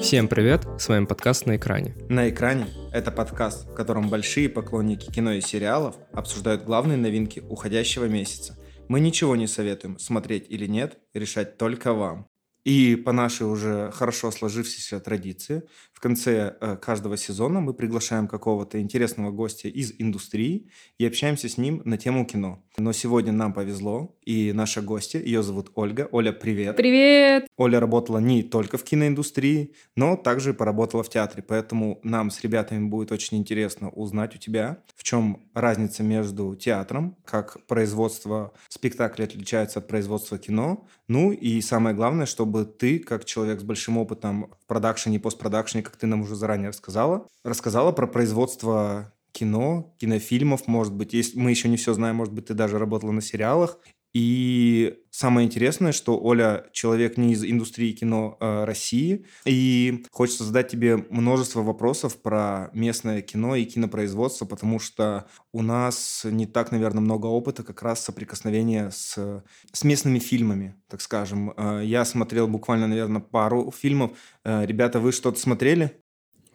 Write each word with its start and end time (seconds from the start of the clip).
Всем 0.00 0.28
привет, 0.28 0.66
с 0.78 0.88
вами 0.88 1.04
подкаст 1.04 1.46
«На 1.46 1.56
экране». 1.56 1.94
«На 2.08 2.30
экране»— 2.30 2.68
это 2.92 3.10
подкаст, 3.10 3.68
в 3.68 3.74
котором 3.74 4.08
большие 4.08 4.48
поклонники 4.48 5.10
кино 5.10 5.32
и 5.32 5.40
сериалов 5.40 5.96
обсуждают 6.12 6.64
главные 6.64 6.96
новинки 6.96 7.40
уходящего 7.40 8.06
месяца. 8.06 8.56
Мы 8.88 9.00
ничего 9.00 9.36
не 9.36 9.46
советуем, 9.46 9.98
смотреть 9.98 10.46
или 10.48 10.66
нет, 10.66 10.98
решать 11.12 11.58
только 11.58 11.92
вам. 11.92 12.26
И 12.64 12.96
по 12.96 13.12
нашей 13.12 13.46
уже 13.46 13.90
хорошо 13.92 14.30
сложившейся 14.30 15.00
традиции, 15.00 15.62
в 15.98 16.00
конце 16.00 16.54
э, 16.60 16.76
каждого 16.76 17.16
сезона 17.16 17.58
мы 17.58 17.74
приглашаем 17.74 18.28
какого-то 18.28 18.80
интересного 18.80 19.32
гостя 19.32 19.66
из 19.66 19.92
индустрии 19.98 20.70
и 20.96 21.04
общаемся 21.04 21.48
с 21.48 21.58
ним 21.58 21.82
на 21.84 21.98
тему 21.98 22.24
кино. 22.24 22.62
Но 22.76 22.92
сегодня 22.92 23.32
нам 23.32 23.52
повезло, 23.52 24.16
и 24.24 24.52
наша 24.52 24.80
гостья, 24.80 25.18
ее 25.18 25.42
зовут 25.42 25.72
Ольга. 25.74 26.08
Оля, 26.12 26.30
привет. 26.30 26.76
Привет. 26.76 27.48
Оля 27.56 27.80
работала 27.80 28.18
не 28.18 28.44
только 28.44 28.78
в 28.78 28.84
киноиндустрии, 28.84 29.74
но 29.96 30.16
также 30.16 30.54
поработала 30.54 31.02
в 31.02 31.08
театре, 31.08 31.42
поэтому 31.42 31.98
нам 32.04 32.30
с 32.30 32.42
ребятами 32.42 32.86
будет 32.86 33.10
очень 33.10 33.36
интересно 33.36 33.88
узнать 33.88 34.36
у 34.36 34.38
тебя, 34.38 34.78
в 34.94 35.02
чем 35.02 35.48
разница 35.52 36.04
между 36.04 36.54
театром, 36.54 37.16
как 37.24 37.66
производство 37.66 38.52
спектакля 38.68 39.24
отличается 39.24 39.80
от 39.80 39.88
производства 39.88 40.38
кино, 40.38 40.86
ну 41.08 41.32
и 41.32 41.60
самое 41.60 41.96
главное, 41.96 42.26
чтобы 42.26 42.66
ты, 42.66 43.00
как 43.00 43.24
человек 43.24 43.60
с 43.60 43.64
большим 43.64 43.98
опытом 43.98 44.52
в 44.62 44.66
продакшене 44.66 45.16
и 45.16 45.18
постпродакшене, 45.18 45.87
как 45.88 45.96
ты 45.96 46.06
нам 46.06 46.20
уже 46.20 46.36
заранее 46.36 46.68
рассказала, 46.68 47.26
рассказала 47.44 47.92
про 47.92 48.06
производство 48.06 49.12
кино, 49.32 49.94
кинофильмов, 49.98 50.66
может 50.66 50.92
быть, 50.92 51.14
если 51.14 51.38
мы 51.38 51.50
еще 51.50 51.68
не 51.68 51.76
все 51.78 51.94
знаем, 51.94 52.16
может 52.16 52.34
быть, 52.34 52.46
ты 52.46 52.54
даже 52.54 52.78
работала 52.78 53.10
на 53.10 53.22
сериалах. 53.22 53.78
И 54.14 54.98
самое 55.10 55.46
интересное, 55.46 55.92
что 55.92 56.18
Оля 56.18 56.66
человек 56.72 57.18
не 57.18 57.32
из 57.32 57.44
индустрии 57.44 57.92
кино 57.92 58.36
э, 58.40 58.64
России, 58.64 59.26
и 59.44 60.04
хочется 60.10 60.44
задать 60.44 60.68
тебе 60.68 60.96
множество 61.10 61.62
вопросов 61.62 62.20
про 62.22 62.70
местное 62.72 63.20
кино 63.20 63.54
и 63.54 63.64
кинопроизводство, 63.64 64.46
потому 64.46 64.78
что 64.78 65.28
у 65.52 65.62
нас 65.62 66.22
не 66.24 66.46
так, 66.46 66.72
наверное, 66.72 67.02
много 67.02 67.26
опыта 67.26 67.62
как 67.62 67.82
раз 67.82 68.02
соприкосновения 68.02 68.90
с, 68.90 69.42
с 69.72 69.84
местными 69.84 70.18
фильмами, 70.18 70.74
так 70.88 71.00
скажем. 71.00 71.52
Э, 71.56 71.82
я 71.84 72.04
смотрел 72.04 72.48
буквально, 72.48 72.86
наверное, 72.86 73.20
пару 73.20 73.70
фильмов. 73.70 74.12
Э, 74.44 74.64
ребята, 74.64 75.00
вы 75.00 75.12
что-то 75.12 75.38
смотрели? 75.38 76.00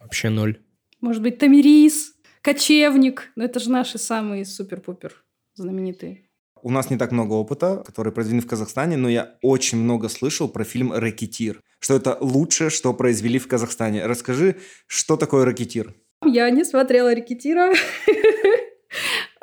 Вообще 0.00 0.28
ноль. 0.28 0.60
Может 1.00 1.22
быть, 1.22 1.38
Тамирис? 1.38 2.14
Кочевник. 2.42 3.30
Ну, 3.36 3.44
это 3.44 3.58
же 3.58 3.70
наши 3.70 3.96
самые 3.96 4.44
супер-пупер 4.44 5.24
знаменитые. 5.54 6.28
У 6.64 6.70
нас 6.70 6.88
не 6.88 6.96
так 6.96 7.12
много 7.12 7.34
опыта, 7.34 7.82
который 7.84 8.10
произведен 8.10 8.40
в 8.40 8.46
Казахстане, 8.46 8.96
но 8.96 9.10
я 9.10 9.36
очень 9.42 9.76
много 9.76 10.08
слышал 10.08 10.48
про 10.48 10.64
фильм 10.64 10.94
«Рэкетир», 10.94 11.60
что 11.78 11.94
это 11.94 12.16
лучшее, 12.22 12.70
что 12.70 12.94
произвели 12.94 13.38
в 13.38 13.46
Казахстане. 13.46 14.06
Расскажи, 14.06 14.56
что 14.86 15.18
такое 15.18 15.44
«Рэкетир»? 15.44 15.94
Я 16.24 16.48
не 16.48 16.64
смотрела 16.64 17.14
«Рэкетира». 17.14 17.74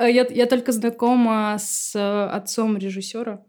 Я, 0.00 0.46
только 0.46 0.72
знакома 0.72 1.58
с 1.60 1.94
отцом 1.94 2.76
режиссера. 2.76 3.46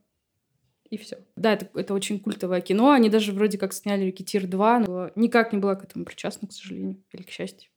И 0.92 0.98
все. 0.98 1.18
Да, 1.36 1.54
это, 1.54 1.68
это 1.74 1.96
очень 1.96 2.20
культовое 2.20 2.62
кино. 2.62 2.92
Они 2.92 3.10
даже 3.10 3.32
вроде 3.32 3.58
как 3.58 3.74
сняли 3.74 4.06
«Рэкетир 4.06 4.46
2», 4.46 4.86
но 4.88 5.10
никак 5.16 5.52
не 5.52 5.58
была 5.58 5.74
к 5.74 5.84
этому 5.84 6.06
причастна, 6.06 6.48
к 6.48 6.52
сожалению, 6.52 7.04
или 7.12 7.24
к 7.24 7.32
счастью. 7.32 7.72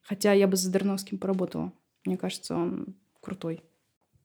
Хотя 0.00 0.32
я 0.32 0.48
бы 0.48 0.56
с 0.56 0.60
Задорновским 0.60 1.18
поработала. 1.18 1.74
Мне 2.06 2.16
кажется, 2.16 2.54
он 2.54 2.96
крутой. 3.20 3.62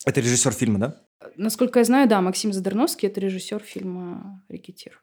Это 0.05 0.21
режиссер 0.21 0.51
фильма, 0.53 0.79
да? 0.79 0.95
Насколько 1.35 1.79
я 1.79 1.85
знаю, 1.85 2.07
да, 2.07 2.21
Максим 2.21 2.53
Задорновский– 2.53 3.07
это 3.09 3.19
режиссер 3.19 3.59
фильма 3.59 4.43
«Рекетир». 4.49 5.01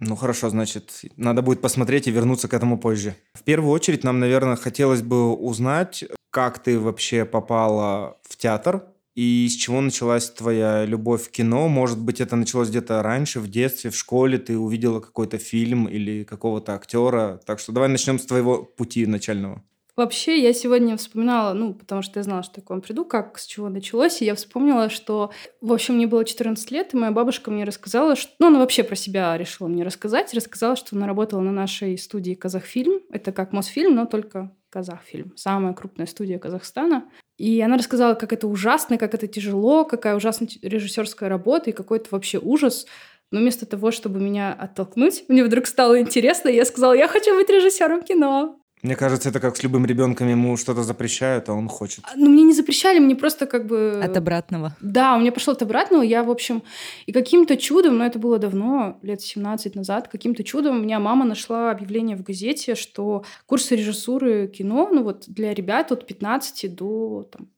Ну 0.00 0.16
хорошо, 0.16 0.50
значит, 0.50 1.02
надо 1.16 1.40
будет 1.42 1.60
посмотреть 1.60 2.08
и 2.08 2.10
вернуться 2.10 2.48
к 2.48 2.54
этому 2.54 2.78
позже. 2.78 3.14
В 3.32 3.42
первую 3.42 3.72
очередь 3.72 4.02
нам, 4.02 4.18
наверное, 4.18 4.56
хотелось 4.56 5.02
бы 5.02 5.32
узнать, 5.34 6.04
как 6.30 6.58
ты 6.58 6.80
вообще 6.80 7.24
попала 7.24 8.18
в 8.28 8.36
театр 8.36 8.84
и 9.14 9.48
с 9.48 9.54
чего 9.54 9.80
началась 9.80 10.30
твоя 10.30 10.84
любовь 10.84 11.28
к 11.28 11.30
кино. 11.30 11.68
Может 11.68 12.00
быть, 12.00 12.20
это 12.20 12.34
началось 12.34 12.70
где-то 12.70 13.02
раньше, 13.02 13.38
в 13.38 13.48
детстве, 13.48 13.90
в 13.90 13.96
школе, 13.96 14.38
ты 14.38 14.58
увидела 14.58 14.98
какой-то 14.98 15.38
фильм 15.38 15.86
или 15.86 16.24
какого-то 16.24 16.74
актера. 16.74 17.40
Так 17.46 17.60
что 17.60 17.70
давай 17.70 17.88
начнем 17.88 18.18
с 18.18 18.26
твоего 18.26 18.64
пути 18.64 19.06
начального. 19.06 19.62
Вообще, 19.96 20.42
я 20.42 20.52
сегодня 20.52 20.96
вспоминала, 20.96 21.52
ну, 21.52 21.72
потому 21.72 22.02
что 22.02 22.18
я 22.18 22.24
знала, 22.24 22.42
что 22.42 22.54
я 22.56 22.64
к 22.64 22.70
вам 22.70 22.80
приду, 22.80 23.04
как, 23.04 23.38
с 23.38 23.46
чего 23.46 23.68
началось, 23.68 24.20
и 24.20 24.24
я 24.24 24.34
вспомнила, 24.34 24.88
что, 24.88 25.30
в 25.60 25.72
общем, 25.72 25.94
мне 25.94 26.08
было 26.08 26.24
14 26.24 26.68
лет, 26.72 26.94
и 26.94 26.96
моя 26.96 27.12
бабушка 27.12 27.52
мне 27.52 27.62
рассказала, 27.62 28.16
что... 28.16 28.32
Ну, 28.40 28.48
она 28.48 28.58
вообще 28.58 28.82
про 28.82 28.96
себя 28.96 29.38
решила 29.38 29.68
мне 29.68 29.84
рассказать, 29.84 30.34
рассказала, 30.34 30.74
что 30.74 30.96
она 30.96 31.06
работала 31.06 31.40
на 31.42 31.52
нашей 31.52 31.96
студии 31.96 32.34
«Казахфильм». 32.34 33.02
Это 33.10 33.30
как 33.30 33.52
Мосфильм, 33.52 33.94
но 33.94 34.06
только 34.06 34.50
Казахфильм. 34.68 35.32
Самая 35.36 35.74
крупная 35.74 36.06
студия 36.06 36.40
Казахстана. 36.40 37.04
И 37.36 37.60
она 37.60 37.76
рассказала, 37.76 38.14
как 38.14 38.32
это 38.32 38.48
ужасно, 38.48 38.98
как 38.98 39.14
это 39.14 39.28
тяжело, 39.28 39.84
какая 39.84 40.16
ужасная 40.16 40.48
режиссерская 40.62 41.28
работа 41.28 41.70
и 41.70 41.72
какой-то 41.72 42.08
вообще 42.10 42.38
ужас. 42.38 42.86
Но 43.30 43.38
вместо 43.38 43.66
того, 43.66 43.92
чтобы 43.92 44.18
меня 44.18 44.52
оттолкнуть, 44.52 45.24
мне 45.28 45.44
вдруг 45.44 45.66
стало 45.66 46.00
интересно, 46.00 46.48
и 46.48 46.56
я 46.56 46.64
сказала, 46.64 46.94
я 46.94 47.06
хочу 47.06 47.34
быть 47.34 47.48
режиссером 47.48 48.02
кино. 48.02 48.60
Мне 48.84 48.96
кажется, 48.96 49.30
это 49.30 49.40
как 49.40 49.56
с 49.56 49.62
любым 49.62 49.86
ребенком, 49.86 50.28
ему 50.28 50.58
что-то 50.58 50.82
запрещают, 50.82 51.48
а 51.48 51.54
он 51.54 51.68
хочет. 51.68 52.04
Ну, 52.14 52.28
мне 52.28 52.42
не 52.42 52.52
запрещали, 52.52 52.98
мне 52.98 53.16
просто 53.16 53.46
как 53.46 53.66
бы... 53.66 53.98
От 54.04 54.14
обратного. 54.18 54.76
Да, 54.82 55.16
у 55.16 55.20
меня 55.20 55.32
пошло 55.32 55.54
от 55.54 55.62
обратного. 55.62 56.02
Я, 56.02 56.22
в 56.22 56.30
общем, 56.30 56.62
и 57.06 57.12
каким-то 57.12 57.56
чудом, 57.56 57.96
но 57.96 58.04
это 58.04 58.18
было 58.18 58.38
давно, 58.38 58.98
лет 59.00 59.22
17 59.22 59.74
назад, 59.74 60.08
каким-то 60.08 60.44
чудом 60.44 60.76
у 60.76 60.80
меня 60.82 61.00
мама 61.00 61.24
нашла 61.24 61.70
объявление 61.70 62.14
в 62.14 62.22
газете, 62.22 62.74
что 62.74 63.24
курсы 63.46 63.74
режиссуры 63.74 64.48
кино, 64.48 64.90
ну 64.92 65.02
вот 65.02 65.24
для 65.28 65.54
ребят 65.54 65.90
от 65.90 66.06
15 66.06 66.74
до 66.74 67.26
там, 67.32 67.48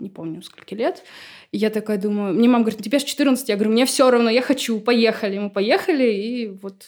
не 0.00 0.10
помню, 0.10 0.42
сколько 0.42 0.74
лет. 0.74 1.02
И 1.50 1.56
я 1.56 1.70
такая 1.70 1.96
думаю, 1.96 2.34
мне 2.34 2.46
мама 2.46 2.64
говорит, 2.64 2.80
ну 2.80 2.84
тебе 2.84 2.98
же 2.98 3.06
14. 3.06 3.48
Я 3.48 3.54
говорю, 3.54 3.72
мне 3.72 3.86
все 3.86 4.10
равно, 4.10 4.28
я 4.28 4.42
хочу, 4.42 4.78
поехали. 4.80 5.38
Мы 5.38 5.48
поехали, 5.48 6.12
и 6.12 6.48
вот 6.48 6.84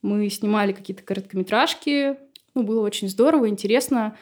мы 0.00 0.30
снимали 0.30 0.72
какие-то 0.72 1.02
короткометражки, 1.02 2.16
ну, 2.54 2.62
было 2.62 2.80
очень 2.80 3.08
здорово, 3.08 3.48
интересно. 3.48 4.16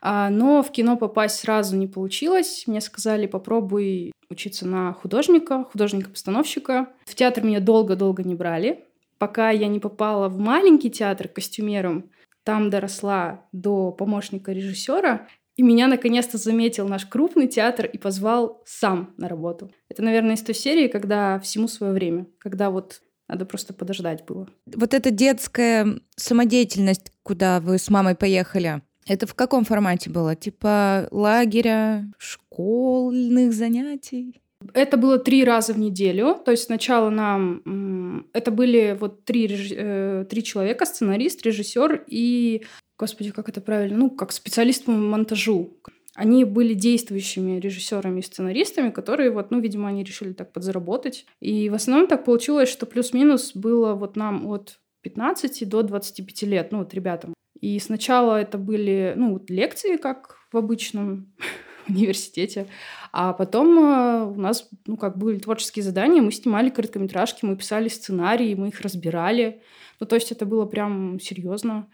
А, 0.00 0.30
но 0.30 0.62
в 0.62 0.70
кино 0.70 0.96
попасть 0.96 1.40
сразу 1.40 1.76
не 1.76 1.86
получилось. 1.86 2.64
Мне 2.66 2.80
сказали, 2.80 3.26
попробуй 3.26 4.12
учиться 4.30 4.66
на 4.66 4.92
художника, 4.92 5.64
художника-постановщика. 5.64 6.88
В 7.06 7.14
театр 7.14 7.44
меня 7.44 7.60
долго-долго 7.60 8.22
не 8.22 8.34
брали. 8.34 8.84
Пока 9.18 9.50
я 9.50 9.66
не 9.66 9.80
попала 9.80 10.28
в 10.28 10.38
маленький 10.38 10.90
театр 10.90 11.28
костюмером, 11.28 12.10
там 12.44 12.70
доросла 12.70 13.46
до 13.52 13.90
помощника 13.90 14.52
режиссера, 14.52 15.26
и 15.56 15.62
меня 15.62 15.88
наконец-то 15.88 16.38
заметил 16.38 16.86
наш 16.86 17.04
крупный 17.04 17.48
театр 17.48 17.86
и 17.86 17.98
позвал 17.98 18.62
сам 18.64 19.12
на 19.16 19.28
работу. 19.28 19.72
Это, 19.88 20.02
наверное, 20.02 20.36
из 20.36 20.42
той 20.42 20.54
серии, 20.54 20.86
когда 20.86 21.40
всему 21.40 21.66
свое 21.66 21.92
время, 21.92 22.26
когда 22.38 22.70
вот 22.70 23.02
надо 23.28 23.44
просто 23.44 23.74
подождать 23.74 24.24
было. 24.26 24.48
Вот 24.66 24.94
эта 24.94 25.10
детская 25.10 26.00
самодеятельность, 26.16 27.12
куда 27.22 27.60
вы 27.60 27.78
с 27.78 27.90
мамой 27.90 28.14
поехали, 28.14 28.82
это 29.06 29.26
в 29.26 29.34
каком 29.34 29.64
формате 29.64 30.10
было? 30.10 30.36
Типа 30.36 31.08
лагеря, 31.10 32.04
школьных 32.18 33.52
занятий? 33.52 34.40
Это 34.74 34.96
было 34.96 35.18
три 35.18 35.44
раза 35.44 35.72
в 35.72 35.78
неделю. 35.78 36.36
То 36.44 36.50
есть 36.50 36.64
сначала 36.64 37.10
нам... 37.10 38.26
Это 38.32 38.50
были 38.50 38.96
вот 38.98 39.24
три, 39.24 39.48
э, 39.70 40.26
три 40.28 40.42
человека, 40.42 40.84
сценарист, 40.84 41.42
режиссер 41.42 42.04
и... 42.08 42.64
Господи, 42.98 43.30
как 43.30 43.48
это 43.48 43.60
правильно? 43.60 43.96
Ну, 43.96 44.10
как 44.10 44.32
специалист 44.32 44.84
по 44.84 44.90
монтажу. 44.90 45.78
Они 46.18 46.44
были 46.44 46.74
действующими 46.74 47.60
режиссерами 47.60 48.18
и 48.18 48.24
сценаристами, 48.24 48.90
которые 48.90 49.30
вот, 49.30 49.52
ну, 49.52 49.60
видимо, 49.60 49.86
они 49.86 50.02
решили 50.02 50.32
так 50.32 50.52
подзаработать. 50.52 51.26
И 51.38 51.68
в 51.68 51.74
основном 51.74 52.08
так 52.08 52.24
получилось, 52.24 52.68
что 52.68 52.86
плюс-минус 52.86 53.52
было 53.54 53.94
вот 53.94 54.16
нам 54.16 54.48
от 54.48 54.80
15 55.02 55.68
до 55.68 55.84
25 55.84 56.42
лет, 56.42 56.72
ну, 56.72 56.78
вот 56.78 56.92
ребятам. 56.92 57.34
И 57.60 57.78
сначала 57.78 58.40
это 58.40 58.58
были, 58.58 59.12
ну, 59.14 59.40
лекции, 59.46 59.96
как 59.96 60.38
в 60.50 60.56
обычном 60.56 61.32
университете, 61.88 62.66
а 63.12 63.32
потом 63.32 63.78
э, 63.78 64.24
у 64.24 64.40
нас, 64.40 64.68
ну, 64.86 64.96
как 64.96 65.18
были 65.18 65.38
творческие 65.38 65.84
задания, 65.84 66.20
мы 66.20 66.32
снимали 66.32 66.68
короткометражки, 66.68 67.44
мы 67.44 67.56
писали 67.56 67.86
сценарии, 67.86 68.56
мы 68.56 68.70
их 68.70 68.80
разбирали. 68.80 69.62
Ну, 70.00 70.06
то 70.06 70.16
есть 70.16 70.32
это 70.32 70.46
было 70.46 70.66
прям 70.66 71.20
серьезно. 71.20 71.86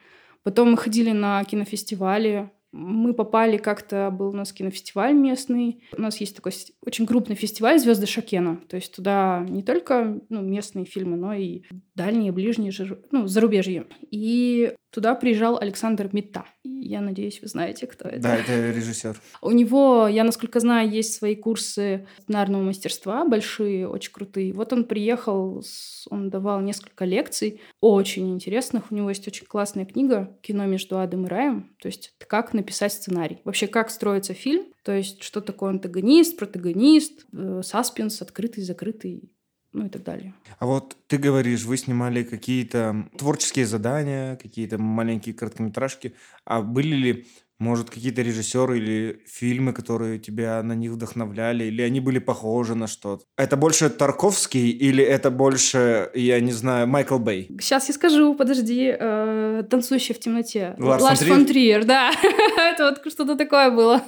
Потом 0.45 0.71
мы 0.71 0.79
ходили 0.79 1.11
на 1.11 1.45
кинофестивали, 1.45 2.51
мы 2.75 3.15
попали 3.15 3.57
как-то, 3.57 4.11
был 4.11 4.31
у 4.31 4.33
нас 4.33 4.53
кинофестиваль 4.53 5.15
местный. 5.15 5.81
У 5.97 6.01
нас 6.01 6.17
есть 6.17 6.35
такой 6.35 6.53
очень 6.85 7.07
крупный 7.07 7.37
фестиваль 7.37 7.79
«Звезды 7.79 8.07
Шакена». 8.07 8.57
То 8.69 8.75
есть 8.75 8.95
туда 8.95 9.47
не 9.49 9.63
только 9.63 10.21
ну, 10.29 10.43
местные 10.43 10.85
фильмы, 10.85 11.17
но 11.17 11.35
и 11.35 11.63
дальние, 11.95 12.33
ближние, 12.33 12.73
ну, 13.11 13.27
зарубежье. 13.27 13.87
И 14.11 14.75
Туда 14.95 15.17
приезжал 15.17 15.59
Александр 15.59 16.09
Мита. 16.13 16.45
Я 16.63 17.01
надеюсь, 17.01 17.43
вы 17.43 17.49
знаете, 17.49 17.89
кто 17.89 18.09
это. 18.09 18.21
Да, 18.21 18.37
это 18.37 18.71
режиссер. 18.71 19.21
У 19.43 19.51
него, 19.51 20.07
я 20.07 20.23
насколько 20.23 20.61
знаю, 20.61 20.89
есть 20.89 21.15
свои 21.15 21.35
курсы 21.35 22.07
сценарного 22.23 22.63
мастерства, 22.63 23.25
большие, 23.25 23.89
очень 23.89 24.13
крутые. 24.13 24.53
Вот 24.53 24.73
он 24.73 24.85
приехал, 24.85 25.65
он 26.11 26.31
давал 26.31 26.61
несколько 26.61 27.05
лекций, 27.07 27.61
очень 27.81 28.33
интересных. 28.33 28.93
У 28.93 28.95
него 28.95 29.09
есть 29.09 29.27
очень 29.27 29.47
классная 29.47 29.85
книга 29.85 30.39
«Кино 30.43 30.65
между 30.67 30.97
адом 30.97 31.27
и 31.27 31.29
раем». 31.29 31.75
То 31.81 31.89
есть 31.89 32.15
как 32.29 32.55
написать 32.55 32.93
сценарий. 32.93 33.41
Вообще, 33.43 33.67
как 33.67 33.91
строится 33.91 34.33
фильм. 34.33 34.67
То 34.85 34.93
есть 34.93 35.25
что 35.25 35.41
такое 35.41 35.71
антагонист, 35.71 36.37
протагонист, 36.37 37.27
э, 37.33 37.63
саспенс, 37.65 38.23
открытый, 38.23 38.63
закрытый 38.63 39.34
ну 39.75 39.87
и 39.87 39.89
так 39.89 40.05
далее. 40.05 40.33
А 40.59 40.67
вот 40.67 40.97
ты 41.09 41.19
говоришь, 41.19 41.65
вы 41.65 41.77
снимали 41.77 42.23
какие-то 42.23 43.09
творческие 43.19 43.67
задания, 43.67 44.37
какие-то 44.37 44.79
маленькие 44.79 45.35
короткометражки. 45.35 46.15
А 46.45 46.63
были 46.63 46.95
ли, 46.95 47.27
может, 47.59 47.91
какие-то 47.91 48.23
режиссеры 48.23 48.79
или 48.79 49.21
фильмы, 49.27 49.73
которые 49.73 50.21
тебя 50.21 50.63
на 50.63 50.75
них 50.75 50.93
вдохновляли, 50.93 51.65
или 51.65 51.83
они 51.83 51.99
были 51.99 52.21
похожи 52.21 52.77
на 52.77 52.87
что-то? 52.87 53.25
Это 53.37 53.57
больше 53.57 53.91
Тарковский 53.91 54.71
или 54.71 55.03
это 55.03 55.33
больше, 55.33 56.09
я 56.15 56.41
не 56.41 56.53
знаю, 56.53 56.87
Майкл 56.87 57.19
Бэй? 57.19 57.49
Сейчас 57.61 57.89
я 57.89 57.95
скажу, 57.95 58.35
подожди. 58.35 58.95
Э, 58.97 59.65
«Танцующий 59.69 60.15
в 60.15 60.21
темноте». 60.21 60.77
Ларс, 60.79 61.03
Ларс 61.03 61.19
фон 61.19 61.29
фон 61.29 61.47
Триер, 61.47 61.85
да. 61.85 62.13
Это 62.57 62.91
вот 62.91 63.13
что-то 63.13 63.35
такое 63.35 63.71
было. 63.71 64.03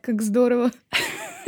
Как 0.00 0.22
здорово. 0.22 0.70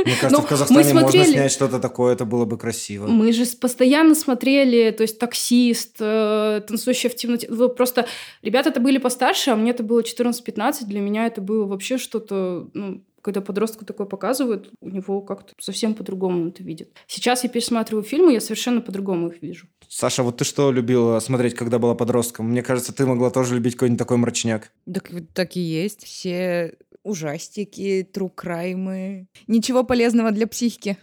Мне 0.04 0.14
кажется, 0.20 0.28
Ну, 0.30 0.40
в 0.40 0.48
Казахстане 0.48 0.94
мы 0.94 1.00
можно 1.02 1.10
смотрели- 1.10 1.32
снять 1.32 1.52
что-то 1.52 1.78
такое, 1.78 2.12
это 2.14 2.24
было 2.24 2.44
бы 2.44 2.58
красиво. 2.58 3.06
Мы 3.06 3.32
же 3.32 3.44
постоянно 3.60 4.14
смотрели, 4.14 4.90
то 4.90 5.02
есть 5.02 5.18
«Таксист», 5.18 5.96
э, 6.00 6.62
«Танцующая 6.66 7.10
в 7.10 7.16
темноте». 7.16 7.48
Вы 7.50 7.68
Просто 7.68 8.06
ребята 8.42 8.70
это 8.70 8.80
были 8.80 8.98
постарше, 8.98 9.50
а 9.50 9.56
мне 9.56 9.70
это 9.70 9.82
было 9.82 10.00
14-15. 10.00 10.84
Для 10.86 11.00
меня 11.00 11.26
это 11.26 11.40
было 11.40 11.66
вообще 11.66 11.98
что-то... 11.98 12.68
Ну, 12.74 13.02
когда 13.20 13.40
подростку 13.40 13.84
такое 13.84 14.06
показывают, 14.06 14.70
у 14.80 14.88
него 14.88 15.20
как-то 15.20 15.52
совсем 15.58 15.94
по-другому 15.94 16.48
это 16.48 16.62
видит. 16.62 16.92
Сейчас 17.06 17.44
я 17.44 17.50
пересматриваю 17.50 18.02
фильмы, 18.02 18.32
я 18.32 18.40
совершенно 18.40 18.80
по-другому 18.80 19.28
их 19.28 19.42
вижу. 19.42 19.66
Саша, 19.88 20.22
вот 20.22 20.38
ты 20.38 20.44
что 20.44 20.70
любила 20.70 21.18
смотреть, 21.20 21.54
когда 21.54 21.78
была 21.78 21.94
подростком? 21.94 22.48
Мне 22.48 22.62
кажется, 22.62 22.94
ты 22.94 23.04
могла 23.04 23.30
тоже 23.30 23.56
любить 23.56 23.74
какой-нибудь 23.74 23.98
такой 23.98 24.16
мрачняк. 24.16 24.70
Так, 24.92 25.10
так 25.34 25.56
и 25.56 25.60
есть. 25.60 26.04
Все 26.04 26.74
ужастики, 27.08 28.08
трукраймы. 28.12 29.26
Ничего 29.46 29.84
полезного 29.84 30.30
для 30.30 30.46
психики. 30.46 30.96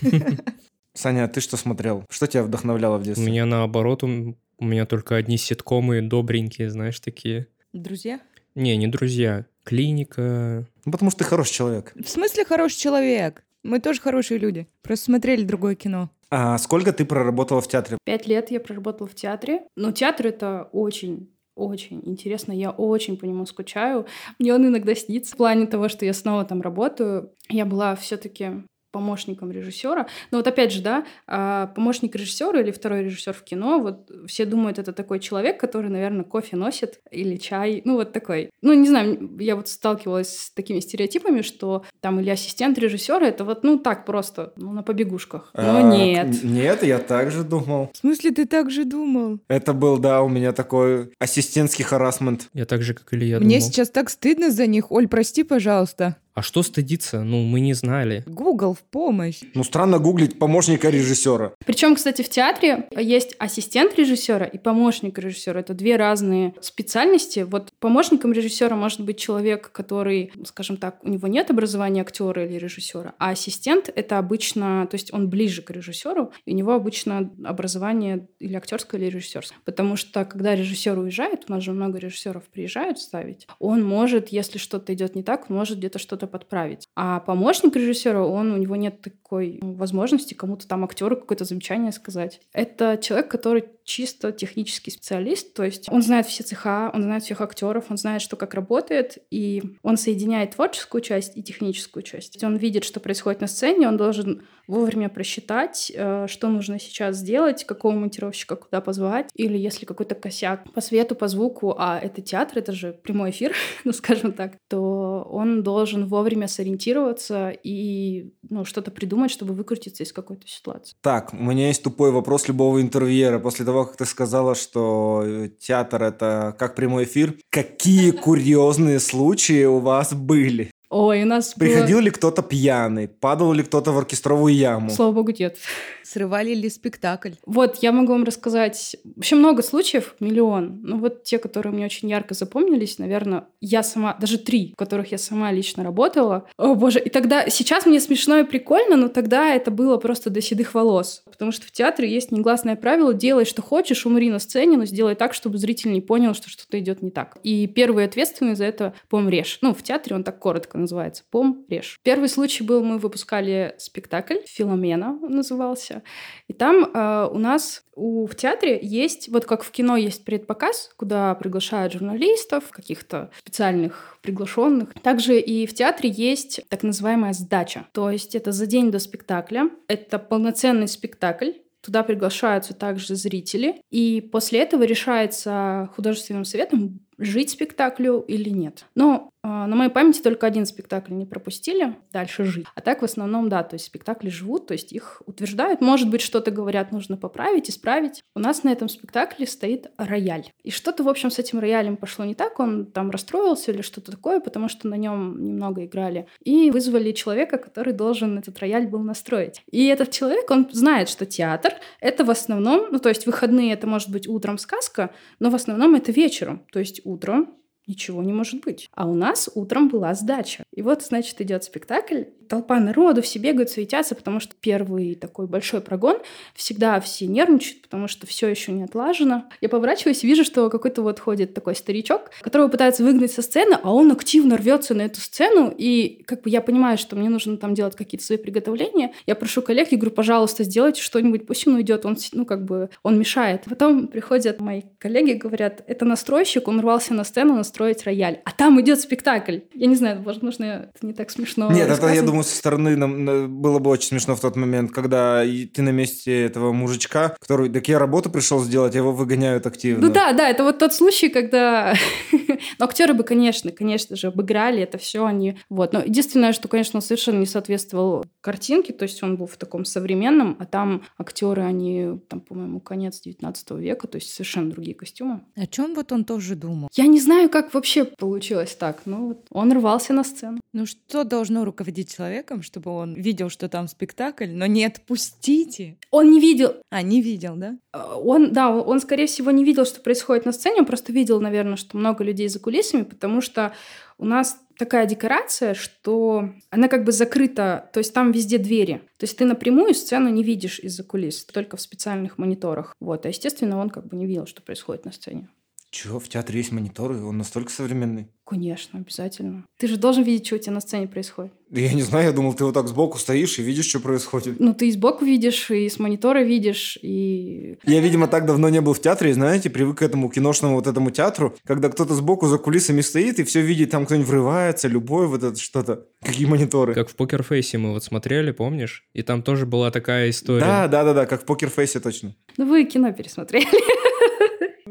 Саня, 0.94 1.24
а 1.24 1.28
ты 1.28 1.40
что 1.40 1.56
смотрел? 1.56 2.04
Что 2.08 2.26
тебя 2.26 2.42
вдохновляло 2.42 2.98
в 2.98 3.02
У 3.02 3.04
детстве? 3.04 3.26
меня 3.26 3.44
наоборот, 3.46 4.02
у 4.02 4.36
у 4.58 4.64
меня 4.64 4.86
только 4.86 5.16
одни 5.16 5.36
ситкомы 5.36 6.00
добренькие, 6.00 6.70
знаешь, 6.70 6.98
такие. 7.00 7.48
Друзья? 7.72 8.20
Не, 8.54 8.76
не 8.76 8.86
друзья. 8.86 9.44
Клиника. 9.64 10.66
Ну, 10.84 10.92
потому 10.92 11.10
что 11.10 11.18
ты 11.18 11.24
хороший 11.24 11.52
человек. 11.52 11.92
В 11.94 12.08
смысле 12.08 12.44
хороший 12.44 12.78
человек? 12.78 13.44
Мы 13.62 13.80
тоже 13.80 14.00
хорошие 14.00 14.38
люди. 14.38 14.66
Просто 14.82 15.06
смотрели 15.06 15.44
другое 15.44 15.74
кино. 15.74 16.10
А 16.30 16.56
сколько 16.58 16.92
ты 16.92 17.04
проработала 17.04 17.60
в 17.60 17.68
театре? 17.68 17.98
Пять 18.04 18.26
лет 18.26 18.50
я 18.50 18.60
проработала 18.60 19.08
в 19.08 19.14
театре. 19.14 19.62
Но 19.76 19.92
театр— 19.92 20.26
это 20.28 20.68
очень 20.72 21.28
очень 21.56 22.02
интересно, 22.04 22.52
я 22.52 22.70
очень 22.70 23.16
по 23.16 23.24
нему 23.24 23.46
скучаю. 23.46 24.06
Мне 24.38 24.54
он 24.54 24.66
иногда 24.66 24.94
снится 24.94 25.34
в 25.34 25.36
плане 25.36 25.66
того, 25.66 25.88
что 25.88 26.04
я 26.04 26.12
снова 26.12 26.44
там 26.44 26.60
работаю. 26.60 27.32
Я 27.48 27.64
была 27.64 27.96
все-таки 27.96 28.62
помощником 28.90 29.50
режиссера. 29.50 30.06
Но 30.30 30.38
вот 30.38 30.46
опять 30.46 30.72
же, 30.72 30.80
да, 30.82 31.04
а, 31.26 31.66
помощник 31.68 32.14
режиссера 32.14 32.60
или 32.60 32.70
второй 32.70 33.04
режиссер 33.04 33.32
в 33.32 33.42
кино, 33.42 33.78
вот 33.80 34.10
все 34.26 34.44
думают, 34.46 34.78
это 34.78 34.92
такой 34.92 35.20
человек, 35.20 35.60
который, 35.60 35.90
наверное, 35.90 36.24
кофе 36.24 36.56
носит 36.56 37.00
или 37.10 37.36
чай, 37.36 37.82
ну 37.84 37.94
вот 37.94 38.12
такой. 38.12 38.50
Ну, 38.62 38.72
не 38.72 38.88
знаю, 38.88 39.36
я 39.38 39.56
вот 39.56 39.68
сталкивалась 39.68 40.38
с 40.38 40.50
такими 40.50 40.80
стереотипами, 40.80 41.42
что 41.42 41.84
там 42.00 42.20
или 42.20 42.30
ассистент 42.30 42.78
режиссера, 42.78 43.26
это 43.26 43.44
вот, 43.44 43.64
ну, 43.64 43.78
так 43.78 44.06
просто, 44.06 44.52
ну, 44.56 44.72
на 44.72 44.82
побегушках. 44.82 45.50
Но 45.54 45.78
А, 45.78 45.82
нет. 45.82 46.42
Нет, 46.42 46.82
я 46.82 46.98
также 46.98 47.44
думал. 47.44 47.90
В 47.92 47.98
смысле 47.98 48.30
ты 48.30 48.46
так 48.46 48.70
же 48.70 48.84
думал? 48.84 49.40
Это 49.48 49.72
был, 49.72 49.98
да, 49.98 50.22
у 50.22 50.28
меня 50.28 50.52
такой 50.52 51.10
ассистентский 51.18 51.84
харасмент. 51.84 52.48
Я 52.54 52.64
так 52.66 52.82
же, 52.82 52.94
как 52.94 53.12
и 53.12 53.16
Илья 53.16 53.38
Мне 53.40 53.58
думал. 53.58 53.70
сейчас 53.70 53.90
так 53.90 54.08
стыдно 54.10 54.50
за 54.50 54.66
них. 54.66 54.90
Оль, 54.90 55.08
прости, 55.08 55.42
пожалуйста. 55.42 56.16
А 56.36 56.42
что 56.42 56.62
стыдиться? 56.62 57.24
Ну, 57.24 57.44
мы 57.44 57.60
не 57.60 57.72
знали. 57.72 58.22
Google 58.26 58.74
в 58.74 58.82
помощь. 58.82 59.40
Ну, 59.54 59.64
странно 59.64 59.98
гуглить 59.98 60.38
помощника 60.38 60.90
режиссера. 60.90 61.52
Причем, 61.64 61.94
кстати, 61.94 62.20
в 62.20 62.28
театре 62.28 62.90
есть 62.94 63.34
ассистент 63.38 63.96
режиссера 63.98 64.44
и 64.44 64.58
помощник 64.58 65.18
режиссера. 65.18 65.60
Это 65.60 65.72
две 65.72 65.96
разные 65.96 66.52
специальности. 66.60 67.46
Вот 67.48 67.72
помощником 67.80 68.34
режиссера 68.34 68.76
может 68.76 69.00
быть 69.00 69.18
человек, 69.18 69.72
который, 69.72 70.30
скажем 70.44 70.76
так, 70.76 71.02
у 71.04 71.08
него 71.08 71.26
нет 71.26 71.50
образования 71.50 72.02
актера 72.02 72.44
или 72.44 72.58
режиссера, 72.58 73.14
а 73.18 73.30
ассистент 73.30 73.90
это 73.94 74.18
обычно, 74.18 74.86
то 74.90 74.96
есть 74.96 75.14
он 75.14 75.30
ближе 75.30 75.62
к 75.62 75.70
режиссеру, 75.70 76.32
и 76.44 76.52
у 76.52 76.54
него 76.54 76.74
обычно 76.74 77.30
образование 77.46 78.28
или 78.40 78.56
актерское, 78.56 79.00
или 79.00 79.08
режиссерское. 79.08 79.58
Потому 79.64 79.96
что 79.96 80.26
когда 80.26 80.54
режиссер 80.54 80.98
уезжает, 80.98 81.44
у 81.48 81.52
нас 81.52 81.62
же 81.62 81.72
много 81.72 81.98
режиссеров 81.98 82.42
приезжают 82.44 82.98
ставить, 82.98 83.46
он 83.58 83.82
может, 83.82 84.28
если 84.28 84.58
что-то 84.58 84.92
идет 84.92 85.14
не 85.14 85.22
так, 85.22 85.48
он 85.48 85.56
может 85.56 85.78
где-то 85.78 85.98
что-то 85.98 86.25
подправить. 86.26 86.88
А 86.94 87.20
помощник 87.20 87.76
режиссера, 87.76 88.24
он, 88.24 88.52
у 88.52 88.56
него 88.56 88.76
нет 88.76 89.00
такой 89.00 89.58
ну, 89.62 89.74
возможности 89.74 90.34
кому-то 90.34 90.66
там 90.66 90.84
актеру 90.84 91.16
какое-то 91.16 91.44
замечание 91.44 91.92
сказать. 91.92 92.40
Это 92.52 92.98
человек, 93.00 93.30
который 93.30 93.64
чисто 93.86 94.32
технический 94.32 94.90
специалист, 94.90 95.54
то 95.54 95.62
есть 95.62 95.86
он 95.90 96.02
знает 96.02 96.26
все 96.26 96.42
цеха, 96.42 96.90
он 96.92 97.02
знает 97.02 97.22
всех 97.22 97.40
актеров, 97.40 97.84
он 97.88 97.96
знает, 97.96 98.20
что 98.20 98.36
как 98.36 98.52
работает, 98.52 99.18
и 99.30 99.62
он 99.82 99.96
соединяет 99.96 100.56
творческую 100.56 101.00
часть 101.00 101.36
и 101.36 101.42
техническую 101.42 102.02
часть. 102.02 102.42
Он 102.42 102.56
видит, 102.56 102.84
что 102.84 103.00
происходит 103.00 103.40
на 103.40 103.46
сцене, 103.46 103.88
он 103.88 103.96
должен 103.96 104.42
вовремя 104.66 105.08
просчитать, 105.08 105.92
э, 105.94 106.26
что 106.28 106.48
нужно 106.48 106.80
сейчас 106.80 107.18
сделать, 107.18 107.64
какого 107.64 107.92
монтировщика 107.92 108.56
куда 108.56 108.80
позвать, 108.80 109.30
или 109.34 109.56
если 109.56 109.86
какой-то 109.86 110.16
косяк 110.16 110.72
по 110.72 110.80
свету, 110.80 111.14
по 111.14 111.28
звуку, 111.28 111.76
а 111.78 112.00
это 112.00 112.20
театр, 112.20 112.58
это 112.58 112.72
же 112.72 112.92
прямой 112.92 113.30
эфир, 113.30 113.54
ну 113.84 113.92
скажем 113.92 114.32
так, 114.32 114.56
то 114.68 115.26
он 115.30 115.62
должен 115.62 116.06
вовремя 116.06 116.48
сориентироваться 116.48 117.50
и 117.50 118.32
ну, 118.48 118.64
что-то 118.64 118.90
придумать, 118.90 119.30
чтобы 119.30 119.54
выкрутиться 119.54 120.02
из 120.02 120.12
какой-то 120.12 120.48
ситуации. 120.48 120.96
Так, 121.00 121.32
у 121.32 121.36
меня 121.36 121.68
есть 121.68 121.82
тупой 121.82 122.10
вопрос 122.10 122.48
любого 122.48 122.80
интервьюера. 122.80 123.38
После 123.38 123.64
того, 123.64 123.75
как 123.84 123.96
ты 123.96 124.06
сказала, 124.06 124.54
что 124.54 125.22
э, 125.24 125.48
театр 125.58 126.02
это 126.02 126.54
как 126.58 126.74
прямой 126.74 127.04
эфир, 127.04 127.34
какие 127.50 128.10
курьезные 128.10 129.00
случаи 129.00 129.64
у 129.64 129.78
вас 129.78 130.14
были? 130.14 130.70
Ой, 130.88 131.22
у 131.24 131.26
нас 131.26 131.54
было- 131.56 131.68
Приходил 131.68 131.98
ли 132.00 132.10
кто-то 132.10 132.42
пьяный? 132.42 133.08
Падал 133.08 133.52
ли 133.52 133.62
кто-то 133.64 133.90
в 133.92 133.98
оркестровую 133.98 134.54
яму? 134.54 134.90
Слава 134.90 135.12
богу, 135.12 135.32
нет. 135.36 135.56
Срывали 136.04 136.54
ли 136.54 136.70
спектакль? 136.70 137.32
Вот, 137.44 137.78
я 137.82 137.90
могу 137.90 138.12
вам 138.12 138.22
рассказать 138.22 138.94
вообще 139.16 139.34
много 139.34 139.62
случаев, 139.62 140.14
миллион. 140.20 140.80
Ну 140.82 140.98
вот 140.98 141.24
те, 141.24 141.38
которые 141.38 141.72
мне 141.72 141.84
очень 141.84 142.08
ярко 142.08 142.34
запомнились, 142.34 142.98
наверное, 143.00 143.46
я 143.60 143.82
сама, 143.82 144.16
даже 144.20 144.38
три, 144.38 144.72
в 144.74 144.76
которых 144.76 145.10
я 145.10 145.18
сама 145.18 145.50
лично 145.50 145.82
работала. 145.82 146.46
О 146.56 146.76
боже, 146.76 147.00
и 147.00 147.10
тогда, 147.10 147.48
сейчас 147.48 147.86
мне 147.86 147.98
смешно 148.00 148.38
и 148.38 148.44
прикольно, 148.44 148.96
но 148.96 149.08
тогда 149.08 149.52
это 149.54 149.72
было 149.72 149.96
просто 149.96 150.30
до 150.30 150.40
седых 150.40 150.74
волос. 150.74 151.22
Потому 151.28 151.50
что 151.50 151.66
в 151.66 151.72
театре 151.72 152.08
есть 152.08 152.30
негласное 152.30 152.76
правило, 152.76 153.12
делай, 153.12 153.44
что 153.44 153.60
хочешь, 153.60 154.06
умри 154.06 154.30
на 154.30 154.38
сцене, 154.38 154.76
но 154.76 154.84
сделай 154.84 155.16
так, 155.16 155.34
чтобы 155.34 155.58
зритель 155.58 155.90
не 155.92 156.00
понял, 156.00 156.34
что 156.34 156.48
что-то 156.48 156.78
идет 156.78 157.02
не 157.02 157.10
так. 157.10 157.38
И 157.42 157.66
первый 157.66 158.04
ответственный 158.04 158.54
за 158.54 158.64
это 158.64 158.94
пом-режь. 159.10 159.58
Ну, 159.62 159.74
в 159.74 159.82
театре 159.82 160.14
он 160.14 160.22
так 160.22 160.38
коротко 160.38 160.75
называется. 160.80 161.24
Пом-режь. 161.30 161.98
Первый 162.02 162.28
случай 162.28 162.64
был, 162.64 162.82
мы 162.82 162.98
выпускали 162.98 163.74
спектакль, 163.78 164.36
«Филомена» 164.46 165.18
он 165.22 165.36
назывался. 165.36 166.02
И 166.48 166.52
там 166.52 166.84
э, 166.84 167.28
у 167.30 167.38
нас 167.38 167.84
у, 167.96 168.26
в 168.26 168.34
театре 168.36 168.78
есть, 168.82 169.28
вот 169.28 169.46
как 169.46 169.64
в 169.64 169.70
кино 169.70 169.96
есть 169.96 170.24
предпоказ, 170.24 170.90
куда 170.96 171.34
приглашают 171.34 171.94
журналистов, 171.94 172.70
каких-то 172.70 173.30
специальных 173.38 174.18
приглашенных. 174.22 174.94
Также 175.02 175.40
и 175.40 175.66
в 175.66 175.74
театре 175.74 176.10
есть 176.10 176.60
так 176.68 176.82
называемая 176.82 177.32
сдача. 177.32 177.86
То 177.92 178.10
есть 178.10 178.34
это 178.34 178.52
за 178.52 178.66
день 178.66 178.90
до 178.90 178.98
спектакля. 178.98 179.70
Это 179.88 180.18
полноценный 180.18 180.88
спектакль. 180.88 181.52
Туда 181.80 182.02
приглашаются 182.02 182.74
также 182.74 183.14
зрители. 183.14 183.80
И 183.90 184.20
после 184.20 184.60
этого 184.60 184.82
решается 184.82 185.88
художественным 185.94 186.44
советом, 186.44 187.00
жить 187.16 187.50
спектаклю 187.50 188.20
или 188.20 188.50
нет. 188.50 188.86
Но 188.94 189.30
на 189.46 189.76
моей 189.76 189.90
памяти 189.90 190.20
только 190.22 190.46
один 190.46 190.66
спектакль 190.66 191.14
не 191.14 191.24
пропустили, 191.24 191.96
дальше 192.12 192.44
жить. 192.44 192.66
А 192.74 192.80
так 192.80 193.02
в 193.02 193.04
основном, 193.04 193.48
да, 193.48 193.62
то 193.62 193.74
есть 193.74 193.86
спектакли 193.86 194.28
живут, 194.28 194.66
то 194.66 194.72
есть 194.72 194.92
их 194.92 195.22
утверждают. 195.26 195.80
Может 195.80 196.10
быть, 196.10 196.20
что-то 196.20 196.50
говорят, 196.50 196.90
нужно 196.90 197.16
поправить, 197.16 197.70
исправить. 197.70 198.24
У 198.34 198.40
нас 198.40 198.64
на 198.64 198.70
этом 198.70 198.88
спектакле 198.88 199.46
стоит 199.46 199.92
рояль. 199.98 200.50
И 200.64 200.70
что-то, 200.70 201.04
в 201.04 201.08
общем, 201.08 201.30
с 201.30 201.38
этим 201.38 201.60
роялем 201.60 201.96
пошло 201.96 202.24
не 202.24 202.34
так, 202.34 202.58
он 202.58 202.86
там 202.86 203.10
расстроился 203.10 203.70
или 203.70 203.82
что-то 203.82 204.10
такое, 204.10 204.40
потому 204.40 204.68
что 204.68 204.88
на 204.88 204.96
нем 204.96 205.42
немного 205.42 205.84
играли. 205.84 206.26
И 206.42 206.70
вызвали 206.70 207.12
человека, 207.12 207.58
который 207.58 207.92
должен 207.92 208.38
этот 208.38 208.58
рояль 208.58 208.86
был 208.86 209.00
настроить. 209.00 209.62
И 209.70 209.86
этот 209.86 210.10
человек, 210.10 210.50
он 210.50 210.68
знает, 210.72 211.08
что 211.08 211.24
театр— 211.24 211.74
это 212.00 212.24
в 212.24 212.30
основном, 212.30 212.88
ну, 212.90 212.98
то 212.98 213.08
есть 213.08 213.26
выходные— 213.26 213.72
это 213.74 213.86
может 213.86 214.10
быть 214.10 214.26
утром 214.26 214.58
сказка, 214.58 215.14
но 215.38 215.50
в 215.50 215.54
основном 215.54 215.94
это 215.94 216.10
вечером. 216.10 216.64
То 216.72 216.78
есть 216.78 217.00
утром 217.04 217.54
ничего 217.86 218.22
не 218.22 218.32
может 218.32 218.62
быть. 218.62 218.88
А 218.92 219.08
у 219.08 219.14
нас 219.14 219.48
утром 219.54 219.88
была 219.88 220.14
сдача. 220.14 220.64
И 220.72 220.82
вот, 220.82 221.02
значит, 221.02 221.40
идет 221.40 221.64
спектакль, 221.64 222.24
толпа 222.48 222.78
народу, 222.80 223.22
все 223.22 223.38
бегают, 223.38 223.70
суетятся, 223.70 224.14
потому 224.14 224.40
что 224.40 224.54
первый 224.60 225.14
такой 225.14 225.46
большой 225.46 225.80
прогон, 225.80 226.16
всегда 226.54 227.00
все 227.00 227.26
нервничают, 227.26 227.82
потому 227.82 228.08
что 228.08 228.26
все 228.26 228.48
еще 228.48 228.72
не 228.72 228.84
отлажено. 228.84 229.44
Я 229.60 229.68
поворачиваюсь 229.68 230.24
и 230.24 230.26
вижу, 230.26 230.44
что 230.44 230.70
какой-то 230.70 231.02
вот 231.02 231.20
ходит 231.20 231.54
такой 231.54 231.74
старичок, 231.74 232.30
которого 232.40 232.68
пытаются 232.68 233.02
выгнать 233.04 233.32
со 233.32 233.42
сцены, 233.42 233.78
а 233.82 233.92
он 233.92 234.12
активно 234.12 234.56
рвется 234.56 234.94
на 234.94 235.02
эту 235.02 235.20
сцену, 235.20 235.72
и 235.76 236.22
как 236.26 236.42
бы 236.42 236.50
я 236.50 236.60
понимаю, 236.60 236.98
что 236.98 237.16
мне 237.16 237.28
нужно 237.28 237.56
там 237.56 237.74
делать 237.74 237.96
какие-то 237.96 238.24
свои 238.24 238.38
приготовления. 238.38 239.12
Я 239.26 239.34
прошу 239.34 239.62
коллег, 239.62 239.92
я 239.92 239.98
говорю, 239.98 240.14
пожалуйста, 240.14 240.64
сделайте 240.64 241.02
что-нибудь, 241.02 241.46
пусть 241.46 241.66
он 241.66 241.74
уйдет, 241.74 242.04
он, 242.04 242.16
ну, 242.32 242.44
как 242.44 242.64
бы, 242.64 242.90
он 243.02 243.18
мешает. 243.18 243.64
Потом 243.68 244.08
приходят 244.08 244.60
мои 244.60 244.82
коллеги, 244.98 245.32
говорят, 245.32 245.82
это 245.86 246.04
настройщик, 246.04 246.68
он 246.68 246.80
рвался 246.80 247.14
на 247.14 247.24
сцену 247.24 247.54
настроить 247.54 248.04
рояль, 248.04 248.40
а 248.44 248.52
там 248.52 248.80
идет 248.80 249.00
спектакль. 249.00 249.58
Я 249.74 249.86
не 249.86 249.96
знаю, 249.96 250.22
возможно, 250.22 250.90
это 250.94 251.06
не 251.06 251.12
так 251.12 251.30
смешно. 251.30 251.70
Нет, 251.70 251.88
это, 251.88 252.08
я 252.08 252.22
думаю, 252.22 252.35
со 252.42 252.56
стороны 252.56 252.96
нам 252.96 253.60
было 253.60 253.78
бы 253.78 253.90
очень 253.90 254.08
смешно 254.08 254.36
в 254.36 254.40
тот 254.40 254.56
момент, 254.56 254.92
когда 254.92 255.42
ты 255.44 255.82
на 255.82 255.90
месте 255.90 256.44
этого 256.44 256.72
мужичка, 256.72 257.36
который, 257.40 257.68
так 257.70 257.86
я 257.88 257.98
работу 257.98 258.30
пришел 258.30 258.60
сделать, 258.60 258.94
его 258.94 259.12
выгоняют 259.12 259.66
активно. 259.66 260.06
Ну 260.06 260.12
да, 260.12 260.32
да, 260.32 260.48
это 260.48 260.64
вот 260.64 260.78
тот 260.78 260.94
случай, 260.94 261.28
когда... 261.28 261.94
Но 262.78 262.84
актеры 262.84 263.14
бы, 263.14 263.24
конечно, 263.24 263.72
конечно 263.72 264.16
же, 264.16 264.28
обыграли 264.28 264.82
это 264.82 264.98
все, 264.98 265.24
они... 265.24 265.58
Вот. 265.68 265.92
Но 265.92 266.00
единственное, 266.02 266.52
что, 266.52 266.68
конечно, 266.68 266.98
он 266.98 267.02
совершенно 267.02 267.38
не 267.38 267.46
соответствовал 267.46 268.24
картинке, 268.40 268.92
то 268.92 269.02
есть 269.02 269.22
он 269.22 269.36
был 269.36 269.46
в 269.46 269.56
таком 269.56 269.84
современном, 269.84 270.56
а 270.58 270.66
там 270.66 271.02
актеры, 271.18 271.62
они, 271.62 272.20
там, 272.28 272.40
по-моему, 272.40 272.80
конец 272.80 273.20
19 273.20 273.70
века, 273.72 274.06
то 274.06 274.16
есть 274.16 274.32
совершенно 274.32 274.70
другие 274.70 274.94
костюмы. 274.94 275.40
О 275.54 275.66
чем 275.66 275.94
вот 275.94 276.12
он 276.12 276.24
тоже 276.24 276.54
думал? 276.54 276.88
Я 276.94 277.06
не 277.06 277.20
знаю, 277.20 277.48
как 277.50 277.74
вообще 277.74 278.04
получилось 278.04 278.74
так. 278.74 279.02
Ну, 279.04 279.28
вот 279.28 279.46
он 279.50 279.72
рвался 279.72 280.12
на 280.12 280.24
сцену. 280.24 280.60
Ну, 280.72 280.86
что 280.86 281.24
должно 281.24 281.64
руководить 281.64 282.14
человеком, 282.14 282.25
чтобы 282.62 282.90
он 282.90 283.14
видел, 283.14 283.48
что 283.48 283.68
там 283.68 283.88
спектакль, 283.88 284.50
но 284.50 284.66
не 284.66 284.84
отпустите? 284.84 285.96
Он 286.10 286.30
не 286.30 286.40
видел. 286.40 286.76
А, 286.90 287.02
не 287.02 287.22
видел, 287.22 287.56
да? 287.56 287.76
А, 287.92 288.16
он, 288.16 288.52
да, 288.52 288.70
он, 288.70 289.00
скорее 289.00 289.26
всего, 289.26 289.50
не 289.50 289.64
видел, 289.64 289.84
что 289.84 290.00
происходит 290.00 290.46
на 290.46 290.52
сцене, 290.52 290.80
он 290.80 290.86
просто 290.86 291.12
видел, 291.12 291.40
наверное, 291.40 291.76
что 291.76 291.96
много 291.96 292.24
людей 292.24 292.48
за 292.48 292.58
кулисами, 292.58 293.02
потому 293.02 293.40
что 293.40 293.72
у 294.18 294.24
нас 294.24 294.58
такая 294.78 295.06
декорация, 295.06 295.74
что 295.74 296.50
она 296.70 296.88
как 296.88 297.04
бы 297.04 297.12
закрыта, 297.12 297.90
то 297.92 297.98
есть 297.98 298.14
там 298.14 298.32
везде 298.32 298.58
двери. 298.58 299.02
То 299.16 299.24
есть 299.24 299.36
ты 299.36 299.44
напрямую 299.44 299.94
сцену 299.94 300.28
не 300.28 300.42
видишь 300.42 300.78
из-за 300.78 301.04
кулис, 301.04 301.44
только 301.44 301.76
в 301.76 301.80
специальных 301.80 302.38
мониторах. 302.38 302.94
Вот, 303.00 303.26
а 303.26 303.28
естественно, 303.28 303.78
он 303.78 303.90
как 303.90 304.06
бы 304.06 304.16
не 304.16 304.26
видел, 304.26 304.46
что 304.46 304.62
происходит 304.62 305.04
на 305.04 305.12
сцене. 305.12 305.48
Чего? 305.90 306.18
В 306.18 306.28
театре 306.28 306.58
есть 306.58 306.72
мониторы? 306.72 307.22
Он 307.22 307.38
настолько 307.38 307.70
современный? 307.70 308.28
Конечно, 308.44 309.00
обязательно. 309.00 309.64
Ты 309.76 309.88
же 309.88 309.96
должен 309.96 310.22
видеть, 310.22 310.46
что 310.46 310.54
у 310.54 310.58
тебя 310.58 310.72
на 310.72 310.80
сцене 310.80 311.08
происходит. 311.08 311.52
Да 311.68 311.80
я 311.80 311.92
не 311.92 312.02
знаю, 312.02 312.26
я 312.26 312.32
думал, 312.32 312.54
ты 312.54 312.64
вот 312.64 312.74
так 312.74 312.86
сбоку 312.86 313.18
стоишь 313.18 313.58
и 313.58 313.62
видишь, 313.62 313.86
что 313.86 313.98
происходит. 313.98 314.60
Ну, 314.60 314.72
ты 314.72 314.86
и 314.86 314.92
сбоку 314.92 315.24
видишь, 315.24 315.68
и 315.72 315.88
с 315.88 315.98
монитора 315.98 316.44
видишь, 316.44 316.96
и... 317.02 317.76
Я, 317.84 318.00
видимо, 318.00 318.28
так 318.28 318.46
давно 318.46 318.68
не 318.68 318.80
был 318.80 318.92
в 318.92 319.00
театре, 319.00 319.34
знаете, 319.34 319.68
привык 319.68 319.98
к 319.98 320.02
этому 320.02 320.28
киношному 320.28 320.76
вот 320.76 320.86
этому 320.86 321.10
театру, 321.10 321.56
когда 321.64 321.88
кто-то 321.88 322.14
сбоку 322.14 322.46
за 322.46 322.58
кулисами 322.58 323.00
стоит 323.00 323.40
и 323.40 323.44
все 323.44 323.62
видит, 323.62 323.90
там 323.90 324.06
кто-нибудь 324.06 324.28
врывается, 324.28 324.86
любой 324.86 325.26
вот 325.26 325.42
это 325.42 325.58
что-то. 325.58 326.06
Какие 326.22 326.46
мониторы? 326.46 326.94
Как 326.94 327.08
в 327.08 327.16
покерфейсе 327.16 327.78
мы 327.78 327.90
вот 327.90 328.04
смотрели, 328.04 328.52
помнишь? 328.52 329.04
И 329.12 329.22
там 329.22 329.42
тоже 329.42 329.66
была 329.66 329.90
такая 329.90 330.30
история. 330.30 330.60
Да, 330.60 330.86
да, 330.86 331.02
да, 331.02 331.14
да, 331.14 331.26
как 331.26 331.42
в 331.42 331.46
покерфейсе 331.46 331.98
точно. 331.98 332.36
Ну, 332.58 332.66
вы 332.66 332.84
кино 332.84 333.12
пересмотрели. 333.12 333.66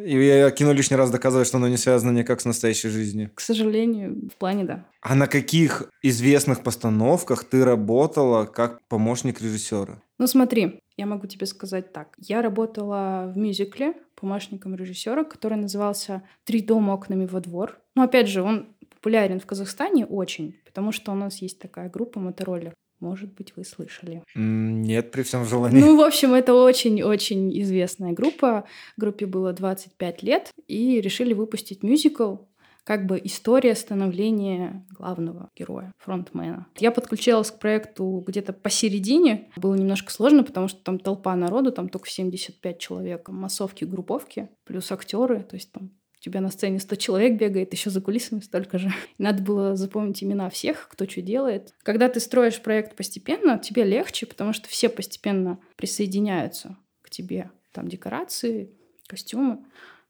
И 0.06 0.24
я 0.24 0.52
кино 0.52 0.72
лишний 0.72 0.98
раз 0.98 1.10
доказывает, 1.10 1.48
что 1.48 1.58
оно 1.58 1.68
не 1.68 1.78
связано 1.78 2.12
никак 2.12 2.40
с 2.40 2.46
настоящей 2.46 2.90
жизнью. 2.90 3.32
К 3.34 3.42
сожалению, 3.42 4.30
в 4.32 4.38
плане 4.38 4.64
да. 4.64 4.86
А 5.02 5.16
на 5.16 5.26
каких 5.26 5.90
известных 6.04 6.62
постановках 6.62 7.44
ты 7.44 7.66
работала 7.66 8.46
как 8.46 8.88
помощник 8.88 9.42
режиссера? 9.42 10.00
Ну 10.20 10.28
смотри, 10.28 10.80
я 10.96 11.08
могу 11.08 11.26
тебе 11.26 11.48
сказать 11.48 11.92
так. 11.92 12.10
Я 12.20 12.44
работала 12.44 13.32
в 13.34 13.38
мюзикле 13.38 13.94
помощником 14.14 14.76
режиссера, 14.76 15.24
который 15.24 15.58
назывался 15.58 16.22
«Три 16.44 16.62
дома 16.62 16.92
окнами 16.92 17.26
во 17.26 17.42
двор». 17.42 17.80
Но 17.96 18.04
опять 18.04 18.30
же, 18.30 18.44
он 18.44 18.76
популярен 18.94 19.40
в 19.40 19.46
Казахстане 19.48 20.06
очень, 20.06 20.56
потому 20.66 20.92
что 20.92 21.14
у 21.14 21.16
нас 21.16 21.38
есть 21.42 21.58
такая 21.60 21.90
группа 21.90 22.20
Мотороллер. 22.20 22.76
Может 23.00 23.34
быть, 23.34 23.54
вы 23.56 23.64
слышали. 23.64 24.24
Нет, 24.36 25.12
при 25.12 25.24
всем 25.24 25.46
желании. 25.46 25.80
Ну, 25.80 25.98
в 25.98 26.02
общем, 26.02 26.34
это 26.34 26.54
очень-очень 26.54 27.62
известная 27.62 28.14
группа. 28.14 28.66
Группе 28.98 29.25
было 29.25 29.54
25 29.54 30.24
лет, 30.24 30.52
и 30.68 31.02
решили 31.02 31.34
выпустить 31.34 31.84
мюзикл 31.84 32.38
как 32.86 33.08
бы 33.08 33.20
история 33.24 33.74
становления 33.75 34.86
главного 34.92 35.50
героя, 35.56 35.92
фронтмена. 35.98 36.68
Я 36.78 36.92
подключалась 36.92 37.50
к 37.50 37.58
проекту 37.58 38.24
где-то 38.25 38.54
посередине. 38.54 39.50
Было 39.58 39.74
немножко 39.74 40.12
сложно, 40.12 40.44
потому 40.44 40.68
что 40.68 40.84
там 40.84 41.00
толпа 41.00 41.36
народу, 41.36 41.72
там 41.72 41.90
только 41.90 42.08
75 42.08 42.78
человек, 42.78 43.28
массовки, 43.28 43.86
групповки, 43.86 44.50
плюс 44.66 44.92
актеры, 44.92 45.42
то 45.42 45.56
есть 45.56 45.72
там 45.72 45.92
тебя 46.25 46.41
на 46.41 46.50
сцене 46.50 46.79
100 46.79 46.96
человек 46.96 47.38
бегает, 47.38 47.72
еще 47.72 47.91
за 47.91 48.01
кулисами 48.01 48.39
столько 48.39 48.79
же. 48.79 48.91
Надо 49.20 49.44
было 49.44 49.75
запомнить 49.75 50.24
имена 50.24 50.50
всех, 50.50 50.88
кто 50.89 51.08
что 51.08 51.22
делает. 51.22 51.74
Когда 51.84 52.10
ты 52.10 52.20
строишь 52.20 52.60
проект 52.62 52.96
постепенно, 52.96 53.60
тебе 53.60 53.84
легче, 53.84 54.25
потому 54.25 54.51
что 54.51 54.67
все 54.67 54.89
постепенно 54.89 55.60
присоединяются 55.75 56.77
к 57.03 57.12
тебе. 57.12 57.51
Там 57.74 57.88
декорации, 57.88 58.72
костюмы. 59.08 59.63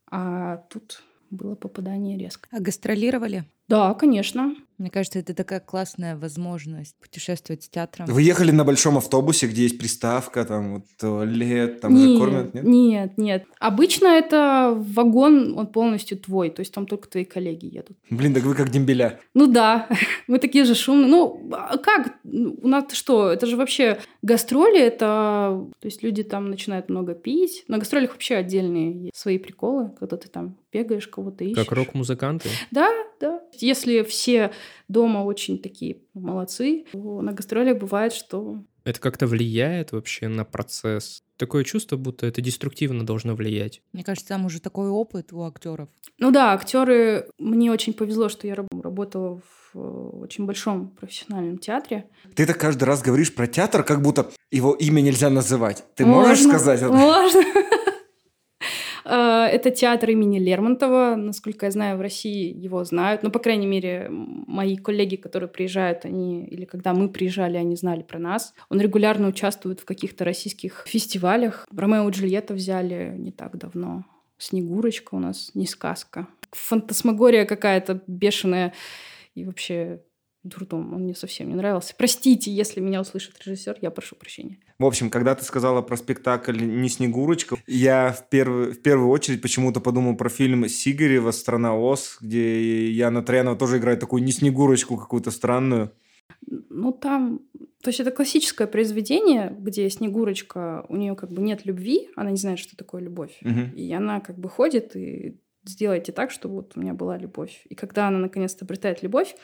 А 0.09 0.57
тут 0.69 1.03
было 1.31 1.55
попадание 1.55 2.17
резко. 2.17 2.47
А 2.51 2.61
гастролировали? 2.61 3.43
Да, 3.67 3.93
конечно. 3.93 4.55
Мне 4.77 4.89
кажется, 4.89 5.19
это 5.19 5.33
такая 5.33 5.61
классная 5.61 6.17
возможность 6.17 6.95
путешествовать 6.99 7.63
с 7.63 7.69
театром. 7.69 8.07
Вы 8.07 8.21
ехали 8.23 8.51
на 8.51 8.65
большом 8.65 8.97
автобусе, 8.97 9.47
где 9.47 9.63
есть 9.63 9.77
приставка, 9.77 10.43
там 10.43 10.75
вот 10.75 10.83
туалет, 10.99 11.79
там 11.79 11.93
нет, 11.93 12.09
же 12.09 12.17
кормят, 12.17 12.53
нет? 12.53 12.63
Нет, 12.65 13.17
нет. 13.17 13.45
Обычно 13.59 14.07
это 14.07 14.73
вагон, 14.75 15.57
он 15.57 15.67
полностью 15.67 16.17
твой, 16.17 16.49
то 16.49 16.59
есть 16.59 16.73
там 16.73 16.87
только 16.87 17.07
твои 17.07 17.23
коллеги 17.23 17.67
едут. 17.67 17.97
Блин, 18.09 18.33
так 18.33 18.43
вы 18.43 18.53
как 18.53 18.69
дембеля. 18.69 19.21
Ну 19.33 19.47
да, 19.47 19.87
мы 20.27 20.39
такие 20.39 20.65
же 20.65 20.75
шумные. 20.75 21.07
Ну, 21.07 21.49
а 21.53 21.77
как? 21.77 22.17
У 22.25 22.67
нас 22.67 22.91
что? 22.91 23.31
Это 23.31 23.45
же 23.45 23.55
вообще 23.55 23.99
гастроли, 24.21 24.79
это... 24.79 25.65
То 25.79 25.85
есть 25.85 26.03
люди 26.03 26.23
там 26.23 26.49
начинают 26.49 26.89
много 26.89 27.13
пить. 27.13 27.63
На 27.69 27.77
гастролях 27.77 28.11
вообще 28.11 28.35
отдельные 28.35 29.09
свои 29.13 29.37
приколы, 29.37 29.91
когда 29.97 30.17
ты 30.17 30.27
там 30.27 30.57
бегаешь, 30.73 31.07
кого-то 31.07 31.45
ищешь. 31.45 31.55
Как 31.55 31.71
рок-музыканты? 31.71 32.49
Да, 32.71 32.91
да. 33.19 33.41
Если 33.53 34.03
все 34.03 34.51
дома 34.87 35.19
очень 35.19 35.59
такие 35.59 35.97
молодцы, 36.13 36.85
то 36.91 37.21
на 37.21 37.33
гастролях 37.33 37.77
бывает, 37.77 38.13
что... 38.13 38.63
Это 38.83 38.99
как-то 38.99 39.25
влияет 39.25 39.91
вообще 39.91 40.27
на 40.27 40.45
процесс? 40.45 41.23
Такое 41.37 41.63
чувство, 41.63 41.97
будто 41.97 42.27
это 42.27 42.39
деструктивно 42.41 43.05
должно 43.05 43.35
влиять. 43.35 43.81
Мне 43.91 44.03
кажется, 44.03 44.29
там 44.29 44.45
уже 44.45 44.61
такой 44.61 44.89
опыт 44.89 45.33
у 45.33 45.43
актеров. 45.43 45.89
Ну 46.19 46.31
да, 46.31 46.53
актеры. 46.53 47.27
Мне 47.39 47.71
очень 47.71 47.93
повезло, 47.93 48.29
что 48.29 48.47
я 48.47 48.55
работала 48.55 49.41
в 49.73 49.77
э, 49.77 49.79
очень 49.79 50.45
большом 50.45 50.91
профессиональном 50.91 51.57
театре. 51.57 52.07
Ты 52.35 52.45
так 52.45 52.57
каждый 52.57 52.85
раз 52.85 53.01
говоришь 53.01 53.33
про 53.33 53.47
театр, 53.47 53.83
как 53.83 54.01
будто 54.01 54.31
его 54.51 54.73
имя 54.73 55.01
нельзя 55.01 55.29
называть. 55.29 55.83
Ты 55.95 56.05
можно, 56.05 56.29
можешь 56.29 56.45
сказать 56.45 56.81
это? 56.81 56.91
Можно. 56.93 57.43
Э, 59.05 59.45
это 59.51 59.69
театр 59.71 60.09
имени 60.09 60.39
Лермонтова. 60.39 61.15
Насколько 61.15 61.67
я 61.67 61.71
знаю, 61.71 61.97
в 61.97 62.01
России 62.01 62.53
его 62.53 62.83
знают. 62.83 63.23
Ну, 63.23 63.31
по 63.31 63.39
крайней 63.39 63.67
мере, 63.67 64.07
мои 64.09 64.75
коллеги, 64.75 65.15
которые 65.15 65.47
приезжают, 65.47 66.05
они, 66.05 66.45
или 66.45 66.65
когда 66.65 66.93
мы 66.93 67.09
приезжали, 67.09 67.57
они 67.57 67.75
знали 67.75 68.01
про 68.01 68.19
нас. 68.19 68.53
Он 68.69 68.81
регулярно 68.81 69.27
участвует 69.27 69.79
в 69.79 69.85
каких-то 69.85 70.25
российских 70.25 70.85
фестивалях. 70.87 71.67
Ромео 71.75 72.09
и 72.09 72.11
Джульетта 72.11 72.53
взяли 72.53 73.15
не 73.17 73.31
так 73.31 73.57
давно. 73.57 74.03
Снегурочка 74.37 75.15
у 75.15 75.19
нас 75.19 75.51
не 75.53 75.67
сказка. 75.67 76.27
Фантасмагория 76.51 77.45
какая-то 77.45 78.01
бешеная. 78.07 78.73
И 79.35 79.45
вообще 79.45 80.01
дурдом. 80.47 80.93
Он 80.93 81.03
мне 81.03 81.15
совсем 81.15 81.49
не 81.49 81.55
нравился. 81.55 81.93
Простите, 81.97 82.51
если 82.51 82.79
меня 82.79 83.01
услышит 83.01 83.35
режиссер, 83.45 83.77
я 83.81 83.91
прошу 83.91 84.15
прощения. 84.15 84.57
В 84.79 84.85
общем, 84.85 85.09
когда 85.09 85.35
ты 85.35 85.43
сказала 85.43 85.81
про 85.81 85.97
спектакль 85.97 86.57
«Не 86.61 86.89
Снегурочка», 86.89 87.57
я 87.67 88.11
в, 88.11 88.29
перв... 88.29 88.77
в 88.77 88.81
первую 88.81 89.09
очередь 89.09 89.41
почему-то 89.41 89.79
подумал 89.79 90.15
про 90.15 90.29
фильм 90.29 90.67
Сигарева 90.67 91.31
«Страна 91.31 91.75
Оз», 91.75 92.17
где 92.21 92.89
Яна 92.91 93.23
Троянова 93.23 93.57
тоже 93.57 93.77
играет 93.77 93.99
такую 93.99 94.23
не 94.23 94.31
Снегурочку 94.31 94.97
какую-то 94.97 95.31
странную. 95.31 95.91
Ну, 96.47 96.91
там... 96.91 97.41
То 97.81 97.89
есть 97.89 97.99
это 97.99 98.11
классическое 98.11 98.67
произведение, 98.67 99.55
где 99.59 99.89
Снегурочка, 99.89 100.85
у 100.89 100.95
нее 100.95 101.15
как 101.15 101.31
бы 101.31 101.41
нет 101.41 101.65
любви, 101.65 102.09
она 102.15 102.31
не 102.31 102.37
знает, 102.37 102.59
что 102.59 102.75
такое 102.75 103.01
любовь. 103.01 103.37
Угу. 103.41 103.75
И 103.75 103.91
она 103.93 104.19
как 104.21 104.37
бы 104.37 104.49
ходит 104.49 104.95
и 104.95 105.39
сделайте 105.65 106.11
так, 106.11 106.31
чтобы 106.31 106.55
вот 106.55 106.73
у 106.75 106.79
меня 106.79 106.93
была 106.93 107.17
любовь. 107.17 107.65
И 107.69 107.75
когда 107.75 108.07
она 108.07 108.19
наконец-то 108.19 108.65
обретает 108.65 109.03
любовь, 109.03 109.35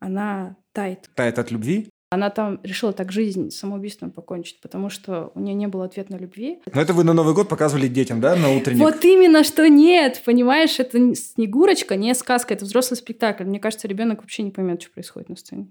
она 0.00 0.56
тает. 0.72 1.10
Тает 1.14 1.38
от 1.38 1.50
любви? 1.50 1.88
Она 2.10 2.30
там 2.30 2.60
решила 2.62 2.92
так 2.92 3.10
жизнь 3.10 3.50
самоубийством 3.50 4.12
покончить, 4.12 4.60
потому 4.60 4.88
что 4.88 5.32
у 5.34 5.40
нее 5.40 5.54
не 5.54 5.66
было 5.66 5.86
ответной 5.86 6.20
любви. 6.20 6.60
Но 6.72 6.80
это 6.80 6.92
вы 6.92 7.02
на 7.02 7.12
Новый 7.12 7.34
год 7.34 7.48
показывали 7.48 7.88
детям, 7.88 8.20
да, 8.20 8.36
на 8.36 8.52
утренник? 8.52 8.80
Вот 8.80 9.04
именно, 9.04 9.42
что 9.42 9.68
нет, 9.68 10.22
понимаешь, 10.24 10.78
это 10.78 11.14
Снегурочка, 11.16 11.96
не 11.96 12.14
сказка, 12.14 12.54
это 12.54 12.64
взрослый 12.64 12.98
спектакль. 12.98 13.44
Мне 13.44 13.58
кажется, 13.58 13.88
ребенок 13.88 14.20
вообще 14.20 14.44
не 14.44 14.52
поймет, 14.52 14.80
что 14.80 14.92
происходит 14.92 15.28
на 15.28 15.36
сцене. 15.36 15.66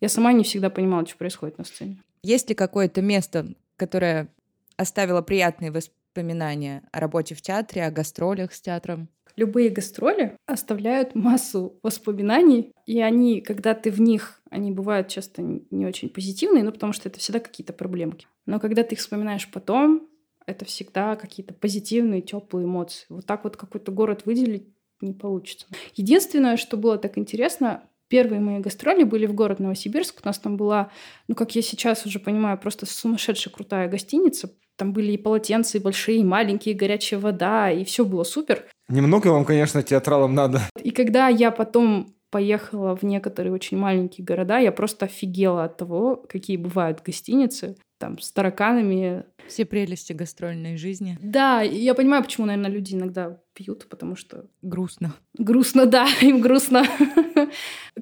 Я 0.00 0.08
сама 0.08 0.32
не 0.32 0.44
всегда 0.44 0.70
понимала, 0.70 1.04
что 1.06 1.16
происходит 1.16 1.58
на 1.58 1.64
сцене. 1.64 2.00
Есть 2.22 2.48
ли 2.48 2.54
какое-то 2.54 3.02
место, 3.02 3.48
которое 3.76 4.28
оставило 4.76 5.22
приятные 5.22 5.72
воспоминания 5.72 6.82
о 6.92 7.00
работе 7.00 7.34
в 7.34 7.42
театре, 7.42 7.84
о 7.84 7.90
гастролях 7.90 8.52
с 8.52 8.60
театром? 8.60 9.08
Любые 9.36 9.70
гастроли 9.70 10.36
оставляют 10.46 11.14
массу 11.14 11.78
воспоминаний, 11.82 12.72
и 12.86 13.00
они, 13.00 13.40
когда 13.40 13.74
ты 13.74 13.90
в 13.90 14.00
них, 14.00 14.40
они 14.50 14.70
бывают 14.70 15.08
часто 15.08 15.42
не 15.42 15.86
очень 15.86 16.08
позитивные, 16.08 16.64
ну, 16.64 16.72
потому 16.72 16.92
что 16.92 17.08
это 17.08 17.18
всегда 17.18 17.40
какие-то 17.40 17.72
проблемки. 17.72 18.26
Но 18.46 18.60
когда 18.60 18.82
ты 18.82 18.94
их 18.94 19.00
вспоминаешь 19.00 19.50
потом, 19.50 20.08
это 20.46 20.64
всегда 20.64 21.16
какие-то 21.16 21.54
позитивные, 21.54 22.20
теплые 22.20 22.66
эмоции. 22.66 23.06
Вот 23.08 23.26
так 23.26 23.44
вот 23.44 23.56
какой-то 23.56 23.92
город 23.92 24.22
выделить 24.24 24.68
не 25.00 25.12
получится. 25.12 25.66
Единственное, 25.94 26.56
что 26.56 26.76
было 26.76 26.98
так 26.98 27.18
интересно, 27.18 27.84
первые 28.08 28.40
мои 28.40 28.58
гастроли 28.58 29.04
были 29.04 29.26
в 29.26 29.34
город 29.34 29.58
Новосибирск. 29.58 30.20
У 30.22 30.26
нас 30.28 30.38
там 30.38 30.56
была, 30.56 30.90
ну, 31.28 31.34
как 31.34 31.54
я 31.54 31.62
сейчас 31.62 32.04
уже 32.04 32.18
понимаю, 32.18 32.58
просто 32.58 32.86
сумасшедшая 32.86 33.52
крутая 33.52 33.88
гостиница. 33.88 34.54
Там 34.76 34.92
были 34.92 35.12
и 35.12 35.16
полотенца, 35.16 35.78
и 35.78 35.80
большие, 35.80 36.18
и 36.18 36.24
маленькие, 36.24 36.74
и 36.74 36.78
горячая 36.78 37.20
вода, 37.20 37.70
и 37.70 37.84
все 37.84 38.04
было 38.04 38.24
супер. 38.24 38.64
Немного 38.88 39.28
вам, 39.28 39.44
конечно, 39.44 39.82
театралам 39.82 40.34
надо. 40.34 40.60
И 40.82 40.90
когда 40.90 41.28
я 41.28 41.50
потом 41.50 42.14
поехала 42.30 42.96
в 42.96 43.02
некоторые 43.02 43.52
очень 43.52 43.76
маленькие 43.76 44.24
города, 44.24 44.58
я 44.58 44.72
просто 44.72 45.04
офигела 45.04 45.64
от 45.64 45.76
того, 45.76 46.16
какие 46.28 46.56
бывают 46.56 47.02
гостиницы, 47.02 47.76
там, 48.02 48.18
с 48.18 48.32
тараканами. 48.32 49.24
Все 49.46 49.64
прелести 49.64 50.12
гастрольной 50.12 50.76
жизни. 50.76 51.16
Да, 51.22 51.60
я 51.60 51.94
понимаю, 51.94 52.24
почему, 52.24 52.46
наверное, 52.46 52.70
люди 52.70 52.94
иногда 52.94 53.38
пьют, 53.52 53.86
потому 53.88 54.16
что... 54.16 54.46
Грустно. 54.62 55.14
Грустно, 55.38 55.86
да, 55.86 56.08
им 56.20 56.40
грустно. 56.40 56.84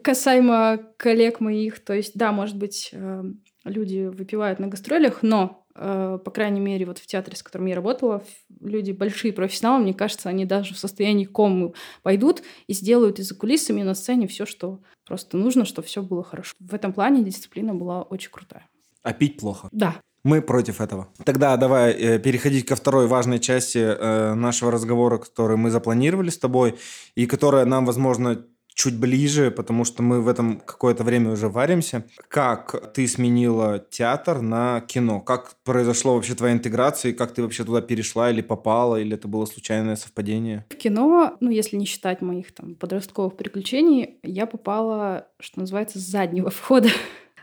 Касаемо 0.02 0.80
коллег 0.96 1.40
моих, 1.40 1.80
то 1.80 1.92
есть, 1.92 2.12
да, 2.14 2.32
может 2.32 2.56
быть, 2.56 2.90
э, 2.92 3.24
люди 3.64 4.06
выпивают 4.06 4.58
на 4.58 4.68
гастролях, 4.68 5.22
но 5.22 5.59
по 5.74 6.30
крайней 6.32 6.60
мере, 6.60 6.86
вот 6.86 6.98
в 6.98 7.06
театре, 7.06 7.36
с 7.36 7.42
которым 7.42 7.66
я 7.66 7.74
работала, 7.74 8.24
люди 8.60 8.92
большие 8.92 9.32
профессионалы, 9.32 9.84
мне 9.84 9.94
кажется, 9.94 10.28
они 10.28 10.44
даже 10.44 10.74
в 10.74 10.78
состоянии 10.78 11.24
комы 11.24 11.72
пойдут 12.02 12.42
и 12.66 12.72
сделают 12.72 13.18
из-за 13.18 13.34
кулисами 13.34 13.82
на 13.82 13.94
сцене 13.94 14.26
все, 14.26 14.46
что 14.46 14.80
просто 15.06 15.36
нужно, 15.36 15.64
чтобы 15.64 15.86
все 15.86 16.02
было 16.02 16.22
хорошо. 16.22 16.54
В 16.58 16.74
этом 16.74 16.92
плане 16.92 17.22
дисциплина 17.24 17.74
была 17.74 18.02
очень 18.02 18.30
крутая. 18.30 18.68
А 19.02 19.12
пить 19.12 19.38
плохо? 19.38 19.68
Да. 19.72 19.96
Мы 20.22 20.42
против 20.42 20.82
этого. 20.82 21.08
Тогда 21.24 21.56
давай 21.56 21.92
э, 21.92 22.18
переходить 22.18 22.66
ко 22.66 22.76
второй 22.76 23.06
важной 23.06 23.38
части 23.38 23.78
э, 23.78 24.34
нашего 24.34 24.70
разговора, 24.70 25.16
который 25.16 25.56
мы 25.56 25.70
запланировали 25.70 26.28
с 26.28 26.38
тобой, 26.38 26.78
и 27.14 27.26
которая 27.26 27.64
нам, 27.64 27.86
возможно, 27.86 28.44
чуть 28.74 28.98
ближе, 28.98 29.50
потому 29.50 29.84
что 29.84 30.02
мы 30.02 30.20
в 30.20 30.28
этом 30.28 30.60
какое-то 30.60 31.04
время 31.04 31.32
уже 31.32 31.48
варимся. 31.48 32.04
Как 32.28 32.92
ты 32.92 33.06
сменила 33.06 33.78
театр 33.78 34.40
на 34.40 34.80
кино? 34.80 35.20
Как 35.20 35.54
произошло 35.64 36.14
вообще 36.14 36.34
твоя 36.34 36.54
интеграция? 36.54 37.10
И 37.10 37.14
как 37.14 37.32
ты 37.32 37.42
вообще 37.42 37.64
туда 37.64 37.80
перешла 37.80 38.30
или 38.30 38.40
попала? 38.40 38.96
Или 38.96 39.14
это 39.14 39.28
было 39.28 39.44
случайное 39.46 39.96
совпадение? 39.96 40.66
В 40.70 40.76
кино, 40.76 41.36
ну, 41.40 41.50
если 41.50 41.76
не 41.76 41.84
считать 41.84 42.20
моих 42.20 42.52
там 42.52 42.74
подростковых 42.74 43.36
приключений, 43.36 44.18
я 44.22 44.46
попала, 44.46 45.28
что 45.40 45.60
называется, 45.60 45.98
с 45.98 46.02
заднего 46.02 46.50
входа. 46.50 46.88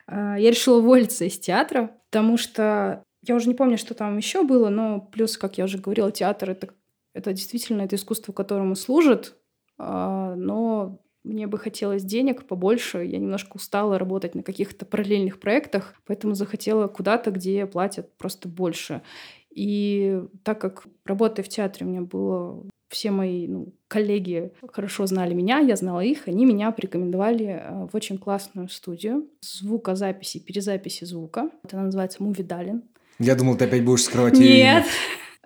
А, 0.07 0.38
я 0.38 0.50
решила 0.50 0.77
уволиться 0.79 1.25
из 1.25 1.38
театра, 1.38 1.91
потому 2.10 2.38
что 2.38 3.03
я 3.24 3.36
уже 3.36 3.50
не 3.50 3.55
помню, 3.55 3.77
что 3.77 3.93
там 3.93 4.17
еще 4.17 4.43
было, 4.43 4.69
но 4.69 5.01
плюс, 5.01 5.38
как 5.38 5.57
я 5.57 5.65
уже 5.65 5.77
говорила, 5.77 6.12
театр 6.12 6.51
это, 6.51 6.69
это 7.13 7.34
действительно 7.34 7.81
это 7.81 7.96
искусство, 7.96 8.31
которому 8.31 8.75
служит, 8.75 9.36
а, 9.77 10.36
но 10.36 11.00
мне 11.27 11.48
бы 11.48 11.57
хотелось 11.57 12.03
денег 12.03 12.46
побольше. 12.46 13.03
Я 13.03 13.19
немножко 13.19 13.57
устала 13.57 14.00
работать 14.00 14.36
на 14.36 14.43
каких-то 14.43 14.86
параллельных 14.86 15.39
проектах, 15.39 15.93
поэтому 16.05 16.34
захотела 16.34 16.88
куда-то, 16.88 17.31
где 17.31 17.65
платят 17.65 18.15
просто 18.17 18.48
больше. 18.48 19.01
И 19.51 20.22
так 20.43 20.62
как 20.62 20.86
работая 21.05 21.43
в 21.43 21.50
театре 21.50 21.86
у 21.86 21.89
меня 21.89 22.01
было 22.01 22.63
все 22.89 23.12
мои 23.12 23.48
ну, 23.48 23.74
коллеги 23.88 24.51
хорошо 24.72 25.05
знали 25.07 25.33
меня, 25.33 25.59
я 25.59 25.75
знала 25.75 26.01
их, 26.01 26.27
они 26.27 26.46
меня 26.46 26.72
порекомендовали 26.72 27.59
э, 27.61 27.87
в 27.92 27.96
очень 27.96 28.18
классную 28.18 28.70
студию 28.70 29.27
звукозаписи, 29.42 30.40
перезаписи 30.40 31.03
звука. 31.03 31.50
Это 31.63 31.77
называется 31.77 32.24
Movie 32.24 32.48
Darling. 32.48 32.83
Я 33.20 33.35
думал, 33.35 33.57
ты 33.57 33.66
опять 33.66 33.83
будешь 33.83 34.03
скрывать 34.03 34.37
Нет, 34.37 34.85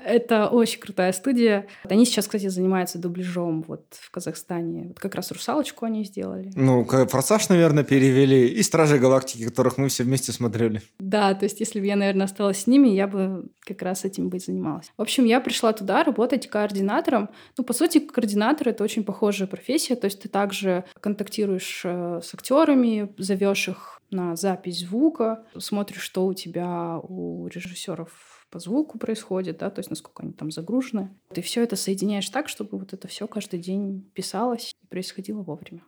это 0.06 0.48
очень 0.48 0.80
крутая 0.80 1.12
студия. 1.14 1.68
Они 1.84 2.06
сейчас, 2.06 2.26
кстати, 2.26 2.48
занимаются 2.48 3.00
дубляжом 3.00 3.64
вот 3.68 3.86
в 4.00 4.12
Казахстане. 4.12 4.90
Вот 4.90 5.00
как 5.00 5.16
раз 5.16 5.32
«Русалочку» 5.32 5.86
они 5.86 6.04
сделали. 6.04 6.52
Ну, 6.56 6.86
«Форсаж», 6.86 7.50
наверное, 7.50 7.84
перевели. 7.84 8.48
И 8.48 8.62
«Стражи 8.64 8.98
Галактики», 8.98 9.46
которых 9.46 9.78
мы 9.78 9.90
все 9.90 10.04
вместе 10.04 10.32
смотрели. 10.32 10.82
Да, 11.00 11.34
то 11.34 11.46
есть 11.46 11.60
если 11.60 11.80
бы 11.80 11.86
я, 11.86 11.96
наверное, 11.96 12.26
осталась 12.26 12.64
с 12.64 12.68
ними, 12.68 12.90
я 12.90 13.08
бы 13.08 13.50
как 13.62 13.82
раз 13.82 14.06
этим 14.06 14.30
бы 14.30 14.38
и 14.38 14.40
занималась. 14.40 14.92
В 14.98 15.02
общем, 15.02 15.26
я 15.26 15.40
пришла 15.40 15.74
туда 15.74 16.04
работать 16.04 16.48
координатором. 16.48 17.30
Ну, 17.58 17.64
по 17.64 17.74
сути, 17.74 18.00
координатор— 18.00 18.68
это 18.70 18.84
очень 18.84 19.04
похожая 19.04 19.48
профессия. 19.48 19.96
То 19.96 20.06
есть 20.06 20.22
ты 20.22 20.30
также 20.30 20.86
контактируешь 21.00 21.82
э, 21.84 22.22
с 22.24 22.34
актерами, 22.34 23.14
зовешь 23.18 23.68
их 23.68 24.02
на 24.12 24.36
запись 24.36 24.82
звука, 24.82 25.44
смотришь, 25.58 26.02
что 26.02 26.26
у 26.26 26.34
тебя 26.34 27.00
у 27.02 27.48
режиссеров 27.48 28.10
по 28.52 28.60
звуку 28.60 29.00
происходит, 29.00 29.58
да, 29.58 29.70
то 29.70 29.80
есть 29.80 29.90
насколько 29.90 30.24
они 30.24 30.34
там 30.34 30.52
загружены. 30.52 31.10
Ты 31.34 31.42
все 31.42 31.64
это 31.64 31.76
соединяешь 31.76 32.30
так, 32.30 32.50
чтобы 32.50 32.78
вот 32.78 32.94
это 32.94 33.08
все 33.08 33.26
каждый 33.28 33.60
день 33.60 34.12
писалось 34.14 34.76
и 34.82 34.88
происходило 34.88 35.42
вовремя. 35.42 35.84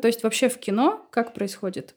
То 0.00 0.06
есть 0.06 0.22
вообще 0.22 0.48
в 0.48 0.58
кино 0.58 1.06
как 1.10 1.34
происходит? 1.34 1.96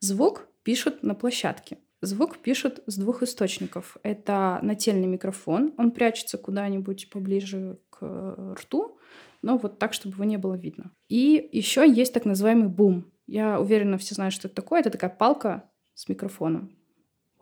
Звук 0.00 0.48
пишут 0.64 1.02
на 1.02 1.14
площадке. 1.14 1.78
Звук 2.02 2.38
пишут 2.38 2.82
с 2.86 2.96
двух 2.96 3.22
источников. 3.22 3.96
Это 4.02 4.58
нательный 4.62 5.06
микрофон, 5.06 5.72
он 5.78 5.92
прячется 5.92 6.36
куда-нибудь 6.36 7.08
поближе 7.08 7.78
к 7.90 8.54
рту, 8.58 8.98
но 9.40 9.56
вот 9.56 9.78
так, 9.78 9.94
чтобы 9.94 10.16
его 10.16 10.24
не 10.24 10.36
было 10.36 10.54
видно. 10.54 10.90
И 11.08 11.48
еще 11.52 11.88
есть 11.88 12.12
так 12.12 12.24
называемый 12.24 12.68
бум. 12.68 13.04
Я 13.26 13.60
уверена, 13.60 13.98
все 13.98 14.14
знают, 14.14 14.34
что 14.34 14.48
это 14.48 14.56
такое. 14.56 14.80
Это 14.80 14.90
такая 14.90 15.10
палка 15.10 15.70
с 15.94 16.08
микрофоном 16.08 16.72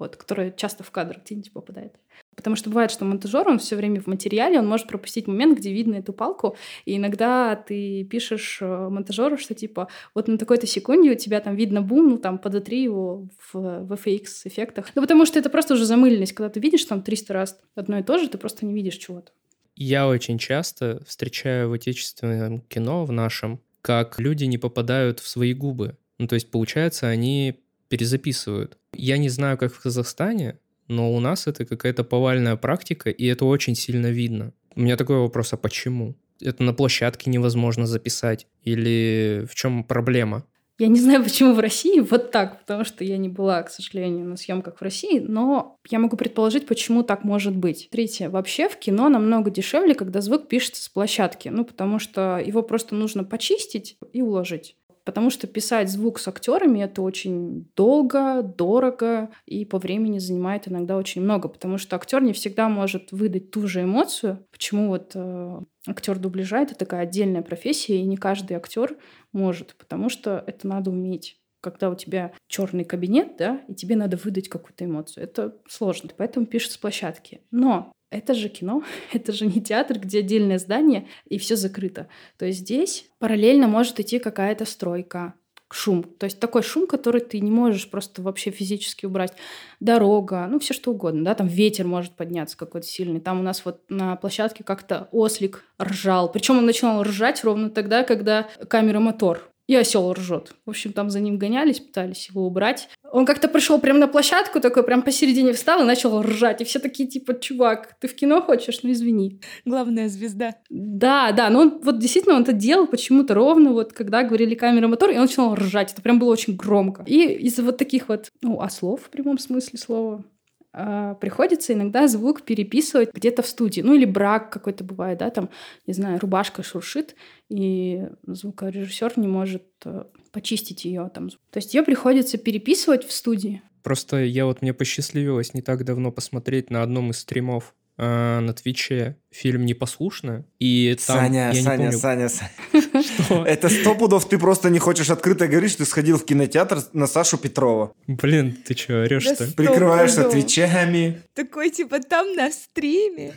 вот, 0.03 0.17
которая 0.17 0.51
часто 0.51 0.83
в 0.83 0.91
кадр 0.91 1.21
где-нибудь 1.25 1.53
попадает. 1.53 1.95
Потому 2.35 2.57
что 2.57 2.71
бывает, 2.71 2.91
что 2.91 3.05
монтажер, 3.05 3.47
он 3.47 3.61
все 3.61 3.77
время 3.77 4.01
в 4.01 4.09
материале, 4.09 4.59
он 4.59 4.67
может 4.67 4.89
пропустить 4.89 5.29
момент, 5.29 5.59
где 5.59 5.73
видно 5.73 5.95
эту 5.95 6.13
палку, 6.13 6.57
и 6.85 6.97
иногда 6.97 7.55
ты 7.55 8.03
пишешь 8.05 8.59
э, 8.61 8.89
монтажеру, 8.89 9.37
что 9.37 9.55
типа 9.55 9.89
вот 10.15 10.27
на 10.27 10.39
такой-то 10.39 10.67
секунде 10.67 11.13
у 11.13 11.15
тебя 11.15 11.41
там 11.41 11.55
видно 11.55 11.83
бум, 11.83 12.09
ну 12.09 12.19
там 12.19 12.39
подотри 12.39 12.83
его 12.83 13.29
в, 13.39 13.55
в 13.55 13.93
FX 13.93 14.25
эффектах. 14.45 14.91
Ну 14.97 15.03
потому 15.03 15.25
что 15.25 15.39
это 15.39 15.51
просто 15.51 15.75
уже 15.75 15.85
замыленность, 15.85 16.33
когда 16.33 16.49
ты 16.51 16.59
видишь 16.59 16.85
там 16.85 17.03
300 17.03 17.33
раз 17.33 17.61
одно 17.77 17.99
и 17.99 18.03
то 18.03 18.19
же, 18.19 18.29
ты 18.29 18.39
просто 18.39 18.67
не 18.67 18.75
видишь 18.75 18.97
чего-то. 18.97 19.31
Я 19.77 20.09
очень 20.09 20.39
часто 20.39 21.03
встречаю 21.07 21.71
в 21.71 21.75
отечественном 21.75 22.61
кино, 22.63 23.05
в 23.05 23.13
нашем, 23.13 23.61
как 23.83 24.19
люди 24.19 24.45
не 24.45 24.59
попадают 24.59 25.21
в 25.21 25.29
свои 25.29 25.55
губы. 25.55 25.97
Ну, 26.19 26.27
то 26.29 26.35
есть, 26.35 26.51
получается, 26.51 27.09
они 27.09 27.62
перезаписывают. 27.93 28.79
Я 28.95 29.19
не 29.19 29.29
знаю, 29.29 29.59
как 29.59 29.75
в 29.75 29.83
Казахстане, 29.83 30.59
но 30.89 31.13
у 31.13 31.21
нас 31.21 31.47
это 31.47 31.67
какая-то 31.67 32.05
повальная 32.05 32.57
практика, 32.57 33.11
и 33.11 33.27
это 33.27 33.45
очень 33.45 33.75
сильно 33.75 34.07
видно. 34.07 34.55
У 34.75 34.81
меня 34.81 34.97
такой 34.97 35.19
вопрос, 35.19 35.53
а 35.53 35.59
почему? 35.59 36.15
Это 36.41 36.63
на 36.63 36.73
площадке 36.73 37.29
невозможно 37.29 37.87
записать? 37.87 38.47
Или 38.63 39.47
в 39.47 39.55
чем 39.55 39.85
проблема? 39.85 40.47
Я 40.79 40.89
не 40.89 40.99
знаю, 40.99 41.23
почему 41.23 41.53
в 41.53 41.61
России 41.61 42.01
вот 42.01 42.31
так, 42.31 42.61
потому 42.61 42.85
что 42.85 43.05
я 43.05 43.19
не 43.19 43.29
была, 43.29 43.63
к 43.63 43.71
сожалению, 43.71 44.25
на 44.25 44.39
съемках 44.39 44.79
в 44.79 44.83
России, 44.83 45.21
но 45.21 45.77
я 45.91 45.99
могу 45.99 46.17
предположить, 46.17 46.67
почему 46.67 47.03
так 47.03 47.25
может 47.25 47.55
быть. 47.55 47.89
Третье. 47.91 48.31
Вообще 48.31 48.71
в 48.71 48.77
кино 48.77 49.11
намного 49.11 49.51
дешевле, 49.51 49.95
когда 49.95 50.23
звук 50.23 50.49
пишется 50.49 50.83
с 50.83 50.89
площадки, 50.89 51.51
ну, 51.51 51.67
потому 51.67 51.99
что 51.99 52.43
его 52.45 52.63
просто 52.63 52.95
нужно 52.95 53.23
почистить 53.23 53.99
и 54.15 54.23
уложить 54.23 54.77
Потому 55.05 55.31
что 55.31 55.47
писать 55.47 55.91
звук 55.91 56.19
с 56.19 56.29
актерами 56.29 56.81
это 56.81 57.03
очень 57.03 57.71
долго, 57.77 58.43
дорого 58.43 59.31
и 59.47 59.65
по 59.65 59.79
времени 59.79 60.19
занимает 60.19 60.69
иногда 60.69 60.97
очень 60.97 61.23
много, 61.23 61.49
потому 61.49 61.79
что 61.79 61.97
актер 61.97 62.23
не 62.23 62.33
всегда 62.33 62.69
может 62.69 63.11
выдать 63.13 63.51
ту 63.51 63.67
же 63.67 63.83
эмоцию. 63.83 64.47
Почему 64.51 64.89
вот 64.89 65.13
э, 65.15 65.61
актер 65.89 66.19
дубляжа 66.19 66.59
это 66.63 66.75
такая 66.75 67.03
отдельная 67.03 67.43
профессия, 67.43 67.97
и 67.97 68.05
не 68.05 68.17
каждый 68.17 68.57
актер 68.57 68.97
может, 69.33 69.75
потому 69.77 70.09
что 70.09 70.43
это 70.47 70.67
надо 70.67 70.91
уметь 70.91 71.39
когда 71.63 71.91
у 71.91 71.95
тебя 71.95 72.33
черный 72.49 72.85
кабинет, 72.85 73.37
да, 73.39 73.63
и 73.69 73.75
тебе 73.75 73.95
надо 73.95 74.17
выдать 74.17 74.49
какую-то 74.49 74.85
эмоцию. 74.85 75.23
Это 75.23 75.57
сложно, 75.69 76.11
поэтому 76.17 76.45
пишут 76.45 76.73
с 76.73 76.77
площадки. 76.77 77.43
Но 77.53 77.93
это 78.13 78.35
же 78.35 78.49
кино, 78.49 78.83
это 79.13 79.33
же 79.33 79.47
не 79.47 79.61
театр, 79.61 79.99
где 79.99 80.21
отдельное 80.21 80.59
здание 80.59 81.09
и 81.27 81.39
все 81.39 81.57
закрыто. 81.57 82.09
То 82.39 82.47
есть 82.47 82.61
здесь 82.61 83.07
параллельно 83.19 83.69
может 83.69 83.99
идти 84.01 84.19
какая-то 84.19 84.65
стройка, 84.65 85.35
шум. 85.73 86.03
То 86.03 86.25
есть 86.25 86.39
такой 86.39 86.63
шум, 86.63 86.87
который 86.87 87.21
ты 87.21 87.41
не 87.41 87.51
можешь 87.51 87.91
просто 87.91 88.23
вообще 88.23 88.51
физически 88.51 89.07
убрать. 89.07 89.33
Дорога, 89.81 90.47
ну 90.49 90.59
все 90.59 90.75
что 90.75 90.93
угодно, 90.93 91.25
да, 91.25 91.35
там 91.35 91.47
ветер 91.47 91.87
может 91.87 92.13
подняться 92.13 92.57
какой-то 92.57 92.87
сильный. 92.87 93.21
Там 93.21 93.41
у 93.41 93.43
нас 93.43 93.65
вот 93.65 93.81
на 93.89 94.17
площадке 94.17 94.65
как-то 94.65 95.09
ослик 95.13 95.65
ржал. 95.81 96.31
Причем 96.31 96.59
он 96.59 96.67
начинал 96.67 97.03
ржать 97.03 97.43
ровно 97.45 97.71
тогда, 97.71 98.05
когда 98.05 98.49
камера 98.69 99.01
мотор 99.01 99.52
и 99.73 99.77
осел 99.77 100.13
ржет. 100.13 100.55
В 100.67 100.71
общем, 100.71 100.93
там 100.93 101.11
за 101.11 101.21
ним 101.21 101.39
гонялись, 101.39 101.81
пытались 101.81 102.29
его 102.29 102.47
убрать. 102.47 102.89
Он 103.11 103.27
как-то 103.27 103.49
пришел 103.49 103.79
прямо 103.79 103.99
на 103.99 104.09
площадку, 104.09 104.61
такой 104.61 104.83
прям 104.83 105.03
посередине 105.03 105.53
встал 105.53 105.83
и 105.83 105.87
начал 105.87 106.23
ржать. 106.23 106.61
И 106.61 106.65
все 106.65 106.79
такие, 106.79 107.09
типа, 107.09 107.35
чувак, 107.35 107.97
ты 108.01 108.09
в 108.09 108.15
кино 108.15 108.41
хочешь? 108.41 108.83
Ну, 108.83 108.93
извини. 108.93 109.41
Главная 109.65 110.09
звезда. 110.09 110.55
Да, 110.71 111.33
да, 111.33 111.51
но 111.51 111.61
он 111.61 111.81
вот 111.83 111.99
действительно 111.99 112.37
он 112.37 112.43
это 112.43 112.53
делал 112.53 112.87
почему-то 112.87 113.35
ровно, 113.35 113.73
вот 113.73 113.93
когда 113.93 114.23
говорили 114.23 114.55
камера 114.55 114.89
мотор, 114.89 115.11
и 115.11 115.15
он 115.15 115.23
начал 115.23 115.55
ржать. 115.55 115.93
Это 115.93 116.03
прям 116.03 116.19
было 116.19 116.31
очень 116.31 116.57
громко. 116.57 117.03
И 117.07 117.21
из-за 117.47 117.63
вот 117.63 117.79
таких 117.79 118.09
вот, 118.09 118.31
ну, 118.43 118.61
ослов 118.61 119.03
в 119.03 119.11
прямом 119.11 119.39
смысле 119.39 119.79
слова, 119.79 120.25
приходится 120.73 121.75
иногда 121.75 122.09
звук 122.09 122.43
переписывать 122.43 123.13
где-то 123.13 123.43
в 123.43 123.47
студии. 123.47 123.83
Ну 123.83 123.95
или 123.95 124.05
брак 124.05 124.51
какой-то 124.51 124.85
бывает, 124.85 125.19
да, 125.19 125.31
там, 125.31 125.51
не 125.87 125.93
знаю, 125.93 126.19
рубашка 126.19 126.63
шуршит, 126.63 127.15
и 127.49 128.07
звукорежиссер 128.27 129.13
не 129.17 129.29
может 129.29 129.65
э, 129.85 130.05
почистить 130.33 130.87
ее 130.87 131.11
там. 131.13 131.29
То 131.29 131.59
есть 131.59 131.75
ее 131.75 131.83
приходится 131.83 132.39
переписывать 132.39 133.05
в 133.05 133.13
студии. 133.13 133.63
Просто 133.83 134.23
я 134.25 134.47
вот 134.47 134.63
мне 134.63 134.73
посчастливилось 134.73 135.55
не 135.55 135.61
так 135.61 135.85
давно 135.85 136.11
посмотреть 136.11 136.71
на 136.71 136.83
одном 136.83 137.11
из 137.11 137.19
стримов 137.19 137.75
э, 138.03 138.41
на 138.41 138.53
Твиче 138.53 139.17
фильм 139.31 139.65
«Непослушно», 139.65 140.45
и 140.59 140.97
там... 141.07 141.17
Саня, 141.19 141.53
я 141.53 141.63
Саня, 141.63 141.77
не 141.77 141.85
помню... 141.85 141.99
Саня, 141.99 142.29
Саня. 142.29 143.03
Что? 143.03 143.45
Это 143.47 143.69
сто 143.69 143.95
пудов 143.95 144.29
ты 144.29 144.39
просто 144.39 144.71
не 144.71 144.79
хочешь 144.79 145.11
открыто 145.11 145.47
говорить, 145.47 145.71
что 145.71 145.85
ты 145.85 145.91
сходил 145.91 146.19
в 146.19 146.25
кинотеатр 146.25 146.83
на 146.93 147.07
Сашу 147.07 147.39
Петрова. 147.39 147.93
Блин, 148.07 148.57
ты 148.67 148.77
что, 148.77 149.03
орешь-то? 149.03 149.47
Да 149.47 149.53
Прикрываешься 149.57 150.25
твичами. 150.25 151.23
Такой, 151.35 151.71
типа, 151.71 152.01
там 152.01 152.35
на 152.35 152.51
стриме. 152.51 153.35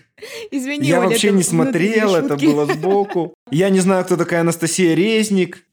Извини, 0.51 0.87
Я 0.87 1.01
вообще 1.01 1.31
не 1.31 1.43
смотрел, 1.43 2.15
это 2.15 2.35
было 2.35 2.65
сбоку. 2.65 3.33
Я 3.51 3.69
не 3.69 3.79
знаю, 3.79 4.03
кто 4.05 4.17
такая 4.17 4.41
Анастасия 4.41 4.95
Резник. 4.95 5.63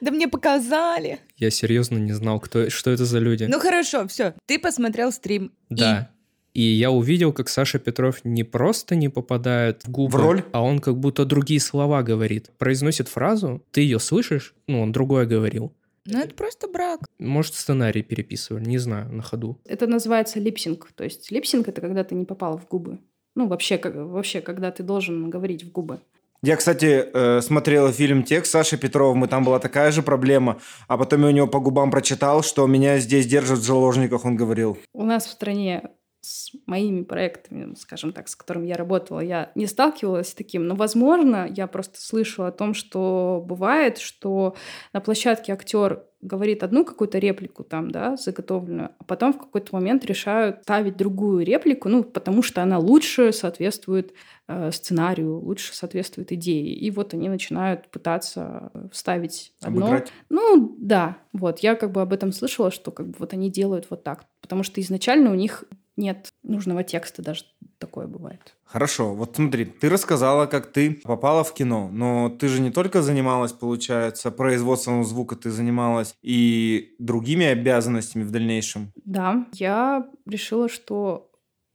Да 0.00 0.10
мне 0.10 0.28
показали. 0.28 1.18
Я 1.36 1.50
серьезно 1.50 1.98
не 1.98 2.12
знал, 2.12 2.40
кто, 2.40 2.70
что 2.70 2.90
это 2.90 3.04
за 3.04 3.18
люди. 3.18 3.44
Ну 3.44 3.58
хорошо, 3.58 4.06
все. 4.08 4.34
Ты 4.46 4.58
посмотрел 4.58 5.12
стрим. 5.12 5.52
Да. 5.68 6.10
И 6.58 6.62
я 6.62 6.90
увидел, 6.90 7.32
как 7.32 7.48
Саша 7.48 7.78
Петров 7.78 8.24
не 8.24 8.42
просто 8.42 8.96
не 8.96 9.08
попадает 9.08 9.84
в 9.84 9.90
губы, 9.92 10.18
В 10.18 10.20
роль? 10.20 10.44
а 10.50 10.64
он 10.64 10.80
как 10.80 10.96
будто 10.96 11.24
другие 11.24 11.60
слова 11.60 12.02
говорит. 12.02 12.50
Произносит 12.58 13.06
фразу, 13.06 13.62
ты 13.70 13.82
ее 13.82 14.00
слышишь, 14.00 14.56
ну, 14.66 14.80
он 14.80 14.90
другое 14.90 15.24
говорил. 15.24 15.72
Ну 16.04 16.18
это 16.18 16.34
просто 16.34 16.66
брак. 16.66 17.02
Может, 17.20 17.54
сценарий 17.54 18.02
переписывали, 18.02 18.64
не 18.64 18.78
знаю, 18.78 19.08
на 19.12 19.22
ходу. 19.22 19.60
Это 19.66 19.86
называется 19.86 20.40
липсинг. 20.40 20.90
То 20.96 21.04
есть 21.04 21.30
липсинг— 21.30 21.68
это 21.68 21.80
когда 21.80 22.02
ты 22.02 22.16
не 22.16 22.24
попал 22.24 22.58
в 22.58 22.66
губы. 22.66 22.98
Ну, 23.36 23.46
вообще, 23.46 23.78
как, 23.78 23.94
вообще, 23.94 24.40
когда 24.40 24.72
ты 24.72 24.82
должен 24.82 25.30
говорить 25.30 25.62
в 25.62 25.70
губы. 25.70 26.00
Я, 26.42 26.56
кстати, 26.56 27.04
э, 27.12 27.40
смотрел 27.40 27.92
фильм 27.92 28.24
«Текст» 28.24 28.50
Саши 28.50 28.78
Петровым, 28.78 29.24
и 29.24 29.28
там 29.28 29.44
была 29.44 29.60
такая 29.60 29.92
же 29.92 30.02
проблема. 30.02 30.60
А 30.88 30.96
потом 30.96 31.22
я 31.22 31.28
у 31.28 31.30
него 31.30 31.46
по 31.46 31.60
губам 31.60 31.92
прочитал, 31.92 32.42
что 32.42 32.66
меня 32.66 32.98
здесь 32.98 33.26
держат 33.26 33.58
в 33.58 33.62
заложниках, 33.64 34.24
он 34.24 34.36
говорил. 34.36 34.78
У 34.92 35.04
нас 35.04 35.26
в 35.26 35.30
стране 35.30 35.90
с 36.28 36.52
моими 36.66 37.04
проектами, 37.04 37.74
скажем 37.74 38.12
так, 38.12 38.28
с 38.28 38.36
которыми 38.36 38.66
я 38.66 38.76
работала, 38.76 39.20
я 39.20 39.50
не 39.54 39.66
сталкивалась 39.66 40.28
с 40.28 40.34
таким, 40.34 40.66
но, 40.66 40.74
возможно, 40.74 41.48
я 41.48 41.66
просто 41.66 42.00
слышала 42.00 42.48
о 42.48 42.52
том, 42.52 42.74
что 42.74 43.42
бывает, 43.46 43.96
что 43.96 44.54
на 44.92 45.00
площадке 45.00 45.54
актер 45.54 46.04
говорит 46.20 46.64
одну 46.64 46.84
какую-то 46.84 47.18
реплику 47.18 47.64
там, 47.64 47.90
да, 47.90 48.16
заготовленную, 48.16 48.90
а 48.98 49.04
потом 49.04 49.32
в 49.32 49.38
какой-то 49.38 49.74
момент 49.74 50.04
решают 50.04 50.62
ставить 50.64 50.96
другую 50.96 51.46
реплику, 51.46 51.88
ну, 51.88 52.02
потому 52.02 52.42
что 52.42 52.62
она 52.62 52.78
лучше 52.78 53.32
соответствует 53.32 54.12
э, 54.48 54.70
сценарию, 54.72 55.38
лучше 55.38 55.74
соответствует 55.74 56.32
идее. 56.32 56.74
И 56.74 56.90
вот 56.90 57.14
они 57.14 57.28
начинают 57.28 57.88
пытаться 57.88 58.72
вставить 58.92 59.52
одно. 59.62 59.86
Обыграть. 59.86 60.12
Ну, 60.28 60.76
да, 60.78 61.18
вот, 61.32 61.60
я 61.60 61.76
как 61.76 61.92
бы 61.92 62.02
об 62.02 62.12
этом 62.12 62.32
слышала, 62.32 62.70
что 62.70 62.90
как 62.90 63.08
бы 63.08 63.14
вот 63.18 63.32
они 63.32 63.50
делают 63.50 63.86
вот 63.88 64.02
так, 64.02 64.24
потому 64.40 64.62
что 64.64 64.80
изначально 64.80 65.30
у 65.30 65.36
них 65.36 65.64
нет 65.98 66.32
нужного 66.42 66.84
текста, 66.84 67.22
даже 67.22 67.44
такое 67.78 68.06
бывает. 68.06 68.54
Хорошо, 68.64 69.14
вот 69.14 69.36
смотри, 69.36 69.64
ты 69.64 69.88
рассказала, 69.88 70.46
как 70.46 70.72
ты 70.72 71.00
попала 71.04 71.44
в 71.44 71.52
кино, 71.52 71.88
но 71.92 72.28
ты 72.30 72.48
же 72.48 72.60
не 72.60 72.70
только 72.70 73.02
занималась, 73.02 73.52
получается, 73.52 74.30
производством 74.30 75.04
звука, 75.04 75.36
ты 75.36 75.50
занималась 75.50 76.14
и 76.22 76.94
другими 76.98 77.46
обязанностями 77.46 78.22
в 78.22 78.30
дальнейшем. 78.30 78.92
Да, 79.04 79.46
я 79.54 80.08
решила, 80.26 80.68
что, 80.68 81.30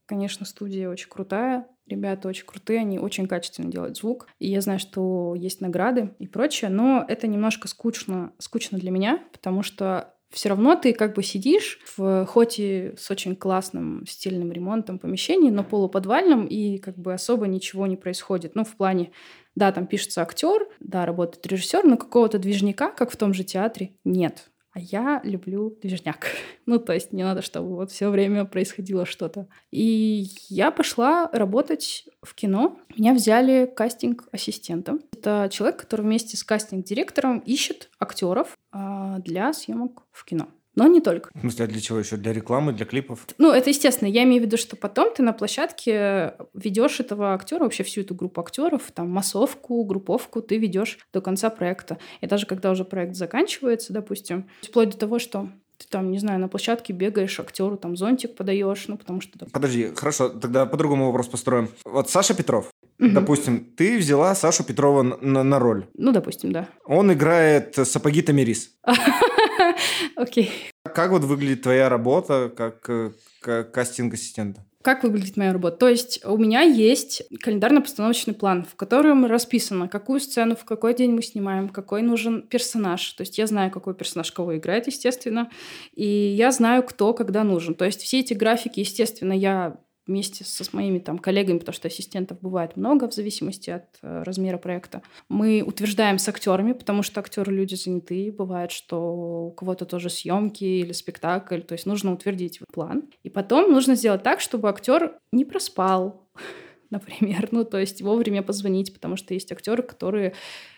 конечно, 0.05 0.45
студия 0.45 0.89
очень 0.89 1.09
крутая, 1.09 1.67
ребята 1.87 2.27
очень 2.27 2.45
крутые, 2.45 2.79
они 2.79 2.99
очень 2.99 3.27
качественно 3.27 3.71
делают 3.71 3.97
звук, 3.97 4.27
и 4.39 4.49
я 4.49 4.61
знаю, 4.61 4.79
что 4.79 5.35
есть 5.35 5.61
награды 5.61 6.13
и 6.19 6.27
прочее, 6.27 6.69
но 6.69 7.03
это 7.07 7.27
немножко 7.27 7.67
скучно, 7.67 8.33
скучно 8.37 8.77
для 8.77 8.91
меня, 8.91 9.19
потому 9.31 9.63
что 9.63 10.12
все 10.33 10.49
равно 10.49 10.75
ты 10.75 10.93
как 10.93 11.13
бы 11.13 11.21
сидишь 11.21 11.79
в 11.95 12.25
хоть 12.25 12.59
и 12.59 12.93
с 12.97 13.09
очень 13.11 13.35
классным 13.35 14.03
стильным 14.07 14.51
ремонтом 14.51 14.97
помещении, 14.97 15.51
но 15.51 15.63
полуподвальном, 15.63 16.47
и 16.47 16.79
как 16.79 16.97
бы 16.97 17.13
особо 17.13 17.47
ничего 17.47 17.85
не 17.85 17.97
происходит. 17.97 18.55
Ну, 18.55 18.63
в 18.63 18.75
плане, 18.75 19.11
да, 19.55 19.71
там 19.71 19.85
пишется 19.85 20.23
актер, 20.23 20.67
да, 20.79 21.05
работает 21.05 21.45
режиссер, 21.45 21.83
но 21.85 21.97
какого-то 21.97 22.39
движняка, 22.39 22.89
как 22.89 23.11
в 23.11 23.15
том 23.15 23.33
же 23.33 23.43
театре, 23.43 23.95
нет. 24.03 24.49
А 24.73 24.79
я 24.79 25.21
люблю 25.23 25.77
движняк. 25.81 26.27
Ну, 26.65 26.79
то 26.79 26.93
есть 26.93 27.11
не 27.11 27.23
надо, 27.23 27.41
чтобы 27.41 27.75
вот 27.75 27.91
все 27.91 28.09
время 28.09 28.45
происходило 28.45 29.05
что-то. 29.05 29.49
И 29.69 30.27
я 30.47 30.71
пошла 30.71 31.29
работать 31.33 32.07
в 32.21 32.33
кино. 32.35 32.79
Меня 32.95 33.13
взяли 33.13 33.65
кастинг-ассистентом. 33.65 35.01
Это 35.11 35.49
человек, 35.51 35.77
который 35.77 36.03
вместе 36.03 36.37
с 36.37 36.43
кастинг-директором 36.45 37.39
ищет 37.39 37.89
актеров 37.99 38.57
а, 38.71 39.19
для 39.19 39.51
съемок 39.51 40.03
в 40.11 40.23
кино. 40.23 40.47
Но 40.75 40.87
не 40.87 41.01
только. 41.01 41.29
В 41.35 41.39
смысле, 41.39 41.65
а 41.65 41.67
для 41.67 41.79
чего 41.81 41.99
еще? 41.99 42.17
Для 42.17 42.33
рекламы, 42.33 42.73
для 42.73 42.85
клипов? 42.85 43.27
Ну, 43.37 43.51
это 43.51 43.69
естественно. 43.69 44.07
Я 44.09 44.23
имею 44.23 44.41
в 44.41 44.45
виду, 44.45 44.57
что 44.57 44.75
потом 44.75 45.13
ты 45.13 45.21
на 45.21 45.33
площадке 45.33 46.35
ведешь 46.53 46.99
этого 46.99 47.33
актера, 47.33 47.63
вообще 47.63 47.83
всю 47.83 48.01
эту 48.01 48.15
группу 48.15 48.41
актеров, 48.41 48.91
там 48.93 49.09
массовку, 49.09 49.83
групповку 49.83 50.41
ты 50.41 50.57
ведешь 50.57 50.97
до 51.13 51.21
конца 51.21 51.49
проекта. 51.49 51.97
И 52.21 52.27
даже 52.27 52.45
когда 52.45 52.71
уже 52.71 52.85
проект 52.85 53.15
заканчивается, 53.15 53.93
допустим, 53.93 54.47
вплоть 54.61 54.89
до 54.91 54.97
того, 54.97 55.19
что 55.19 55.47
ты 55.77 55.85
там, 55.89 56.11
не 56.11 56.19
знаю, 56.19 56.39
на 56.39 56.47
площадке 56.47 56.93
бегаешь, 56.93 57.39
актеру 57.39 57.77
там 57.77 57.95
зонтик 57.95 58.35
подаешь, 58.35 58.85
ну, 58.87 58.97
потому 58.97 59.21
что... 59.21 59.45
Подожди, 59.51 59.91
хорошо, 59.95 60.29
тогда 60.29 60.65
по-другому 60.65 61.07
вопрос 61.07 61.27
построим. 61.27 61.69
Вот 61.85 62.09
Саша 62.09 62.33
Петров, 62.33 62.69
Мгм. 62.99 63.13
допустим, 63.15 63.65
ты 63.75 63.97
взяла 63.97 64.33
Сашу 64.35 64.63
Петрова 64.63 65.01
на, 65.03 65.43
на 65.43 65.59
роль. 65.59 65.87
Ну, 65.95 66.11
допустим, 66.11 66.51
да. 66.51 66.69
Он 66.85 67.11
играет 67.11 67.75
сапоги 67.75 68.21
Тамирис. 68.21 68.71
Окей. 70.15 70.51
Как 70.93 71.11
вот 71.11 71.23
выглядит 71.23 71.63
твоя 71.63 71.89
работа 71.89 72.51
как, 72.55 72.89
э, 72.89 73.11
как 73.41 73.71
кастинг-ассистента? 73.71 74.65
Как 74.83 75.03
выглядит 75.03 75.37
моя 75.37 75.53
работа? 75.53 75.77
То 75.77 75.87
есть 75.87 76.25
у 76.25 76.37
меня 76.37 76.61
есть 76.61 77.23
календарно-постановочный 77.41 78.33
план, 78.33 78.65
в 78.65 78.75
котором 78.75 79.25
расписано, 79.25 79.87
какую 79.87 80.19
сцену 80.19 80.57
в 80.57 80.65
какой 80.65 80.93
день 80.93 81.11
мы 81.11 81.21
снимаем, 81.21 81.69
какой 81.69 82.01
нужен 82.01 82.41
персонаж. 82.41 83.13
То 83.13 83.21
есть 83.21 83.37
я 83.37 83.47
знаю, 83.47 83.71
какой 83.71 83.95
персонаж 83.95 84.29
кого 84.33 84.57
играет, 84.57 84.87
естественно, 84.87 85.49
и 85.93 86.05
я 86.05 86.51
знаю, 86.51 86.83
кто 86.83 87.13
когда 87.13 87.45
нужен. 87.45 87.75
То 87.75 87.85
есть 87.85 88.01
все 88.01 88.19
эти 88.19 88.33
графики, 88.33 88.81
естественно, 88.81 89.31
я 89.31 89.77
вместе 90.05 90.43
со 90.43 90.63
с 90.63 90.73
моими 90.73 90.99
там 90.99 91.17
коллегами, 91.19 91.59
потому 91.59 91.73
что 91.73 91.87
ассистентов 91.87 92.39
бывает 92.41 92.75
много 92.75 93.09
в 93.09 93.13
зависимости 93.13 93.69
от 93.69 93.85
э, 94.01 94.23
размера 94.23 94.57
проекта. 94.57 95.01
Мы 95.29 95.63
утверждаем 95.65 96.19
с 96.19 96.27
актерами, 96.27 96.73
потому 96.73 97.03
что 97.03 97.19
актеры 97.19 97.53
люди 97.53 97.75
занятые. 97.75 98.31
Бывает, 98.31 98.71
что 98.71 99.47
у 99.47 99.51
кого-то 99.51 99.85
тоже 99.85 100.09
съемки 100.09 100.63
или 100.63 100.91
спектакль, 100.91 101.61
то 101.61 101.73
есть 101.73 101.85
нужно 101.85 102.13
утвердить 102.13 102.59
план. 102.73 103.09
И 103.23 103.29
потом 103.29 103.71
нужно 103.71 103.95
сделать 103.95 104.23
так, 104.23 104.41
чтобы 104.41 104.69
актер 104.69 105.17
не 105.31 105.45
проспал, 105.45 106.29
например, 106.89 107.49
ну 107.51 107.63
то 107.63 107.77
есть 107.77 108.01
вовремя 108.01 108.43
позвонить, 108.43 108.93
потому 108.93 109.15
что 109.15 109.33
есть 109.33 109.51
актеры, 109.51 109.83
которые 109.83 110.33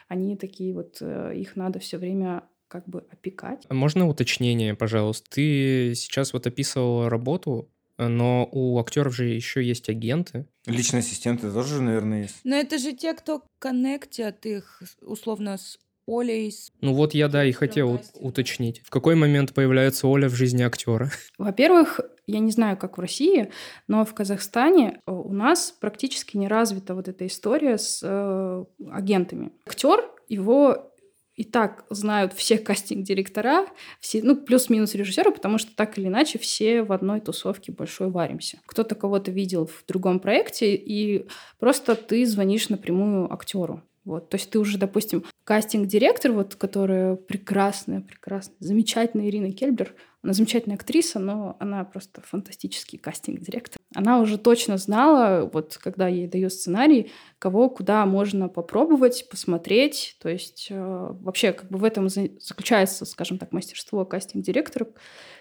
они 0.08 0.36
такие 0.36 0.74
вот, 0.74 0.98
э, 1.02 1.34
их 1.36 1.56
надо 1.56 1.80
все 1.80 1.98
время 1.98 2.44
как 2.68 2.88
бы 2.88 3.06
опекать. 3.12 3.64
Можно 3.70 4.08
уточнение, 4.08 4.76
пожалуйста? 4.76 5.30
Ты 5.30 5.94
сейчас 5.96 6.34
вот 6.34 6.48
описывала 6.48 7.10
работу, 7.10 7.72
но 7.98 8.48
у 8.52 8.80
актеров 8.80 9.16
же 9.16 9.26
еще 9.26 9.64
есть 9.64 9.90
агенты. 9.90 10.48
Личные 10.66 11.00
ассистенты 11.00 11.52
тоже, 11.52 11.82
наверное, 11.82 12.24
есть. 12.24 12.36
Но 12.44 12.56
это 12.56 12.78
же 12.78 12.94
те, 12.94 13.14
кто 13.14 13.44
коннектят 13.60 14.46
их 14.46 14.82
условно 15.02 15.58
с 15.58 15.78
Олей. 16.08 16.52
С... 16.52 16.72
Ну 16.82 16.94
вот 16.94 17.14
я, 17.14 17.28
да, 17.28 17.46
и 17.46 17.52
хотел 17.52 18.00
уточнить. 18.16 18.82
В 18.86 18.90
какой 18.90 19.16
момент 19.16 19.54
появляется 19.54 20.08
Оля 20.08 20.30
в 20.30 20.36
жизни 20.36 20.64
актера? 20.64 21.10
Во-первых, 21.38 22.00
я 22.28 22.40
не 22.40 22.52
знаю, 22.52 22.78
как 22.78 22.98
в 22.98 23.02
России, 23.02 23.52
но 23.88 24.06
в 24.06 24.14
Казахстане 24.14 25.02
э, 25.06 25.12
у 25.12 25.34
нас 25.34 25.72
практически 25.80 26.38
не 26.38 26.48
развита 26.48 26.96
вот 26.96 27.08
эта 27.08 27.26
история 27.26 27.78
с 27.78 28.02
э, 28.04 28.66
агентами. 28.92 29.52
Актер, 29.66 30.04
его 30.28 30.92
и 31.36 31.44
так 31.44 31.86
знают 31.90 32.34
все 32.34 32.58
кастинг-директора, 32.58 33.68
все, 34.00 34.22
ну, 34.24 34.36
плюс-минус 34.36 34.96
режиссеры, 34.96 35.32
потому 35.32 35.58
что 35.58 35.76
так 35.76 35.98
или 35.98 36.08
иначе 36.08 36.40
все 36.40 36.84
в 36.84 36.92
одной 36.92 37.20
тусовке 37.20 37.72
большой 37.72 38.10
варимся. 38.10 38.60
Кто-то 38.66 38.96
кого-то 38.96 39.32
видел 39.32 39.68
в 39.68 39.84
другом 39.88 40.20
проекте, 40.20 40.76
и 40.76 41.28
просто 41.60 41.96
ты 41.96 42.26
звонишь 42.26 42.70
напрямую 42.70 43.32
актеру. 43.34 43.84
Вот, 44.06 44.30
то 44.30 44.36
есть 44.36 44.52
ты 44.52 44.60
уже, 44.60 44.78
допустим, 44.78 45.26
кастинг-директор, 45.46 46.32
вот, 46.32 46.56
которая 46.56 47.16
прекрасная, 47.16 48.02
прекрасная, 48.02 48.56
замечательная 48.60 49.28
Ирина 49.28 49.52
Кельбер, 49.52 49.96
она 50.22 50.34
замечательная 50.34 50.76
актриса, 50.76 51.20
но 51.20 51.58
она 51.60 51.84
просто 51.84 52.22
фантастический 52.22 53.00
кастинг-директор. 53.00 53.82
Она 53.96 54.20
уже 54.20 54.38
точно 54.38 54.78
знала, 54.78 55.50
вот 55.52 55.78
когда 55.82 56.08
ей 56.08 56.28
дают 56.28 56.54
сценарий, 56.54 57.12
кого 57.40 57.70
куда 57.70 58.06
можно 58.06 58.50
попробовать, 58.50 59.28
посмотреть. 59.30 60.18
То 60.22 60.30
есть 60.30 60.68
э, 60.70 60.76
вообще 61.22 61.54
как 61.54 61.70
бы 61.72 61.78
в 61.80 61.84
этом 61.84 62.10
заключается, 62.10 63.06
скажем 63.06 63.38
так, 63.38 63.52
мастерство 63.52 64.06
кастинг-директора, 64.06 64.88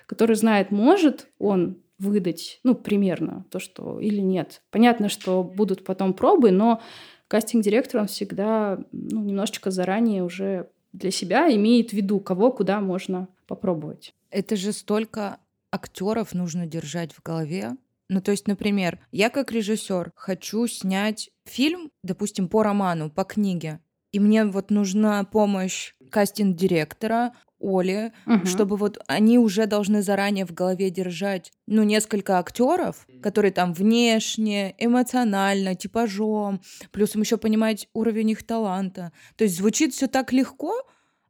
который 0.07 0.37
знает, 0.37 0.71
может 0.71 1.29
он 1.39 1.83
выдать, 1.99 2.61
ну, 2.65 2.75
примерно 2.75 3.45
то, 3.51 3.59
что 3.59 4.01
или 4.01 4.21
нет. 4.21 4.63
Понятно, 4.71 5.09
что 5.09 5.43
будут 5.43 5.85
потом 5.85 6.15
пробы, 6.15 6.51
но 6.51 6.81
кастинг-директор, 7.29 8.01
он 8.01 8.07
всегда 8.07 8.79
ну, 8.93 9.23
немножечко 9.23 9.71
заранее 9.71 10.23
уже 10.23 10.71
для 10.93 11.11
себя 11.11 11.53
имеет 11.55 11.91
в 11.91 11.93
виду, 11.93 12.21
кого 12.21 12.53
куда 12.53 12.81
можно 12.81 13.29
попробовать. 13.47 14.15
Это 14.31 14.57
же 14.57 14.73
столько 14.73 15.39
актеров 15.73 16.35
нужно 16.35 16.67
держать 16.67 17.13
в 17.13 17.23
голове. 17.23 17.73
Ну, 18.09 18.21
то 18.21 18.31
есть, 18.31 18.47
например, 18.49 18.99
я 19.13 19.31
как 19.31 19.53
режиссер 19.53 20.13
хочу 20.15 20.67
снять 20.67 21.31
фильм, 21.47 21.91
допустим, 22.03 22.49
по 22.49 22.63
роману, 22.63 23.11
по 23.11 23.25
книге, 23.25 23.81
и 24.13 24.21
мне 24.21 24.45
вот 24.45 24.71
нужна 24.71 25.25
помощь 25.25 25.95
кастинг-директора, 26.11 27.33
Оли, 27.59 28.13
угу. 28.27 28.47
чтобы 28.47 28.77
вот 28.77 28.99
они 29.07 29.39
уже 29.39 29.67
должны 29.67 30.03
заранее 30.03 30.45
в 30.45 30.53
голове 30.53 30.91
держать, 30.91 31.51
ну, 31.67 31.83
несколько 31.83 32.39
актеров, 32.39 33.07
которые 33.23 33.53
там 33.53 33.73
внешне, 33.73 34.75
эмоционально, 34.79 35.75
типажом, 35.75 36.61
плюс 36.93 37.15
им 37.15 37.23
еще 37.23 37.39
понимать 37.39 37.89
уровень 37.95 38.31
их 38.31 38.47
таланта. 38.47 39.13
То 39.37 39.45
есть 39.45 39.57
звучит 39.57 39.95
все 39.95 40.07
так 40.07 40.33
легко, 40.33 40.75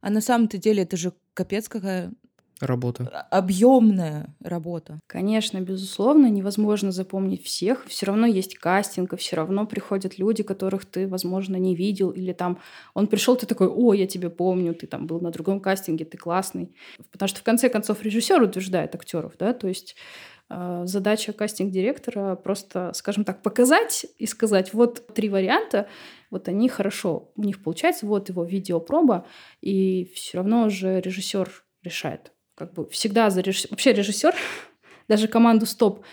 а 0.01 0.11
на 0.11 0.21
самом-то 0.21 0.59
деле 0.59 0.83
это 0.83 0.97
же 0.97 1.13
капец 1.35 1.69
какая 1.69 2.13
работа. 2.61 3.27
Объемная 3.31 4.35
работа. 4.41 5.01
Конечно, 5.07 5.61
безусловно, 5.61 6.27
невозможно 6.27 6.93
запомнить 6.93 7.45
всех. 7.45 7.85
Все 7.87 8.07
равно 8.07 8.27
есть 8.27 8.57
кастинг, 8.57 9.13
и 9.13 9.17
все 9.17 9.37
равно 9.37 9.67
приходят 9.67 10.19
люди, 10.19 10.43
которых 10.43 10.85
ты, 10.85 11.09
возможно, 11.09 11.57
не 11.57 11.75
видел, 11.75 12.11
или 12.11 12.33
там 12.33 12.59
он 12.95 13.07
пришел, 13.07 13.37
ты 13.37 13.47
такой, 13.47 13.69
о, 13.69 13.93
я 13.93 14.07
тебя 14.07 14.31
помню, 14.31 14.75
ты 14.75 14.87
там 14.87 15.07
был 15.07 15.21
на 15.21 15.31
другом 15.31 15.61
кастинге, 15.61 16.05
ты 16.05 16.17
классный. 16.17 16.75
Потому 17.11 17.29
что 17.29 17.41
в 17.41 17.43
конце 17.43 17.69
концов 17.69 18.03
режиссер 18.03 18.41
утверждает 18.41 18.95
актеров, 18.95 19.35
да, 19.39 19.53
то 19.53 19.67
есть 19.69 19.97
э, 20.49 20.83
задача 20.85 21.33
кастинг-директора 21.33 22.37
просто, 22.37 22.93
скажем 22.95 23.25
так, 23.25 23.43
показать 23.43 24.07
и 24.19 24.27
сказать, 24.27 24.73
вот 24.75 25.07
три 25.15 25.29
варианта, 25.29 25.89
вот 26.31 26.49
они 26.49 26.69
хорошо, 26.69 27.33
у 27.37 27.43
них 27.43 27.63
получается, 27.63 28.07
вот 28.07 28.29
его 28.29 28.45
видеопроба, 28.45 29.27
и 29.61 30.11
все 30.15 30.39
равно 30.39 30.67
уже 30.67 31.01
режиссер 31.01 31.51
решает 31.83 32.34
как 32.55 32.73
бы 32.73 32.89
всегда 32.91 33.31
за 33.31 33.41
режиссер... 33.41 33.71
Вообще 33.71 33.93
режиссер, 33.93 34.35
даже 35.09 35.29
команду 35.29 35.67
«Стоп» 35.67 36.05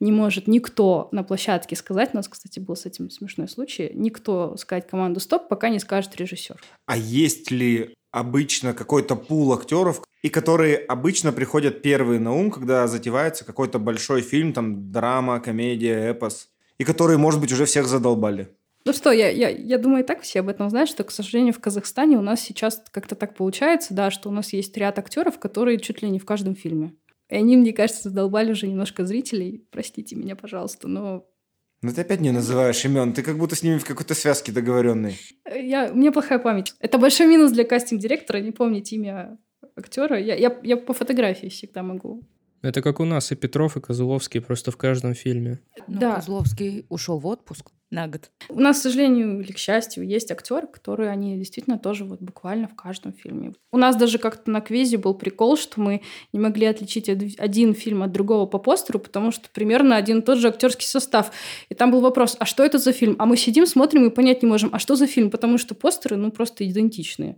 не 0.00 0.12
может 0.12 0.46
никто 0.48 1.08
на 1.12 1.22
площадке 1.22 1.76
сказать. 1.76 2.10
У 2.14 2.16
нас, 2.16 2.26
кстати, 2.26 2.58
был 2.58 2.74
с 2.74 2.86
этим 2.86 3.10
смешной 3.10 3.48
случай. 3.48 3.90
Никто 3.94 4.56
сказать 4.56 4.88
команду 4.88 5.20
«Стоп», 5.20 5.48
пока 5.48 5.68
не 5.68 5.78
скажет 5.78 6.16
режиссер. 6.16 6.56
А 6.86 6.96
есть 6.96 7.50
ли 7.50 7.94
обычно 8.10 8.74
какой-то 8.74 9.14
пул 9.14 9.52
актеров, 9.52 10.02
и 10.22 10.28
которые 10.28 10.76
обычно 10.76 11.32
приходят 11.32 11.82
первые 11.82 12.20
на 12.20 12.34
ум, 12.34 12.50
когда 12.50 12.86
затевается 12.86 13.44
какой-то 13.44 13.78
большой 13.78 14.22
фильм, 14.22 14.52
там 14.52 14.90
драма, 14.90 15.40
комедия, 15.40 16.10
эпос, 16.10 16.48
и 16.78 16.84
которые, 16.84 17.18
может 17.18 17.40
быть, 17.40 17.52
уже 17.52 17.66
всех 17.66 17.86
задолбали? 17.86 18.48
Ну 18.84 18.92
что, 18.92 19.12
я, 19.12 19.28
я, 19.28 19.50
я 19.50 19.78
думаю, 19.78 20.02
и 20.02 20.06
так 20.06 20.22
все 20.22 20.40
об 20.40 20.48
этом 20.48 20.70
знают, 20.70 20.88
что, 20.88 21.04
к 21.04 21.10
сожалению, 21.10 21.52
в 21.52 21.60
Казахстане 21.60 22.16
у 22.16 22.22
нас 22.22 22.40
сейчас 22.40 22.82
как-то 22.90 23.14
так 23.14 23.34
получается, 23.34 23.92
да, 23.92 24.10
что 24.10 24.30
у 24.30 24.32
нас 24.32 24.52
есть 24.52 24.76
ряд 24.76 24.98
актеров, 24.98 25.38
которые 25.38 25.78
чуть 25.78 26.02
ли 26.02 26.08
не 26.08 26.18
в 26.18 26.24
каждом 26.24 26.54
фильме. 26.54 26.94
И 27.28 27.36
они, 27.36 27.56
мне 27.56 27.72
кажется, 27.72 28.08
задолбали 28.08 28.52
уже 28.52 28.66
немножко 28.66 29.04
зрителей. 29.04 29.66
Простите 29.70 30.16
меня, 30.16 30.34
пожалуйста, 30.34 30.88
но 30.88 31.26
ну 31.82 31.92
ты 31.92 32.02
опять 32.02 32.20
не 32.20 32.30
называешь 32.30 32.84
имен, 32.84 33.14
ты 33.14 33.22
как 33.22 33.38
будто 33.38 33.54
с 33.54 33.62
ними 33.62 33.78
в 33.78 33.86
какой-то 33.86 34.14
связке 34.14 34.52
договоренный. 34.52 35.18
Я, 35.46 35.90
у 35.90 35.96
меня 35.96 36.12
плохая 36.12 36.38
память. 36.38 36.74
Это 36.78 36.98
большой 36.98 37.26
минус 37.26 37.52
для 37.52 37.64
кастинг-директора, 37.64 38.38
не 38.40 38.50
помнить 38.50 38.92
имя 38.92 39.38
актера. 39.76 40.20
Я, 40.20 40.34
я, 40.34 40.58
я 40.62 40.76
по 40.76 40.92
фотографии 40.92 41.46
всегда 41.46 41.82
могу. 41.82 42.22
Это 42.60 42.82
как 42.82 43.00
у 43.00 43.04
нас 43.06 43.32
и 43.32 43.34
Петров, 43.34 43.78
и 43.78 43.80
Козловский 43.80 44.42
просто 44.42 44.70
в 44.70 44.76
каждом 44.76 45.14
фильме. 45.14 45.60
Ну, 45.86 45.98
да. 45.98 46.16
Козловский 46.16 46.84
ушел 46.90 47.18
в 47.18 47.26
отпуск 47.26 47.70
на 47.90 48.06
год. 48.06 48.30
У 48.48 48.60
нас, 48.60 48.78
к 48.78 48.82
сожалению 48.82 49.40
или 49.40 49.52
к 49.52 49.58
счастью, 49.58 50.06
есть 50.06 50.30
актеры, 50.30 50.66
которые 50.66 51.10
они 51.10 51.36
действительно 51.36 51.78
тоже 51.78 52.04
вот 52.04 52.20
буквально 52.20 52.68
в 52.68 52.76
каждом 52.76 53.12
фильме. 53.12 53.54
У 53.72 53.78
нас 53.78 53.96
даже 53.96 54.18
как-то 54.18 54.50
на 54.50 54.60
квизе 54.60 54.96
был 54.96 55.14
прикол, 55.14 55.56
что 55.56 55.80
мы 55.80 56.02
не 56.32 56.38
могли 56.38 56.66
отличить 56.66 57.08
один 57.08 57.74
фильм 57.74 58.02
от 58.02 58.12
другого 58.12 58.46
по 58.46 58.58
постеру, 58.58 58.98
потому 59.00 59.32
что 59.32 59.48
примерно 59.52 59.96
один 59.96 60.20
и 60.20 60.22
тот 60.22 60.38
же 60.38 60.48
актерский 60.48 60.86
состав. 60.86 61.32
И 61.68 61.74
там 61.74 61.90
был 61.90 62.00
вопрос, 62.00 62.36
а 62.38 62.44
что 62.44 62.64
это 62.64 62.78
за 62.78 62.92
фильм? 62.92 63.16
А 63.18 63.26
мы 63.26 63.36
сидим, 63.36 63.66
смотрим 63.66 64.06
и 64.06 64.10
понять 64.10 64.42
не 64.42 64.48
можем, 64.48 64.70
а 64.72 64.78
что 64.78 64.94
за 64.96 65.06
фильм? 65.06 65.30
Потому 65.30 65.58
что 65.58 65.74
постеры, 65.74 66.16
ну, 66.16 66.30
просто 66.30 66.68
идентичные. 66.68 67.36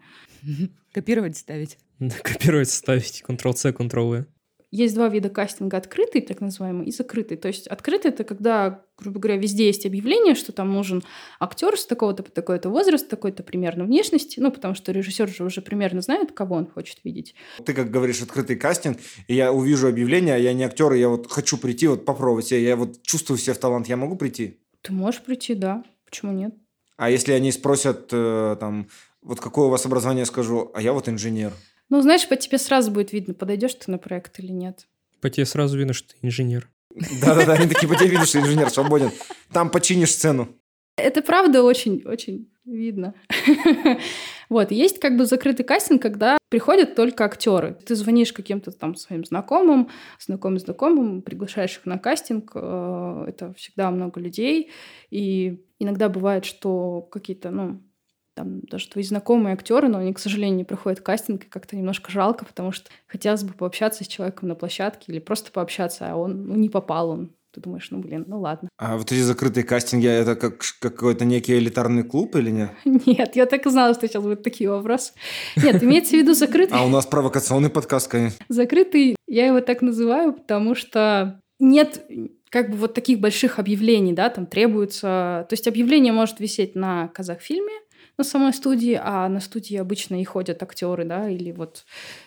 Копировать, 0.92 1.36
ставить. 1.36 1.78
Копировать, 2.22 2.70
ставить. 2.70 3.22
Ctrl-C, 3.26 3.70
Ctrl-V. 3.70 4.26
Есть 4.72 4.94
два 4.94 5.10
вида 5.10 5.28
кастинга, 5.28 5.76
открытый, 5.76 6.22
так 6.22 6.40
называемый, 6.40 6.86
и 6.86 6.92
закрытый. 6.92 7.36
То 7.36 7.46
есть 7.48 7.66
открытый— 7.66 8.10
это 8.10 8.24
когда, 8.24 8.82
грубо 8.96 9.20
говоря, 9.20 9.38
везде 9.38 9.66
есть 9.66 9.84
объявление, 9.84 10.34
что 10.34 10.50
там 10.50 10.72
нужен 10.72 11.02
актер 11.38 11.78
с 11.78 11.84
такого-то 11.84 12.22
по 12.22 12.30
такой-то 12.30 12.70
возраст, 12.70 13.06
такой-то 13.06 13.42
примерно 13.42 13.84
внешности, 13.84 14.40
ну, 14.40 14.50
потому 14.50 14.74
что 14.74 14.90
режиссер 14.90 15.28
же 15.28 15.44
уже 15.44 15.60
примерно 15.60 16.00
знает, 16.00 16.32
кого 16.32 16.56
он 16.56 16.66
хочет 16.66 17.00
видеть. 17.04 17.34
Ты, 17.62 17.74
как 17.74 17.90
говоришь, 17.90 18.22
открытый 18.22 18.56
кастинг, 18.56 18.98
и 19.28 19.34
я 19.34 19.52
увижу 19.52 19.88
объявление, 19.88 20.36
а 20.36 20.38
я 20.38 20.54
не 20.54 20.64
актер, 20.64 20.94
и 20.94 21.00
я 21.00 21.10
вот 21.10 21.30
хочу 21.30 21.58
прийти, 21.58 21.86
вот 21.86 22.06
попробовать 22.06 22.46
себя, 22.46 22.60
я 22.60 22.74
вот 22.74 23.02
чувствую 23.02 23.36
себя 23.36 23.52
в 23.52 23.58
талант, 23.58 23.88
я 23.88 23.98
могу 23.98 24.16
прийти? 24.16 24.58
Ты 24.80 24.94
можешь 24.94 25.20
прийти, 25.20 25.54
да. 25.54 25.84
Почему 26.06 26.32
нет? 26.32 26.54
А 26.96 27.10
если 27.10 27.32
они 27.32 27.52
спросят, 27.52 28.08
э, 28.10 28.56
там, 28.58 28.88
вот 29.20 29.38
какое 29.38 29.66
у 29.66 29.70
вас 29.70 29.84
образование, 29.84 30.22
я 30.22 30.26
скажу, 30.26 30.70
а 30.74 30.80
я 30.80 30.94
вот 30.94 31.10
инженер. 31.10 31.52
Ну, 31.92 32.00
знаешь, 32.00 32.26
по 32.26 32.36
тебе 32.36 32.56
сразу 32.56 32.90
будет 32.90 33.12
видно, 33.12 33.34
подойдешь 33.34 33.74
ты 33.74 33.90
на 33.90 33.98
проект 33.98 34.38
или 34.38 34.50
нет. 34.50 34.86
По 35.20 35.28
тебе 35.28 35.44
сразу 35.44 35.76
видно, 35.76 35.92
что 35.92 36.08
ты 36.08 36.16
инженер. 36.22 36.70
Да-да-да, 37.20 37.52
они 37.52 37.68
такие, 37.68 37.86
по 37.86 37.94
тебе 37.94 38.08
видно, 38.08 38.24
что 38.24 38.38
инженер 38.38 38.70
свободен. 38.70 39.10
Там 39.52 39.68
починишь 39.68 40.12
сцену. 40.12 40.48
Это 40.96 41.20
правда 41.20 41.62
очень-очень 41.62 42.50
видно. 42.64 43.14
Вот, 44.48 44.70
есть 44.70 45.00
как 45.00 45.16
бы 45.16 45.24
закрытый 45.24 45.64
кастинг, 45.64 46.02
когда 46.02 46.36
приходят 46.50 46.94
только 46.94 47.24
актеры. 47.24 47.78
Ты 47.86 47.94
звонишь 47.94 48.34
каким-то 48.34 48.70
там 48.70 48.94
своим 48.96 49.24
знакомым, 49.24 49.88
знакомым 50.20 50.58
знакомым, 50.58 51.22
приглашаешь 51.22 51.78
их 51.78 51.86
на 51.86 51.98
кастинг. 51.98 52.52
Э, 52.54 53.24
это 53.28 53.54
всегда 53.54 53.90
много 53.90 54.20
людей. 54.20 54.70
И 55.10 55.64
иногда 55.78 56.10
бывает, 56.10 56.44
что 56.44 57.00
какие-то, 57.00 57.50
ну, 57.50 57.82
там 58.34 58.60
даже 58.62 58.88
твои 58.88 59.04
знакомые 59.04 59.54
актеры, 59.54 59.88
но 59.88 59.98
они, 59.98 60.12
к 60.12 60.18
сожалению, 60.18 60.56
не 60.56 60.64
проходят 60.64 61.00
кастинг, 61.00 61.44
и 61.44 61.48
как-то 61.48 61.76
немножко 61.76 62.10
жалко, 62.10 62.44
потому 62.44 62.72
что 62.72 62.90
хотелось 63.06 63.44
бы 63.44 63.52
пообщаться 63.52 64.04
с 64.04 64.08
человеком 64.08 64.48
на 64.48 64.54
площадке 64.54 65.12
или 65.12 65.18
просто 65.18 65.52
пообщаться, 65.52 66.10
а 66.10 66.16
он 66.16 66.46
ну, 66.46 66.56
не 66.56 66.68
попал, 66.68 67.10
он 67.10 67.32
ты 67.52 67.60
думаешь, 67.60 67.90
ну 67.90 67.98
блин, 67.98 68.24
ну 68.26 68.40
ладно. 68.40 68.70
А 68.78 68.96
вот 68.96 69.12
эти 69.12 69.20
закрытые 69.20 69.64
кастинги, 69.64 70.06
это 70.06 70.36
как 70.36 70.62
какой-то 70.80 71.26
некий 71.26 71.58
элитарный 71.58 72.02
клуб 72.02 72.34
или 72.36 72.50
нет? 72.50 72.70
Нет, 72.84 73.36
я 73.36 73.44
так 73.44 73.66
и 73.66 73.70
знала, 73.70 73.92
что 73.92 74.08
сейчас 74.08 74.22
будут 74.22 74.42
такие 74.42 74.70
вопросы. 74.70 75.12
Нет, 75.56 75.82
имеется 75.82 76.12
в 76.12 76.18
виду 76.18 76.32
закрытый... 76.32 76.78
А 76.78 76.86
у 76.86 76.88
нас 76.88 77.04
провокационный 77.04 77.68
подкаст, 77.68 78.08
конечно. 78.08 78.42
Закрытый, 78.48 79.16
я 79.28 79.48
его 79.48 79.60
так 79.60 79.82
называю, 79.82 80.32
потому 80.32 80.74
что 80.74 81.42
нет 81.58 82.02
как 82.48 82.70
бы 82.70 82.76
вот 82.76 82.94
таких 82.94 83.20
больших 83.20 83.58
объявлений, 83.58 84.12
да, 84.12 84.30
там 84.30 84.46
требуется... 84.46 85.46
То 85.48 85.52
есть 85.52 85.66
объявление 85.66 86.12
может 86.12 86.40
висеть 86.40 86.74
на 86.74 87.08
казахфильме, 87.08 87.72
на 88.22 88.28
самой 88.28 88.52
студии, 88.52 89.00
а 89.02 89.28
на 89.28 89.40
студии 89.40 89.76
обычно 89.76 90.20
и 90.20 90.24
ходят 90.24 90.62
актеры, 90.62 91.04
да, 91.04 91.28
или 91.28 91.50
вот 91.50 91.84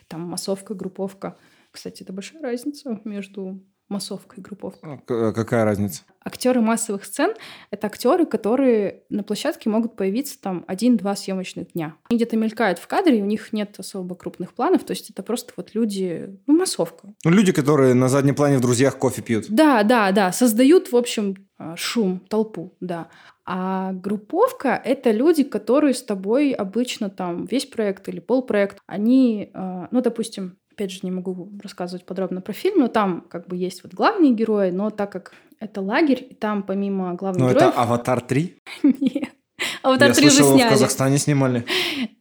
там 0.10 0.22
массовка, 0.22 0.74
групповка. 0.74 1.38
Кстати, 1.72 2.04
это 2.04 2.12
большая 2.12 2.42
разница 2.42 3.00
между 3.06 3.64
массовкой 3.88 4.40
и 4.40 4.42
групповкой. 4.42 5.00
А, 5.08 5.32
какая 5.32 5.64
разница? 5.64 6.02
Актеры 6.22 6.60
массовых 6.60 7.06
сцен— 7.06 7.34
это 7.72 7.88
актеры, 7.88 8.26
которые 8.26 9.04
на 9.10 9.24
площадке 9.24 9.70
могут 9.70 9.96
появиться 9.96 10.42
там 10.42 10.66
один-два 10.68 11.16
съемочных 11.16 11.72
дня. 11.72 11.96
Они 12.10 12.18
где-то 12.18 12.36
мелькают 12.36 12.80
в 12.80 12.88
кадре, 12.88 13.20
и 13.20 13.22
у 13.22 13.26
них 13.26 13.54
нет 13.54 13.76
особо 13.78 14.16
крупных 14.16 14.54
планов, 14.54 14.84
то 14.84 14.92
есть 14.92 15.12
это 15.12 15.24
просто 15.24 15.54
вот 15.56 15.76
люди, 15.76 16.38
ну, 16.46 16.58
массовка. 16.58 17.14
Ну, 17.24 17.32
люди, 17.32 17.54
которые 17.54 17.94
на 17.94 18.10
заднем 18.10 18.36
плане 18.36 18.58
в 18.58 18.62
«Друзьях» 18.62 18.98
кофе 18.98 19.22
пьют. 19.22 19.46
Да, 19.48 19.84
да, 19.84 20.12
да, 20.12 20.34
создают, 20.34 20.92
в 20.92 20.98
общем, 20.98 21.48
а, 21.58 21.78
шум, 21.78 22.20
толпу, 22.28 22.76
да. 22.82 23.08
А 23.46 23.94
групповка— 23.94 24.82
это 24.84 25.12
люди, 25.12 25.44
которые 25.44 25.94
с 25.94 26.02
тобой 26.02 26.52
обычно 26.52 27.10
там 27.10 27.46
весь 27.46 27.66
проект 27.66 28.10
или 28.10 28.20
полпроект, 28.20 28.80
они, 28.88 29.52
а, 29.54 29.88
ну, 29.92 30.02
допустим, 30.02 30.58
опять 30.72 30.92
же, 30.92 31.00
не 31.04 31.12
могу 31.12 31.52
рассказывать 31.62 32.06
подробно 32.06 32.42
про 32.42 32.54
фильм, 32.54 32.80
но 32.80 32.88
там 32.88 33.22
как 33.30 33.48
бы 33.48 33.56
есть 33.56 33.84
вот 33.84 33.94
главные 33.94 34.34
герои, 34.34 34.72
но 34.72 34.90
так 34.90 35.12
как 35.12 35.34
это 35.60 35.82
лагерь, 35.82 36.28
и 36.30 36.34
там 36.34 36.64
помимо 36.64 37.14
главных 37.14 37.42
но 37.42 37.50
героев... 37.50 37.70
это 37.70 37.82
«Аватар 37.82 38.20
3»? 38.28 38.54
Нет. 38.84 39.30
«Аватар 39.84 40.10
Я 40.10 40.14
3» 40.14 40.18
уже 40.18 40.30
слышал, 40.32 40.54
сняли. 40.56 40.68
в 40.68 40.72
Казахстане 40.72 41.18
снимали. 41.18 41.66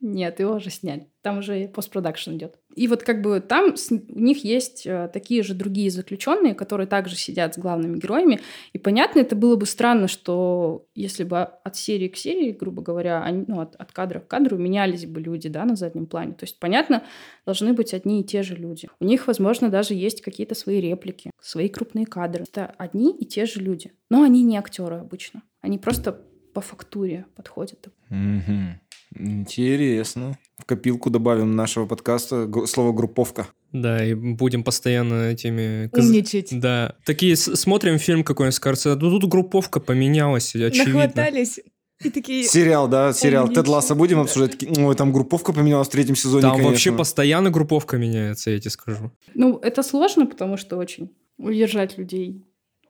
Нет, 0.01 0.39
его 0.39 0.55
уже 0.55 0.71
сняли. 0.71 1.09
Там 1.23 1.39
уже 1.39 1.67
постпродакшн 1.69 2.33
идет. 2.37 2.57
И 2.77 2.87
вот 2.89 3.03
как 3.03 3.23
бы 3.23 3.41
там 3.41 3.77
с- 3.77 3.91
у 3.91 4.21
них 4.21 4.45
есть 4.45 4.87
э, 4.87 5.09
такие 5.13 5.43
же 5.43 5.55
другие 5.55 5.91
заключенные, 5.91 6.55
которые 6.55 6.87
также 6.87 7.17
сидят 7.17 7.55
с 7.55 7.59
главными 7.59 7.99
героями. 7.99 8.41
И 8.73 8.79
понятно, 8.79 9.21
это 9.21 9.35
было 9.35 9.57
бы 9.57 9.67
странно, 9.67 10.07
что 10.09 10.87
если 10.95 11.25
бы 11.25 11.41
от 11.41 11.77
серии 11.77 12.09
к 12.09 12.17
серии, 12.17 12.53
грубо 12.53 12.83
говоря, 12.83 13.23
они, 13.23 13.45
ну, 13.49 13.61
от, 13.61 13.75
от 13.77 13.91
кадра 13.93 14.21
к 14.21 14.29
кадру 14.29 14.59
менялись 14.59 15.07
бы 15.07 15.21
люди, 15.21 15.49
да, 15.49 15.65
на 15.65 15.75
заднем 15.75 16.07
плане. 16.07 16.33
То 16.35 16.45
есть, 16.45 16.59
понятно, 16.61 17.03
должны 17.47 17.73
быть 17.73 17.95
одни 17.95 18.21
и 18.21 18.25
те 18.25 18.43
же 18.43 18.55
люди. 18.55 18.89
У 19.01 19.05
них, 19.05 19.27
возможно, 19.27 19.71
даже 19.71 19.95
есть 19.95 20.21
какие-то 20.21 20.55
свои 20.55 20.81
реплики, 20.81 21.31
свои 21.41 21.69
крупные 21.69 22.07
кадры. 22.07 22.45
Это 22.49 22.67
одни 22.79 23.11
и 23.17 23.25
те 23.25 23.47
же 23.47 23.61
люди. 23.61 23.93
Но 24.11 24.23
они 24.23 24.43
не 24.43 24.59
актеры 24.59 24.97
обычно. 24.97 25.43
Они 25.63 25.79
просто 25.79 26.21
по 26.55 26.61
фактуре 26.61 27.27
подходят. 27.37 27.89
Мгм. 28.09 28.81
Интересно. 29.17 30.39
В 30.57 30.65
копилку 30.65 31.11
добавим 31.11 31.55
нашего 31.55 31.87
подкаста 31.87 32.49
слово 32.67 32.93
«групповка». 32.93 33.49
Да, 33.73 34.05
и 34.05 34.15
будем 34.15 34.63
постоянно 34.63 35.31
этими... 35.31 35.91
Умничать. 35.93 36.59
Да. 36.59 36.95
Такие, 37.05 37.37
смотрим 37.37 37.99
фильм 37.99 38.23
какой-нибудь, 38.23 38.59
кажется, 38.61 38.95
ну 38.95 39.19
тут 39.19 39.29
групповка 39.29 39.81
поменялась, 39.81 40.55
очевидно. 40.55 40.95
Нахватались. 40.95 41.61
И 42.03 42.11
такие... 42.11 42.45
Сериал, 42.45 42.89
да, 42.89 43.13
сериал. 43.13 43.49
Тед. 43.49 43.67
Ласса 43.67 43.95
будем 43.95 44.21
обсуждать? 44.21 44.63
Ой, 44.79 44.95
там 44.95 45.13
групповка 45.13 45.53
поменялась 45.53 45.89
в 45.89 45.91
третьем 45.91 46.17
сезоне, 46.17 46.43
Там 46.43 46.53
конечно». 46.53 46.71
вообще 46.71 46.93
постоянно 46.93 47.51
групповка 47.51 47.97
меняется, 47.99 48.51
я 48.51 48.61
тебе 48.61 48.71
скажу. 48.71 49.11
Ну, 49.35 49.59
это 49.59 49.83
сложно, 49.83 50.27
потому 50.27 50.57
что 50.57 50.77
очень 50.77 51.11
удержать 51.39 51.99
людей. 51.99 52.45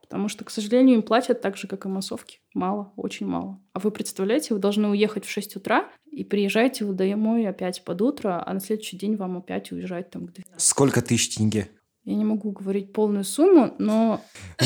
Потому 0.07 0.29
что, 0.29 0.43
к 0.45 0.49
сожалению, 0.49 0.95
им 0.97 1.01
платят 1.01 1.41
так 1.41 1.57
же, 1.57 1.67
как 1.67 1.85
и 1.85 1.89
массовки. 1.89 2.39
Мало, 2.53 2.93
очень 2.95 3.25
мало. 3.25 3.59
А 3.73 3.79
вы 3.79 3.91
представляете, 3.91 4.53
вы 4.53 4.59
должны 4.59 4.87
уехать 4.87 5.25
в 5.25 5.29
6 5.31 5.55
утра 5.57 5.85
и 6.11 6.23
приезжаете 6.23 6.85
вы 6.85 6.93
домой 6.93 7.47
опять 7.47 7.83
под 7.83 8.01
утро, 8.01 8.43
а 8.45 8.53
на 8.53 8.59
следующий 8.59 8.97
день 8.97 9.15
вам 9.15 9.37
опять 9.37 9.71
уезжать 9.71 10.09
там 10.11 10.27
к 10.27 10.33
12. 10.33 10.61
Сколько 10.61 11.01
тысяч 11.01 11.35
тенге? 11.35 11.69
Я 12.03 12.13
не 12.13 12.23
могу 12.23 12.51
говорить 12.51 12.93
полную 12.93 13.23
сумму, 13.23 13.73
но 13.79 14.21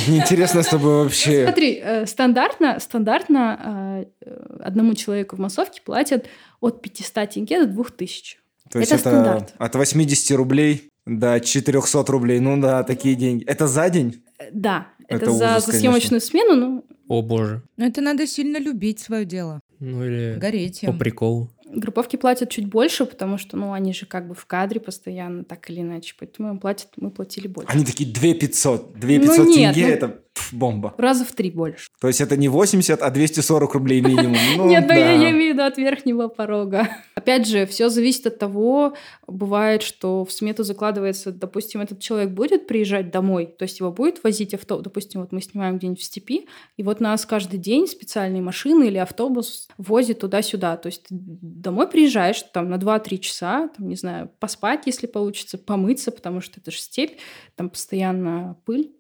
Неинтересно 0.10 0.62
с 0.62 0.68
тобой 0.68 1.04
вообще. 1.06 1.46
смотри, 1.46 1.80
э, 1.82 2.06
стандартно, 2.06 2.80
стандартно 2.82 4.06
э, 4.22 4.32
одному 4.62 4.94
человеку 4.94 5.38
в 5.38 5.40
массовке 5.40 5.82
платят 5.82 6.28
от 6.60 6.82
500 6.82 7.30
тенге 7.30 7.66
до 7.66 7.68
2000. 7.72 8.38
То 8.70 8.80
есть 8.80 8.92
Это 8.92 9.00
это 9.00 9.10
стандарт. 9.10 9.54
от 9.58 9.76
80 9.76 10.38
рублей 10.38 10.92
до 11.06 11.40
400 11.40 12.04
рублей. 12.12 12.40
Ну 12.40 12.60
да, 12.62 12.84
такие 12.84 13.16
деньги. 13.16 13.46
Это 13.46 13.68
за 13.68 13.90
день? 13.90 14.22
Да, 14.52 14.88
это, 15.08 15.26
Это 15.26 15.32
за, 15.32 15.46
ужас, 15.46 15.66
за 15.66 15.72
конечно. 15.72 15.80
съемочную 15.80 16.22
смену, 16.22 16.56
ну, 16.56 16.86
О 17.08 17.22
боже. 17.22 17.62
Но 17.78 17.86
это 17.86 18.02
надо 18.02 18.26
сильно 18.28 18.58
любить 18.58 19.00
свое 19.00 19.26
дело. 19.26 19.62
Ну 19.80 20.04
или 20.06 20.38
Гореть 20.38 20.82
по 20.86 20.94
приколу. 20.94 21.50
Групповки 21.72 22.16
платят 22.16 22.50
чуть 22.50 22.66
больше, 22.66 23.06
потому 23.06 23.38
что, 23.38 23.56
ну, 23.56 23.74
они 23.74 23.94
же 23.94 24.06
как 24.08 24.28
бы 24.28 24.34
в 24.34 24.46
кадре 24.48 24.80
постоянно, 24.80 25.44
так 25.44 25.70
или 25.70 25.82
иначе. 25.82 26.16
Поэтому 26.20 26.50
им 26.50 26.58
платят, 26.60 26.90
мы 26.98 27.12
платили 27.12 27.48
больше. 27.48 27.72
Они 27.72 27.86
такие 27.86 28.12
2 28.12 28.34
500. 28.34 28.94
2 29.00 29.08
500 29.08 29.38
Ну 29.38 29.56
нет, 29.56 29.74
тенге 29.76 29.88
ну- 29.88 29.94
это 29.94 30.20
пф, 30.40 30.54
бомба. 30.54 30.94
Раза 30.98 31.26
в 31.26 31.32
три 31.34 31.52
больше. 31.52 31.90
То 32.00 32.08
есть 32.08 32.22
это 32.22 32.38
не 32.38 32.48
80, 32.48 33.02
а 33.02 33.10
240 33.10 33.74
рублей 33.74 34.02
минимум. 34.02 34.38
Ну, 34.60 34.68
Нет, 34.68 34.88
да, 34.88 34.96
я, 34.96 35.06
да. 35.06 35.12
я 35.12 35.32
имею 35.32 35.54
в 35.54 35.56
виду 35.56 35.64
от 35.64 35.78
верхнего 35.78 36.28
порога. 36.28 36.88
Опять 37.16 37.48
же, 37.48 37.66
все 37.66 37.90
зависит 37.90 38.28
от 38.28 38.40
того, 38.40 38.94
бывает, 39.28 39.84
что 39.84 40.26
в 40.26 40.32
смету 40.32 40.64
закладывается, 40.64 41.32
допустим, 41.32 41.82
этот 41.82 42.00
человек 42.00 42.32
будет 42.32 42.68
приезжать 42.68 43.12
домой, 43.12 43.46
то 43.46 43.64
есть 43.64 43.80
его 43.80 43.92
будет 43.92 44.24
возить 44.24 44.54
автобус, 44.54 44.84
допустим, 44.84 45.22
вот 45.22 45.32
мы 45.32 45.42
снимаем 45.42 45.78
где-нибудь 45.78 46.00
в 46.00 46.04
степи, 46.04 46.48
и 46.78 46.84
вот 46.84 47.00
нас 47.00 47.26
каждый 47.26 47.58
день 47.58 47.88
специальные 47.88 48.42
машины 48.42 48.86
или 48.86 48.98
автобус 48.98 49.68
возит 49.78 50.20
туда-сюда. 50.20 50.78
То 50.78 50.88
есть 50.88 51.04
ты 51.04 51.08
домой 51.12 51.88
приезжаешь 51.88 52.42
там 52.54 52.70
на 52.70 52.76
2-3 52.76 53.18
часа, 53.20 53.70
там, 53.70 53.88
не 53.88 53.96
знаю, 53.96 54.32
поспать, 54.40 54.84
если 54.86 55.08
получится, 55.08 55.58
помыться, 55.58 56.12
потому 56.12 56.42
что 56.42 56.60
это 56.60 56.72
же 56.72 56.80
степь, 56.80 57.18
там 57.56 57.70
постоянно 57.70 58.58
пыль. 58.66 58.92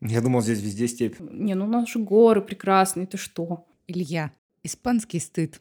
Я 0.00 0.20
думал, 0.20 0.42
здесь 0.42 0.60
везде 0.60 0.88
степь. 0.88 1.16
Не, 1.20 1.54
ну 1.54 1.64
у 1.64 1.68
нас 1.68 1.88
же 1.88 1.98
горы 1.98 2.40
прекрасные, 2.40 3.06
ты 3.06 3.16
что? 3.16 3.66
Илья, 3.86 4.32
испанский 4.62 5.18
стыд. 5.18 5.60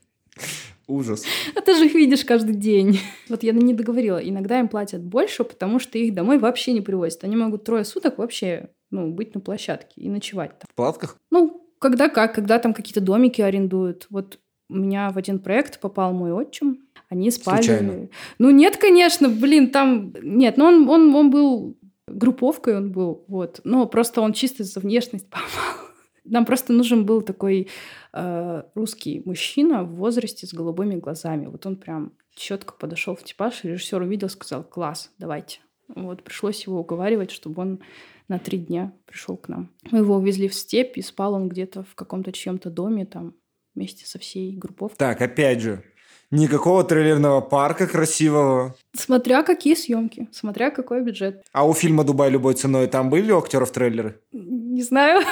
Ужас. 0.87 1.25
А 1.55 1.61
ты 1.61 1.75
же 1.75 1.87
их 1.87 1.95
видишь 1.95 2.23
каждый 2.23 2.55
день. 2.55 2.99
Вот 3.27 3.43
я 3.43 3.51
не 3.51 3.73
договорила. 3.73 4.17
Иногда 4.17 4.59
им 4.59 4.69
платят 4.69 5.03
больше, 5.03 5.43
потому 5.43 5.79
что 5.79 5.97
их 5.97 6.13
домой 6.13 6.37
вообще 6.37 6.71
не 6.71 6.81
привозят. 6.81 7.23
Они 7.25 7.35
могут 7.35 7.65
трое 7.65 7.83
суток 7.83 8.17
вообще 8.17 8.69
ну, 8.89 9.11
быть 9.11 9.35
на 9.35 9.41
площадке 9.41 10.01
и 10.01 10.09
ночевать 10.09 10.51
там. 10.59 10.67
В 10.71 10.75
палатках? 10.75 11.17
Ну, 11.29 11.67
когда 11.79 12.07
как, 12.09 12.33
когда 12.33 12.59
там 12.59 12.73
какие-то 12.73 13.01
домики 13.01 13.41
арендуют. 13.41 14.07
Вот 14.09 14.39
у 14.69 14.77
меня 14.77 15.09
в 15.09 15.17
один 15.17 15.39
проект 15.39 15.79
попал 15.79 16.13
мой 16.13 16.31
отчим. 16.31 16.87
Они 17.09 17.31
спали... 17.31 17.61
Случайно? 17.61 18.09
Ну, 18.37 18.49
нет, 18.49 18.77
конечно, 18.77 19.29
блин, 19.29 19.71
там... 19.71 20.13
Нет, 20.21 20.57
ну 20.57 20.65
он, 20.65 20.89
он, 20.89 21.15
он 21.15 21.31
был... 21.31 21.77
Групповкой 22.07 22.77
он 22.77 22.91
был, 22.91 23.25
вот. 23.27 23.61
Но 23.63 23.85
просто 23.87 24.21
он 24.21 24.33
чисто 24.33 24.63
за 24.63 24.79
внешность 24.79 25.29
попал. 25.29 25.87
Нам 26.23 26.45
просто 26.45 26.73
нужен 26.73 27.05
был 27.05 27.21
такой 27.21 27.69
э, 28.13 28.63
русский 28.75 29.21
мужчина 29.25 29.83
в 29.83 29.95
возрасте 29.95 30.45
с 30.45 30.53
голубыми 30.53 30.95
глазами. 30.95 31.47
Вот 31.47 31.65
он 31.65 31.77
прям 31.77 32.13
четко 32.35 32.73
подошел 32.73 33.15
в 33.15 33.23
типаж, 33.23 33.63
режиссер 33.63 34.01
увидел, 34.01 34.29
сказал, 34.29 34.63
класс, 34.63 35.11
давайте. 35.17 35.59
Вот 35.87 36.23
пришлось 36.23 36.65
его 36.65 36.81
уговаривать, 36.81 37.31
чтобы 37.31 37.61
он 37.61 37.79
на 38.27 38.39
три 38.39 38.57
дня 38.57 38.93
пришел 39.05 39.37
к 39.37 39.47
нам. 39.47 39.71
Мы 39.89 39.99
его 39.99 40.17
увезли 40.17 40.47
в 40.49 40.53
степь, 40.53 40.97
и 40.97 41.01
спал 41.01 41.33
он 41.33 41.47
где-то 41.47 41.83
в 41.83 41.95
каком-то 41.95 42.31
чьем-то 42.31 42.69
доме 42.69 43.05
там 43.05 43.35
вместе 43.73 44.05
со 44.05 44.19
всей 44.19 44.57
групповкой. 44.57 44.97
Так, 44.97 45.21
опять 45.21 45.61
же, 45.61 45.83
никакого 46.31 46.83
трейлерного 46.83 47.41
парка 47.41 47.87
красивого. 47.87 48.75
Смотря 48.95 49.43
какие 49.43 49.75
съемки, 49.75 50.27
смотря 50.31 50.71
какой 50.71 51.01
бюджет. 51.03 51.43
А 51.51 51.67
у 51.67 51.73
фильма 51.73 52.03
«Дубай 52.03 52.29
любой 52.29 52.55
ценой» 52.55 52.87
там 52.87 53.09
были 53.09 53.31
у 53.31 53.37
актеров 53.37 53.71
трейлеры? 53.71 54.19
Не 54.31 54.83
знаю. 54.83 55.23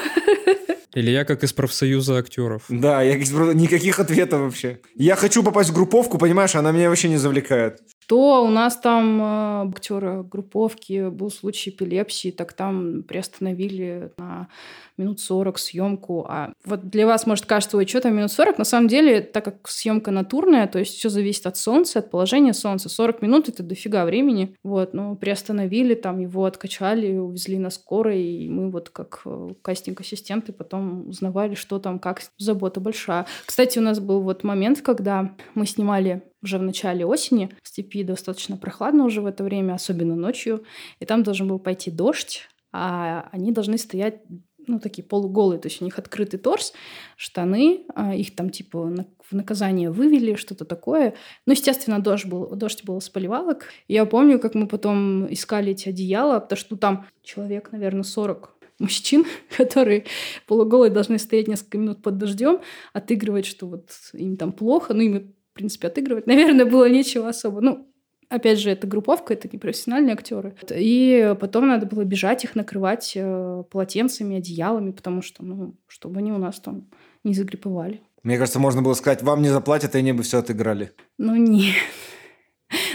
Или 0.94 1.12
я 1.12 1.26
как 1.26 1.44
из 1.44 1.52
профсоюза 1.52 2.18
актеров. 2.18 2.64
Да, 2.70 3.02
я 3.02 3.18
никаких 3.18 4.00
ответов 4.00 4.40
вообще. 4.42 4.80
Я 4.96 5.18
хочу 5.18 5.44
попасть 5.44 5.70
в 5.70 5.74
групповку, 5.74 6.18
понимаешь, 6.18 6.56
она 6.56 6.72
меня 6.72 6.88
вообще 6.88 7.10
не 7.10 7.18
завлекает. 7.18 7.82
Что 8.06 8.46
у 8.46 8.50
нас 8.50 8.78
там 8.78 9.20
э, 9.20 9.68
актера 9.68 10.22
групповки 10.22 11.10
был 11.10 11.32
случай 11.32 11.72
эпилепсии, 11.72 12.30
так 12.30 12.54
там 12.54 13.02
приостановили 13.02 14.12
на 14.20 14.48
минут 14.96 15.20
40 15.20 15.58
съемку. 15.58 16.24
А 16.30 16.54
вот 16.66 16.88
для 16.88 17.08
вас 17.08 17.26
может 17.26 17.48
кажется, 17.48 17.78
ой, 17.78 17.88
что 17.88 18.02
там 18.02 18.16
минут 18.16 18.32
40? 18.32 18.60
На 18.60 18.64
самом 18.64 18.88
деле, 18.88 19.22
так 19.22 19.46
как 19.46 19.68
съемка 19.68 20.12
натурная, 20.12 20.68
то 20.68 20.78
есть 20.78 20.96
все 20.96 21.10
зависит 21.10 21.48
от 21.48 21.58
солнца, 21.58 21.98
от 21.98 22.12
положения 22.12 22.54
солнца. 22.54 22.90
40 22.90 23.24
минут 23.24 23.50
это 23.50 23.64
дофига 23.64 24.06
времени. 24.06 24.56
Вот, 24.64 24.94
ну, 24.94 25.16
приостановили, 25.16 25.96
там 25.96 26.20
его 26.20 26.46
откачали, 26.46 27.18
увезли 27.18 27.58
на 27.58 27.72
скорой, 27.72 28.22
и 28.22 28.50
мы 28.50 28.70
вот 28.70 28.92
как 28.92 29.24
э, 29.26 29.50
кастинг-ассистенты 29.64 30.54
потом 30.54 31.10
узнавали, 31.10 31.56
что 31.56 31.80
там, 31.80 31.98
как. 31.98 32.22
Забота 32.38 32.80
большая. 32.80 33.26
Кстати, 33.46 33.80
у 33.80 33.82
нас 33.82 34.00
был 34.00 34.22
вот 34.22 34.44
момент, 34.44 34.82
когда 34.82 35.36
мы 35.56 35.66
снимали 35.66 36.22
уже 36.46 36.58
в 36.58 36.64
начале 36.64 37.06
осени. 37.06 37.50
В 37.62 37.68
степи 37.68 38.04
достаточно 38.04 38.56
прохладно 38.56 39.04
уже 39.04 39.22
в 39.22 39.26
это 39.26 39.44
время, 39.44 39.74
особенно 39.74 40.16
ночью. 40.16 40.64
И 41.00 41.06
там 41.06 41.24
должен 41.24 41.48
был 41.48 41.60
пойти 41.60 41.92
дождь, 41.92 42.48
а 42.72 43.28
они 43.32 43.52
должны 43.52 43.78
стоять 43.78 44.22
ну, 44.68 44.80
такие 44.80 45.04
полуголые, 45.04 45.60
то 45.60 45.68
есть 45.68 45.82
у 45.82 45.86
них 45.86 46.00
открытый 46.00 46.40
торс, 46.40 46.74
штаны, 47.18 47.86
а 47.94 48.16
их 48.16 48.36
там 48.36 48.50
типа 48.50 49.06
в 49.30 49.36
наказание 49.36 49.92
вывели, 49.92 50.36
что-то 50.36 50.66
такое. 50.66 51.16
Ну, 51.46 51.54
естественно, 51.54 52.00
дождь 52.00 52.26
был, 52.26 52.56
дождь 52.56 52.84
был 52.84 53.00
с 53.00 53.10
поливалок. 53.10 53.68
Я 53.88 54.06
помню, 54.06 54.40
как 54.40 54.56
мы 54.56 54.68
потом 54.68 55.32
искали 55.32 55.72
эти 55.72 55.90
одеяла, 55.90 56.40
потому 56.40 56.58
что 56.58 56.78
там 56.78 57.06
человек, 57.24 57.72
наверное, 57.72 58.04
40 58.04 58.56
мужчин, 58.80 59.26
которые 59.58 60.06
полуголые 60.48 60.92
должны 60.92 61.20
стоять 61.20 61.48
несколько 61.48 61.78
минут 61.78 62.02
под 62.02 62.18
дождем, 62.18 62.60
отыгрывать, 62.94 63.46
что 63.46 63.68
вот 63.68 63.90
им 64.14 64.38
там 64.38 64.52
плохо, 64.52 64.94
ну, 64.94 65.02
им 65.02 65.36
принципе, 65.56 65.88
отыгрывать, 65.88 66.28
наверное, 66.28 66.66
было 66.66 66.88
нечего 66.90 67.30
особо. 67.30 67.62
Ну, 67.62 67.92
Опять 68.28 68.60
же, 68.60 68.72
это 68.72 68.88
групповка, 68.88 69.34
это 69.34 69.48
не 69.52 69.60
профессиональные 69.60 70.14
актеры. 70.14 70.56
И 70.72 71.36
потом 71.40 71.68
надо 71.68 71.86
было 71.86 72.04
бежать 72.04 72.44
их 72.44 72.56
накрывать 72.56 73.14
э, 73.16 73.64
полотенцами, 73.70 74.38
одеялами, 74.38 74.92
потому 74.92 75.22
что, 75.22 75.44
ну, 75.44 75.76
чтобы 75.88 76.20
они 76.20 76.32
у 76.32 76.40
нас 76.40 76.60
там 76.60 76.90
не 77.24 77.36
загриповали. 77.36 78.02
Мне 78.24 78.40
кажется, 78.40 78.60
можно 78.60 78.82
было 78.82 78.96
сказать, 78.96 79.22
вам 79.22 79.44
не 79.44 79.50
заплатят, 79.50 79.94
и 79.94 80.00
они 80.00 80.12
бы 80.12 80.24
все 80.24 80.40
отыграли. 80.40 80.92
Ну, 81.18 81.36
нет. 81.36 81.76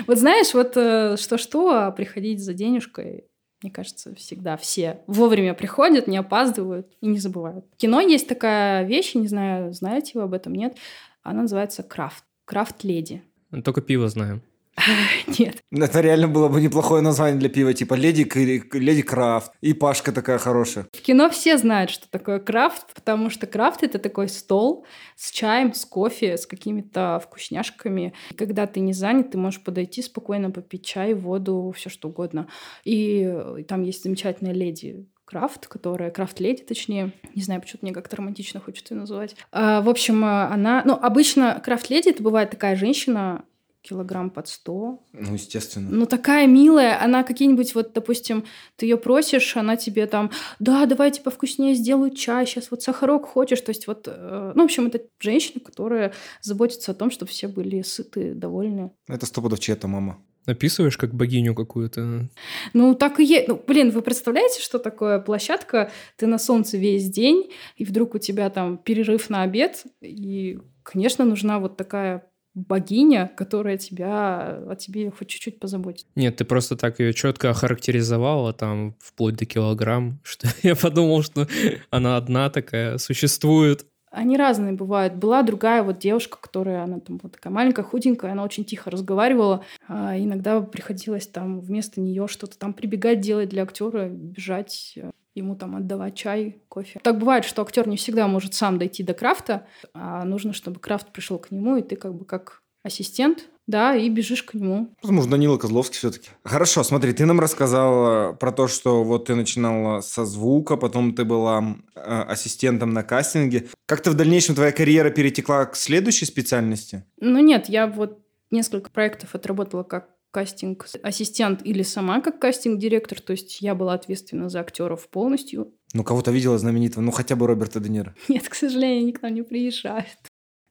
Вот 0.09 0.19
знаешь, 0.19 0.53
вот 0.53 0.77
э, 0.77 1.17
что-что, 1.17 1.71
а 1.71 1.91
приходить 1.93 2.43
за 2.43 2.53
денежкой, 2.53 3.29
мне 3.63 3.71
кажется, 3.71 4.15
всегда 4.17 4.57
все 4.57 5.01
вовремя 5.07 5.55
приходят, 5.55 6.09
не 6.09 6.17
опаздывают 6.17 6.93
и 7.01 7.07
не 7.07 7.19
забывают. 7.19 7.65
В 7.73 7.77
кино 7.77 8.01
есть 8.01 8.27
такая 8.27 8.85
вещь, 8.85 9.15
не 9.15 9.29
знаю, 9.29 9.73
знаете 9.73 10.13
вы 10.15 10.23
об 10.23 10.35
этом, 10.35 10.55
нет? 10.55 10.77
Она 11.23 11.43
называется 11.43 11.85
крафт. 11.85 12.25
Крафт-леди. 12.51 13.23
Только 13.65 13.81
пиво 13.81 14.09
знаем. 14.09 14.43
Нет. 15.39 15.63
Это 15.71 16.01
реально 16.01 16.27
было 16.27 16.49
бы 16.49 16.61
неплохое 16.61 17.01
название 17.01 17.39
для 17.39 17.49
пива, 17.49 17.73
типа 17.73 17.95
Леди, 17.95 18.29
Леди 18.77 19.03
Крафт. 19.03 19.53
И 19.61 19.73
Пашка 19.73 20.11
такая 20.11 20.39
хорошая. 20.39 20.89
В 20.93 21.01
кино 21.01 21.31
все 21.31 21.59
знают, 21.59 21.91
что 21.91 22.11
такое 22.11 22.41
крафт, 22.41 22.93
потому 22.93 23.31
что 23.31 23.47
крафт— 23.47 23.83
это 23.85 24.01
такой 24.01 24.29
стол 24.29 24.85
с 25.15 25.31
чаем, 25.31 25.75
с 25.75 25.85
кофе, 25.85 26.37
с 26.37 26.45
какими-то 26.45 27.23
вкусняшками. 27.25 28.15
И 28.33 28.35
когда 28.35 28.67
ты 28.67 28.81
не 28.81 28.95
занят, 28.95 29.31
ты 29.31 29.39
можешь 29.39 29.63
подойти 29.63 30.03
спокойно 30.03 30.51
попить 30.51 30.85
чай, 30.85 31.15
воду, 31.15 31.73
все 31.77 31.89
что 31.89 32.09
угодно. 32.09 32.49
И, 32.83 33.33
и 33.59 33.63
там 33.63 33.83
есть 33.85 34.03
замечательная 34.03 34.55
леди 34.55 35.07
Крафт, 35.31 35.69
которая 35.69 36.11
Крафт-леди, 36.11 36.65
точнее. 36.65 37.13
Не 37.37 37.43
знаю, 37.43 37.61
почему-то 37.61 37.87
мне 37.87 37.95
как-то 37.95 38.17
романтично 38.17 38.59
хочется 38.59 38.95
ее 38.95 39.01
называть. 39.01 39.37
А, 39.53 39.81
в 39.81 39.89
общем, 39.89 40.25
она... 40.25 40.83
Ну, 40.85 40.95
обычно 40.95 41.63
Крафт-леди— 41.65 42.09
это 42.11 42.21
бывает 42.21 42.51
такая 42.51 42.75
женщина, 42.75 43.45
килограмм 43.83 44.31
под 44.31 44.49
сто. 44.49 45.05
Ну, 45.13 45.35
естественно. 45.35 45.89
Ну, 45.89 46.07
такая 46.07 46.49
милая. 46.49 47.01
Она 47.01 47.23
какие-нибудь, 47.23 47.77
вот, 47.77 47.93
допустим, 47.93 48.45
ты 48.75 48.87
ее 48.87 48.97
просишь, 48.97 49.57
она 49.57 49.77
тебе 49.77 50.07
там, 50.07 50.33
да, 50.59 50.85
давай 50.87 51.13
типа 51.13 51.31
вкуснее 51.31 51.75
сделаю 51.75 52.11
чай, 52.11 52.45
сейчас 52.45 52.73
вот 52.73 52.83
сахарок 52.83 53.25
хочешь. 53.27 53.61
То 53.61 53.71
есть 53.71 53.87
вот, 53.87 54.09
э, 54.09 54.53
ну, 54.55 54.63
в 54.63 54.65
общем, 54.65 54.89
это 54.89 55.01
женщина, 55.21 55.61
которая 55.61 56.13
заботится 56.43 56.91
о 56.91 56.95
том, 56.95 57.13
чтобы 57.13 57.31
все 57.31 57.47
были 57.47 57.83
сыты, 57.83 58.35
довольны. 58.35 58.91
Это 59.07 59.27
сто 59.27 59.41
пудов 59.41 59.61
чья-то 59.61 59.87
мама. 59.87 60.19
Описываешь 60.47 60.97
как 60.97 61.15
богиню 61.15 61.55
какую-то. 61.55 62.29
Ну, 62.73 62.95
так 62.95 63.21
и 63.21 63.25
есть. 63.25 63.49
Ну, 63.49 63.63
блин, 63.67 63.91
вы 63.91 64.03
представляете, 64.03 64.63
что 64.63 64.79
такое 64.79 65.19
площадка? 65.19 65.91
Ты 66.17 66.27
на 66.27 66.39
солнце 66.39 66.79
весь 66.79 67.09
день, 67.11 67.51
и 67.77 67.85
вдруг 67.85 68.15
у 68.15 68.19
тебя 68.19 68.49
там 68.51 68.79
перерыв 68.79 69.29
на 69.31 69.43
обед, 69.43 69.85
и, 70.01 70.59
конечно, 70.83 71.25
нужна 71.25 71.59
вот 71.59 71.77
такая 71.77 72.31
богиня, 72.55 73.31
которая 73.37 73.79
тебя 73.79 74.59
о 74.69 74.75
тебе 74.77 75.11
хоть 75.11 75.29
чуть-чуть 75.29 75.61
позаботится. 75.61 76.07
Нет, 76.17 76.37
ты 76.37 76.45
просто 76.45 76.77
так 76.77 76.99
ее 76.99 77.13
четко 77.15 77.51
охарактеризовала, 77.51 78.53
там, 78.53 78.97
вплоть 78.99 79.37
до 79.37 79.47
килограмм, 79.47 80.21
что 80.25 80.49
я 80.63 80.75
подумал, 80.75 81.23
что 81.23 81.47
она 81.91 82.17
одна 82.17 82.51
такая 82.51 82.99
существует. 82.99 83.87
Они 84.11 84.37
разные 84.37 84.73
бывают. 84.73 85.15
Была 85.15 85.43
другая 85.43 85.83
вот 85.83 85.99
девушка, 85.99 86.39
которая, 86.41 86.83
она 86.83 86.99
там 86.99 87.19
была 87.19 87.31
такая 87.31 87.53
маленькая, 87.53 87.83
худенькая, 87.83 88.33
она 88.33 88.43
очень 88.43 88.65
тихо 88.65 88.91
разговаривала. 88.91 89.65
А 89.87 90.19
иногда 90.19 90.61
приходилось 90.61 91.29
там 91.29 91.61
вместо 91.61 92.01
нее 92.01 92.27
что-то 92.27 92.59
там 92.59 92.75
прибегать 92.75 93.21
делать 93.21 93.49
для 93.49 93.63
актера, 93.63 94.09
бежать 94.09 94.95
э, 94.97 95.13
ему 95.35 95.55
там 95.55 95.77
отдавать 95.77 96.17
чай, 96.17 96.61
кофе. 96.69 97.01
Так 97.03 97.19
бывает, 97.19 97.45
что 97.45 97.63
актер 97.63 97.87
не 97.87 97.97
всегда 97.97 98.27
может 98.27 98.55
сам 98.55 98.79
дойти 98.79 99.05
до 99.05 99.15
крафта, 99.15 99.67
а 99.95 100.25
нужно, 100.25 100.53
чтобы 100.53 100.81
крафт 100.81 101.13
пришел 101.13 101.39
к 101.39 101.53
нему, 101.53 101.77
и 101.77 101.83
ты 101.83 101.95
как 101.95 102.15
бы 102.15 102.25
как 102.25 102.63
ассистент, 102.83 103.49
да, 103.67 103.95
и 103.95 104.09
бежишь 104.09 104.43
к 104.43 104.55
нему. 104.55 104.95
Возможно, 105.03 105.33
Данила 105.33 105.57
Козловский 105.57 105.99
все-таки. 105.99 106.31
Хорошо, 106.45 106.83
смотри, 106.83 107.13
ты 107.13 107.27
нам 107.27 107.41
рассказала 107.41 108.33
про 108.33 108.53
то, 108.53 108.69
что 108.69 109.05
вот 109.05 109.27
ты 109.27 109.35
начинала 109.35 110.01
со 110.01 110.25
звука, 110.25 110.77
потом 110.77 111.15
ты 111.15 111.25
была 111.25 111.77
э, 111.95 112.01
ассистентом 112.01 112.93
на 112.93 113.03
кастинге. 113.03 113.69
Как-то 113.87 114.11
в 114.11 114.15
дальнейшем 114.15 114.55
твоя 114.55 114.73
карьера 114.73 115.11
перетекла 115.11 115.67
к 115.67 115.77
следующей 115.77 116.25
специальности? 116.25 117.05
Ну 117.21 117.39
нет, 117.41 117.69
я 117.69 117.87
вот 117.87 118.19
несколько 118.51 118.91
проектов 118.91 119.35
отработала 119.35 119.85
как 119.85 120.09
кастинг-ассистент 120.33 121.61
или 121.65 121.83
сама 121.83 122.21
как 122.21 122.41
кастинг-директор, 122.41 123.21
то 123.21 123.33
есть 123.33 123.61
я 123.61 123.75
была 123.75 123.95
ответственна 123.95 124.49
за 124.49 124.61
актеров 124.61 125.09
полностью. 125.09 125.75
Ну, 125.93 126.05
кого-то 126.05 126.31
видела 126.31 126.57
знаменитого, 126.59 127.03
ну, 127.03 127.11
хотя 127.11 127.35
бы 127.35 127.47
Роберта 127.47 127.81
Де 127.81 127.89
Ниро. 127.89 128.15
Нет, 128.29 128.49
к 128.49 128.55
сожалению, 128.55 129.07
никто 129.07 129.29
не 129.29 129.43
приезжает. 129.43 130.30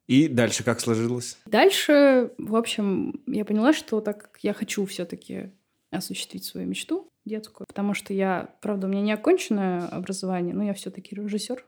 И 0.09 0.27
дальше 0.27 0.63
как 0.63 0.79
сложилось? 0.79 1.37
Дальше, 1.45 2.31
в 2.39 2.55
общем, 2.55 3.21
я 3.27 3.45
поняла, 3.45 3.73
что 3.73 4.01
так 4.01 4.23
как 4.23 4.39
я 4.41 4.53
хочу 4.53 4.83
все-таки 4.87 5.51
осуществить 5.91 6.43
свою 6.43 6.65
мечту 6.65 7.07
детскую, 7.25 7.67
потому 7.67 7.93
что 7.93 8.11
я, 8.11 8.55
правда, 8.63 8.87
у 8.87 8.89
меня 8.89 9.03
не 9.03 9.13
оконченное 9.13 9.85
образование, 9.85 10.55
но 10.55 10.63
я 10.63 10.73
все-таки 10.73 11.15
режиссер. 11.15 11.63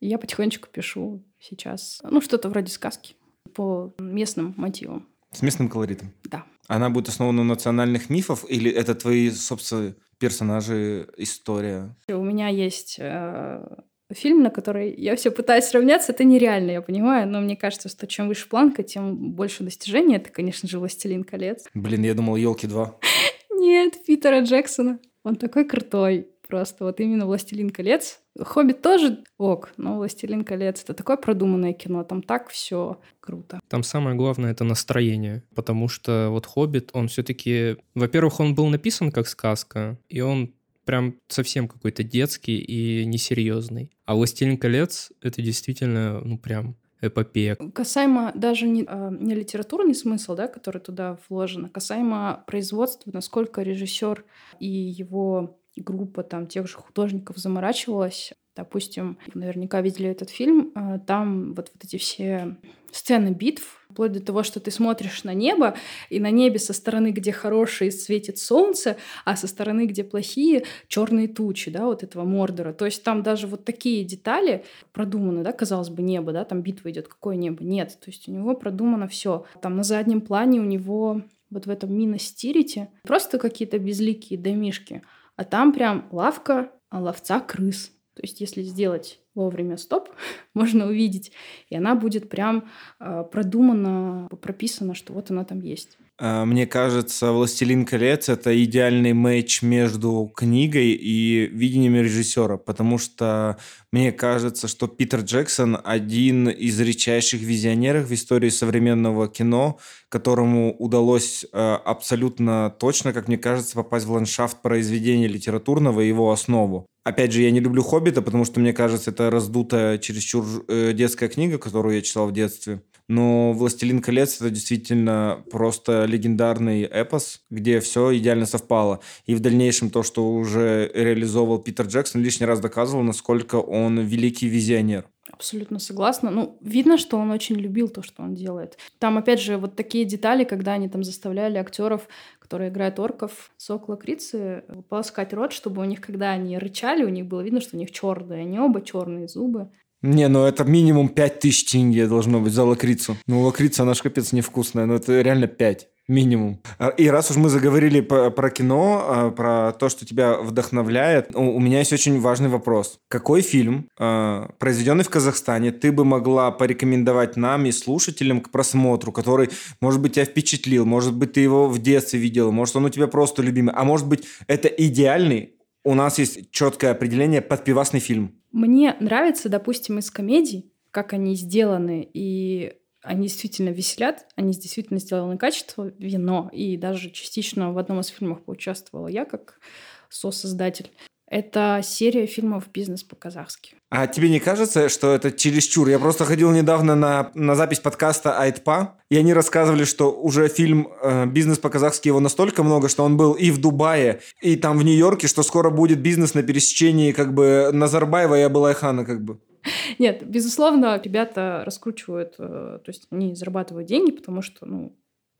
И 0.00 0.08
я 0.08 0.18
потихонечку 0.18 0.68
пишу 0.68 1.22
сейчас, 1.38 2.00
ну, 2.02 2.20
что-то 2.20 2.48
вроде 2.48 2.72
сказки 2.72 3.14
по 3.54 3.94
местным 4.00 4.52
мотивам. 4.56 5.08
С 5.30 5.42
местным 5.42 5.68
колоритом? 5.68 6.12
Да. 6.24 6.44
Она 6.66 6.90
будет 6.90 7.08
основана 7.08 7.44
на 7.44 7.50
национальных 7.50 8.10
мифов 8.10 8.44
или 8.48 8.68
это 8.68 8.96
твои, 8.96 9.30
собственно, 9.30 9.94
персонажи, 10.18 11.08
история? 11.16 11.94
У 12.08 12.24
меня 12.24 12.48
есть 12.48 12.96
э, 12.98 13.64
фильм, 14.12 14.42
на 14.42 14.50
который 14.50 14.94
я 14.94 15.16
все 15.16 15.30
пытаюсь 15.30 15.64
сравняться. 15.64 16.12
Это 16.12 16.24
нереально, 16.24 16.70
я 16.70 16.82
понимаю, 16.82 17.28
но 17.28 17.40
мне 17.40 17.56
кажется, 17.56 17.88
что 17.88 18.06
чем 18.06 18.28
выше 18.28 18.48
планка, 18.48 18.82
тем 18.82 19.16
больше 19.32 19.64
достижений. 19.64 20.16
Это, 20.16 20.30
конечно 20.30 20.68
же, 20.68 20.78
«Властелин 20.78 21.24
колец». 21.24 21.64
Блин, 21.74 22.02
я 22.02 22.14
думал, 22.14 22.36
елки 22.36 22.66
2. 22.66 22.96
Нет, 23.58 23.94
Питера 24.06 24.40
Джексона. 24.40 24.98
Он 25.24 25.36
такой 25.36 25.64
крутой. 25.64 26.28
Просто 26.46 26.84
вот 26.84 27.00
именно 27.00 27.26
«Властелин 27.26 27.70
колец». 27.70 28.20
«Хоббит» 28.38 28.82
тоже 28.82 29.24
ок, 29.38 29.72
но 29.76 29.96
«Властелин 29.96 30.44
колец»— 30.44 30.82
это 30.84 30.94
такое 30.94 31.16
продуманное 31.16 31.72
кино, 31.72 32.04
там 32.04 32.22
так 32.22 32.48
все 32.50 33.00
круто. 33.18 33.58
Там 33.68 33.82
самое 33.82 34.14
главное— 34.14 34.50
это 34.52 34.62
настроение, 34.62 35.42
потому 35.54 35.88
что 35.88 36.28
вот 36.30 36.46
«Хоббит», 36.46 36.90
он 36.92 37.08
все 37.08 37.22
таки 37.22 37.76
Во-первых, 37.94 38.38
он 38.38 38.54
был 38.54 38.66
написан 38.66 39.10
как 39.10 39.26
сказка, 39.26 39.98
и 40.08 40.20
он 40.20 40.52
прям 40.86 41.16
совсем 41.28 41.68
какой-то 41.68 42.02
детский 42.02 42.58
и 42.58 43.04
несерьезный. 43.04 43.90
А 44.06 44.14
«Властелин 44.14 44.56
колец»— 44.56 45.12
это 45.20 45.42
действительно, 45.42 46.20
ну, 46.20 46.38
прям 46.38 46.76
эпопея. 47.02 47.56
Касаемо 47.56 48.32
даже 48.34 48.66
не, 48.66 48.84
а, 48.86 49.10
не 49.10 49.34
литературный 49.34 49.94
смысл, 49.94 50.34
да, 50.34 50.48
который 50.48 50.80
туда 50.80 51.18
вложен, 51.28 51.66
а 51.66 51.68
касаемо 51.68 52.44
производства, 52.46 53.10
насколько 53.12 53.62
режиссер 53.62 54.24
и 54.60 54.66
его 54.66 55.60
группа 55.76 56.22
там 56.22 56.46
тех 56.46 56.66
же 56.68 56.76
художников 56.76 57.36
заморачивалась. 57.36 58.32
Допустим, 58.56 59.18
наверняка 59.34 59.82
видели 59.82 60.08
этот 60.08 60.30
фильм, 60.30 60.72
а, 60.74 60.98
там 60.98 61.52
вот, 61.54 61.70
вот 61.74 61.84
эти 61.84 61.98
все 61.98 62.56
сцены 62.90 63.28
битв, 63.28 63.84
вплоть 63.90 64.12
до 64.12 64.20
того, 64.20 64.42
что 64.42 64.60
ты 64.60 64.70
смотришь 64.70 65.24
на 65.24 65.34
небо, 65.34 65.76
и 66.08 66.18
на 66.18 66.30
небе 66.30 66.58
со 66.58 66.72
стороны, 66.72 67.10
где 67.10 67.32
хорошие, 67.32 67.90
светит 67.90 68.38
солнце, 68.38 68.96
а 69.24 69.36
со 69.36 69.46
стороны, 69.46 69.86
где 69.86 70.04
плохие, 70.04 70.64
черные 70.88 71.28
тучи, 71.28 71.70
да, 71.70 71.84
вот 71.84 72.02
этого 72.02 72.24
Мордора. 72.24 72.72
То 72.72 72.86
есть 72.86 73.02
там 73.04 73.22
даже 73.22 73.46
вот 73.46 73.64
такие 73.64 74.04
детали 74.04 74.64
продуманы, 74.92 75.42
да, 75.42 75.52
казалось 75.52 75.90
бы, 75.90 76.02
небо, 76.02 76.32
да, 76.32 76.44
там 76.44 76.62
битва 76.62 76.90
идет, 76.90 77.08
какое 77.08 77.36
небо? 77.36 77.62
Нет, 77.62 77.98
то 78.00 78.10
есть 78.10 78.28
у 78.28 78.32
него 78.32 78.54
продумано 78.54 79.06
все. 79.06 79.44
Там 79.60 79.76
на 79.76 79.82
заднем 79.82 80.22
плане 80.22 80.60
у 80.60 80.64
него 80.64 81.22
вот 81.50 81.66
в 81.66 81.70
этом 81.70 81.96
Миностирите 81.96 82.88
просто 83.02 83.38
какие-то 83.38 83.78
безликие 83.78 84.38
домишки, 84.38 85.02
а 85.36 85.44
там 85.44 85.72
прям 85.72 86.08
лавка 86.10 86.70
ловца 86.90 87.40
крыс. 87.40 87.92
То 88.16 88.22
есть 88.22 88.40
если 88.40 88.62
сделать 88.62 89.20
вовремя 89.34 89.76
стоп, 89.76 90.08
можно 90.54 90.86
увидеть, 90.86 91.32
и 91.68 91.76
она 91.76 91.94
будет 91.94 92.30
прям 92.30 92.68
э, 92.98 93.24
продумана, 93.30 94.28
прописана, 94.40 94.94
что 94.94 95.12
вот 95.12 95.30
она 95.30 95.44
там 95.44 95.60
есть. 95.60 95.98
А, 96.18 96.46
мне 96.46 96.66
кажется, 96.66 97.30
«Властелин 97.30 97.84
колец»— 97.84 98.28
это 98.30 98.62
идеальный 98.64 99.12
матч 99.12 99.60
между 99.60 100.32
книгой 100.34 100.92
и 100.92 101.46
видением 101.52 101.94
режиссера, 101.96 102.56
потому 102.56 102.96
что 102.96 103.58
мне 103.92 104.12
кажется, 104.12 104.66
что 104.66 104.86
Питер 104.86 105.20
Джексон 105.20 105.78
один 105.84 106.48
из 106.48 106.80
редчайших 106.80 107.42
визионеров 107.42 108.08
в 108.08 108.14
истории 108.14 108.48
современного 108.48 109.28
кино, 109.28 109.78
которому 110.08 110.74
удалось 110.78 111.44
э, 111.52 111.58
абсолютно 111.84 112.74
точно, 112.78 113.12
как 113.12 113.28
мне 113.28 113.36
кажется, 113.36 113.74
попасть 113.74 114.06
в 114.06 114.12
ландшафт 114.12 114.62
произведения 114.62 115.28
литературного 115.28 116.00
и 116.00 116.08
его 116.08 116.32
основу. 116.32 116.86
Опять 117.04 117.32
же, 117.32 117.42
я 117.42 117.50
не 117.50 117.60
люблю 117.60 117.82
«Хоббита», 117.82 118.22
потому 118.22 118.46
что, 118.46 118.58
мне 118.58 118.72
кажется, 118.72 119.10
это 119.10 119.30
раздутая 119.30 119.98
чересчур 119.98 120.64
э, 120.66 120.92
детская 120.94 121.28
книга, 121.28 121.58
которую 121.58 121.94
я 121.94 122.02
читал 122.02 122.26
в 122.26 122.32
детстве. 122.32 122.80
Но 123.08 123.52
«Властелин 123.52 124.00
колец»— 124.00 124.36
это 124.40 124.50
действительно 124.50 125.44
просто 125.50 126.04
легендарный 126.06 126.82
эпос, 126.82 127.42
где 127.50 127.80
все 127.80 128.16
идеально 128.16 128.46
совпало. 128.46 129.00
И 129.26 129.34
в 129.34 129.40
дальнейшем 129.40 129.90
то, 129.90 130.02
что 130.02 130.32
уже 130.34 130.90
реализовал 130.92 131.58
Питер 131.58 131.86
Джексон, 131.86 132.22
лишний 132.22 132.46
раз 132.46 132.60
доказывал, 132.60 133.02
насколько 133.02 133.56
он 133.56 134.00
великий 134.00 134.48
визионер. 134.48 135.04
Абсолютно 135.30 135.78
согласна. 135.78 136.30
Ну, 136.30 136.56
видно, 136.60 136.98
что 136.98 137.16
он 137.18 137.30
очень 137.30 137.56
любил 137.56 137.88
то, 137.88 138.02
что 138.02 138.22
он 138.22 138.34
делает. 138.34 138.78
Там, 138.98 139.18
опять 139.18 139.40
же, 139.40 139.56
вот 139.56 139.76
такие 139.76 140.04
детали, 140.04 140.44
когда 140.44 140.72
они 140.72 140.88
там 140.88 141.04
заставляли 141.04 141.58
актеров, 141.58 142.08
которые 142.38 142.70
играют 142.70 142.98
орков, 142.98 143.50
сок 143.56 143.88
лакрицы, 143.88 144.64
полоскать 144.88 145.32
рот, 145.32 145.52
чтобы 145.52 145.82
у 145.82 145.84
них, 145.84 146.00
когда 146.00 146.30
они 146.30 146.58
рычали, 146.58 147.04
у 147.04 147.08
них 147.08 147.26
было 147.26 147.40
видно, 147.40 147.60
что 147.60 147.76
у 147.76 147.78
них 147.78 147.90
черные, 147.90 148.42
они 148.42 148.58
оба 148.58 148.82
черные 148.82 149.28
зубы. 149.28 149.70
Не, 150.06 150.28
ну 150.28 150.44
это 150.44 150.64
минимум 150.64 151.08
5000 151.08 151.64
тенге 151.64 152.06
должно 152.06 152.40
быть 152.40 152.52
за 152.52 152.64
лакрицу. 152.64 153.16
Ну, 153.26 153.42
лакрица, 153.42 153.82
она 153.82 153.94
ж 153.94 154.02
капец 154.02 154.32
невкусная, 154.32 154.86
но 154.86 154.94
это 154.94 155.20
реально 155.20 155.48
5. 155.48 155.88
Минимум. 156.08 156.60
А, 156.78 156.90
и 156.90 157.08
раз 157.08 157.32
уж 157.32 157.36
мы 157.36 157.48
заговорили 157.48 158.00
про 158.00 158.50
кино, 158.50 159.04
а, 159.04 159.30
про 159.32 159.72
то, 159.72 159.88
что 159.88 160.06
тебя 160.06 160.36
вдохновляет, 160.38 161.34
у 161.34 161.58
меня 161.58 161.80
есть 161.80 161.92
очень 161.92 162.20
важный 162.20 162.48
вопрос. 162.48 163.00
Какой 163.08 163.42
фильм, 163.42 163.88
а, 163.98 164.48
произведенный 164.60 165.02
в 165.02 165.10
Казахстане, 165.10 165.72
ты 165.72 165.90
бы 165.90 166.04
могла 166.04 166.52
порекомендовать 166.52 167.36
нам 167.36 167.66
и 167.66 167.72
слушателям 167.72 168.40
к 168.40 168.50
просмотру, 168.50 169.10
который, 169.10 169.50
может 169.80 170.00
быть, 170.00 170.12
тебя 170.12 170.24
впечатлил, 170.24 170.86
может 170.86 171.12
быть, 171.12 171.32
ты 171.32 171.40
его 171.40 171.68
в 171.68 171.82
детстве 171.82 172.20
видел, 172.20 172.52
может, 172.52 172.76
он 172.76 172.84
у 172.84 172.88
тебя 172.88 173.08
просто 173.08 173.42
любимый, 173.42 173.74
а 173.74 173.82
может 173.82 174.06
быть, 174.06 174.22
это 174.46 174.68
идеальный, 174.68 175.55
у 175.86 175.94
нас 175.94 176.18
есть 176.18 176.50
четкое 176.50 176.90
определение, 176.90 177.40
подпивасный 177.40 178.00
фильм. 178.00 178.34
Мне 178.50 178.96
нравится, 178.98 179.48
допустим, 179.48 180.00
из 180.00 180.10
комедий, 180.10 180.72
как 180.90 181.12
они 181.12 181.36
сделаны, 181.36 182.08
и 182.12 182.74
они 183.02 183.28
действительно 183.28 183.68
веселят, 183.68 184.26
они 184.34 184.52
действительно 184.52 184.98
сделаны 184.98 185.38
качество, 185.38 185.92
вино, 185.96 186.50
и 186.52 186.76
даже 186.76 187.10
частично 187.10 187.72
в 187.72 187.78
одном 187.78 188.00
из 188.00 188.08
фильмов 188.08 188.42
поучаствовала 188.42 189.06
я 189.06 189.24
как 189.24 189.60
сосоздатель. 190.08 190.90
Это 191.28 191.80
серия 191.82 192.26
фильмов 192.26 192.70
«Бизнес 192.72 193.02
по-казахски». 193.02 193.74
А 193.90 194.06
тебе 194.06 194.30
не 194.30 194.38
кажется, 194.38 194.88
что 194.88 195.12
это 195.12 195.32
чересчур? 195.32 195.88
Я 195.88 195.98
просто 195.98 196.24
ходил 196.24 196.52
недавно 196.52 196.94
на, 196.94 197.32
на 197.34 197.56
запись 197.56 197.80
подкаста 197.80 198.38
«Айтпа», 198.38 198.98
и 199.10 199.16
они 199.16 199.34
рассказывали, 199.34 199.84
что 199.84 200.12
уже 200.12 200.46
фильм 200.46 200.88
э, 201.02 201.26
«Бизнес 201.26 201.58
по-казахски» 201.58 202.06
его 202.08 202.20
настолько 202.20 202.62
много, 202.62 202.88
что 202.88 203.02
он 203.02 203.16
был 203.16 203.32
и 203.32 203.50
в 203.50 203.60
Дубае, 203.60 204.20
и 204.40 204.54
там 204.54 204.78
в 204.78 204.84
Нью-Йорке, 204.84 205.26
что 205.26 205.42
скоро 205.42 205.70
будет 205.70 206.00
бизнес 206.00 206.34
на 206.34 206.44
пересечении 206.44 207.10
как 207.10 207.34
бы 207.34 207.70
Назарбаева 207.72 208.38
и 208.38 208.42
Абылайхана 208.42 209.04
как 209.04 209.24
бы. 209.24 209.40
Нет, 209.98 210.24
безусловно, 210.24 211.00
ребята 211.02 211.64
раскручивают, 211.66 212.36
э, 212.38 212.78
то 212.84 212.88
есть 212.88 213.08
они 213.10 213.34
зарабатывают 213.34 213.88
деньги, 213.88 214.12
потому 214.12 214.42
что, 214.42 214.64
ну, 214.64 214.96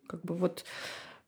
как 0.08 0.24
бы 0.24 0.34
вот 0.34 0.64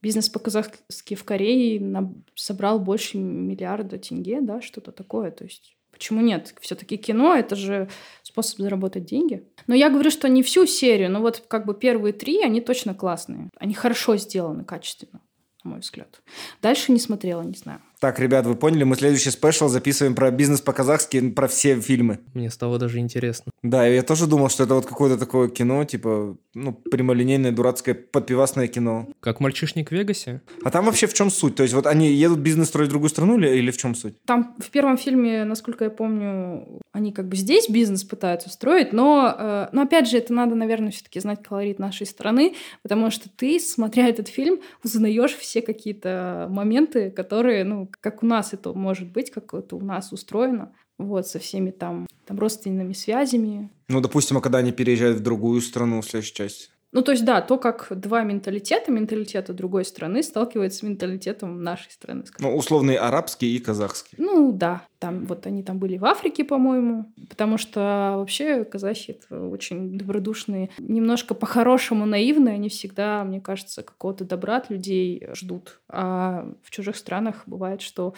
бизнес 0.01 0.29
по-казахски 0.29 1.15
в 1.15 1.23
Корее 1.23 2.13
собрал 2.35 2.79
больше 2.79 3.17
миллиарда 3.17 3.97
тенге, 3.97 4.41
да, 4.41 4.61
что-то 4.61 4.91
такое, 4.91 5.31
то 5.31 5.43
есть 5.43 5.75
Почему 5.91 6.21
нет? 6.21 6.53
Все-таки 6.61 6.95
кино— 6.95 7.35
это 7.35 7.57
же 7.57 7.89
способ 8.23 8.59
заработать 8.59 9.03
деньги. 9.03 9.45
Но 9.67 9.75
я 9.75 9.89
говорю, 9.89 10.11
что 10.11 10.29
не 10.29 10.43
всю 10.43 10.65
серию, 10.65 11.11
но 11.11 11.19
вот 11.19 11.43
как 11.47 11.65
бы 11.65 11.73
первые 11.73 12.13
три, 12.13 12.41
они 12.41 12.61
точно 12.61 12.93
классные. 12.93 13.49
Они 13.57 13.73
хорошо 13.73 14.15
сделаны, 14.15 14.63
качественно, 14.63 15.19
на 15.63 15.71
мой 15.71 15.79
взгляд. 15.81 16.21
Дальше 16.61 16.93
не 16.93 16.99
смотрела, 16.99 17.41
не 17.41 17.55
знаю. 17.55 17.81
Так, 17.99 18.17
ребят, 18.17 18.45
вы 18.45 18.55
поняли, 18.55 18.85
мы 18.85 18.95
следующий 18.95 19.29
спешл 19.29 19.67
записываем 19.67 20.15
про 20.15 20.31
бизнес 20.31 20.61
по-казахски, 20.61 21.31
про 21.31 21.49
все 21.49 21.77
фильмы. 21.81 22.19
Мне 22.33 22.49
стало 22.49 22.79
даже 22.79 22.99
интересно. 22.99 23.51
Да, 23.61 23.85
я 23.85 24.03
тоже 24.03 24.25
думал, 24.25 24.49
что 24.49 24.63
это 24.63 24.75
вот 24.75 24.85
какое-то 24.85 25.17
такое 25.17 25.49
кино, 25.49 25.83
типа, 25.83 26.37
ну, 26.53 26.73
прямолинейное, 26.73 27.51
дурацкое, 27.51 27.95
подпивасное 27.95 28.67
кино. 28.67 29.09
Как 29.19 29.41
«Мальчишник 29.41 29.89
в 29.89 29.91
Вегасе». 29.91 30.41
А 30.63 30.71
там 30.71 30.85
вообще 30.85 31.07
в 31.07 31.13
чем 31.13 31.29
суть? 31.29 31.55
То 31.55 31.63
есть 31.63 31.75
вот 31.75 31.87
они 31.87 32.09
едут 32.13 32.39
бизнес 32.39 32.69
строить 32.69 32.87
в 32.87 32.91
другую 32.91 33.09
страну 33.09 33.37
или, 33.37 33.49
или 33.49 33.69
в 33.69 33.77
чем 33.77 33.95
суть? 33.95 34.15
Там 34.23 34.55
в 34.59 34.69
первом 34.69 34.97
фильме, 34.97 35.43
насколько 35.43 35.83
я 35.83 35.89
помню, 35.89 36.81
они 36.93 37.11
как 37.11 37.27
бы 37.27 37.35
здесь 37.35 37.69
бизнес 37.69 38.05
пытаются 38.05 38.49
строить, 38.49 38.93
но, 38.93 39.35
э, 39.37 39.67
но 39.73 39.81
опять 39.81 40.09
же, 40.09 40.17
это 40.17 40.33
надо, 40.33 40.55
наверное, 40.55 40.91
все-таки 40.91 41.19
знать 41.19 41.43
колорит 41.43 41.79
нашей 41.79 42.07
страны, 42.07 42.55
потому 42.81 43.11
что 43.11 43.29
ты, 43.29 43.59
смотря 43.59 44.07
этот 44.07 44.29
фильм, 44.29 44.61
узнаешь 44.85 45.35
все 45.35 45.61
какие-то 45.61 46.47
моменты, 46.49 47.11
которые, 47.11 47.65
ну, 47.65 47.88
как 47.99 48.23
у 48.23 48.25
нас 48.25 48.53
это 48.53 48.73
может 48.73 49.11
быть, 49.11 49.31
как 49.31 49.53
это 49.53 49.75
у 49.75 49.81
нас 49.81 50.11
устроено, 50.11 50.73
вот, 50.97 51.27
со 51.27 51.39
всеми 51.39 51.71
там, 51.71 52.07
там 52.25 52.39
родственными 52.39 52.93
связями. 52.93 53.69
Ну, 53.87 54.01
допустим, 54.01 54.37
а 54.37 54.41
когда 54.41 54.59
они 54.59 54.71
переезжают 54.71 55.19
в 55.19 55.23
другую 55.23 55.61
страну 55.61 56.01
в 56.01 56.05
следующей 56.05 56.33
части? 56.33 56.69
Ну, 56.91 57.03
то 57.03 57.11
есть, 57.11 57.23
да, 57.23 57.41
то, 57.41 57.57
как 57.57 57.87
два 57.91 58.23
менталитета, 58.23 58.91
менталитета 58.91 59.53
другой 59.53 59.85
страны 59.85 60.23
сталкиваются 60.23 60.79
с 60.79 60.83
менталитетом 60.83 61.61
нашей 61.61 61.91
страны. 61.91 62.25
Скажем. 62.25 62.51
Ну, 62.51 62.57
условный 62.57 62.95
арабский 62.95 63.55
и 63.55 63.59
казахский. 63.59 64.15
Ну, 64.17 64.51
да. 64.51 64.81
Там 64.97 65.25
вот 65.25 65.45
они 65.45 65.63
там 65.63 65.79
были 65.79 65.97
в 65.97 66.05
Африке, 66.05 66.43
по-моему, 66.43 67.13
потому 67.29 67.57
что 67.57 68.15
вообще 68.17 68.65
казахи 68.65 69.11
это 69.11 69.47
очень 69.47 69.97
добродушные, 69.97 70.71
немножко 70.77 71.35
по-хорошему 71.35 72.05
наивные, 72.05 72.55
они 72.55 72.69
всегда, 72.69 73.23
мне 73.23 73.39
кажется, 73.39 73.83
какого-то 73.83 74.25
добра 74.25 74.57
от 74.57 74.69
людей 74.69 75.25
ждут. 75.33 75.79
А 75.87 76.51
в 76.63 76.71
чужих 76.71 76.97
странах 76.97 77.43
бывает, 77.45 77.81
что 77.81 78.13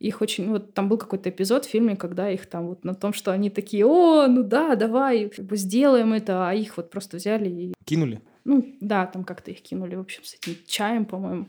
их 0.00 0.20
очень... 0.20 0.50
Вот 0.50 0.74
там 0.74 0.88
был 0.88 0.98
какой-то 0.98 1.30
эпизод 1.30 1.64
в 1.64 1.70
фильме, 1.70 1.96
когда 1.96 2.30
их 2.30 2.46
там 2.46 2.68
вот 2.68 2.84
на 2.84 2.94
том, 2.94 3.12
что 3.12 3.32
они 3.32 3.50
такие, 3.50 3.86
о, 3.86 4.26
ну 4.26 4.42
да, 4.42 4.76
давай, 4.76 5.28
как 5.28 5.44
бы 5.44 5.56
сделаем 5.56 6.12
это, 6.12 6.48
а 6.48 6.54
их 6.54 6.76
вот 6.76 6.90
просто 6.90 7.16
взяли 7.16 7.48
и... 7.48 7.74
Кинули? 7.84 8.20
Ну, 8.44 8.76
да, 8.80 9.06
там 9.06 9.24
как-то 9.24 9.50
их 9.50 9.62
кинули, 9.62 9.94
в 9.94 10.00
общем, 10.00 10.22
с 10.24 10.34
этим 10.34 10.56
чаем, 10.66 11.04
по-моему. 11.04 11.48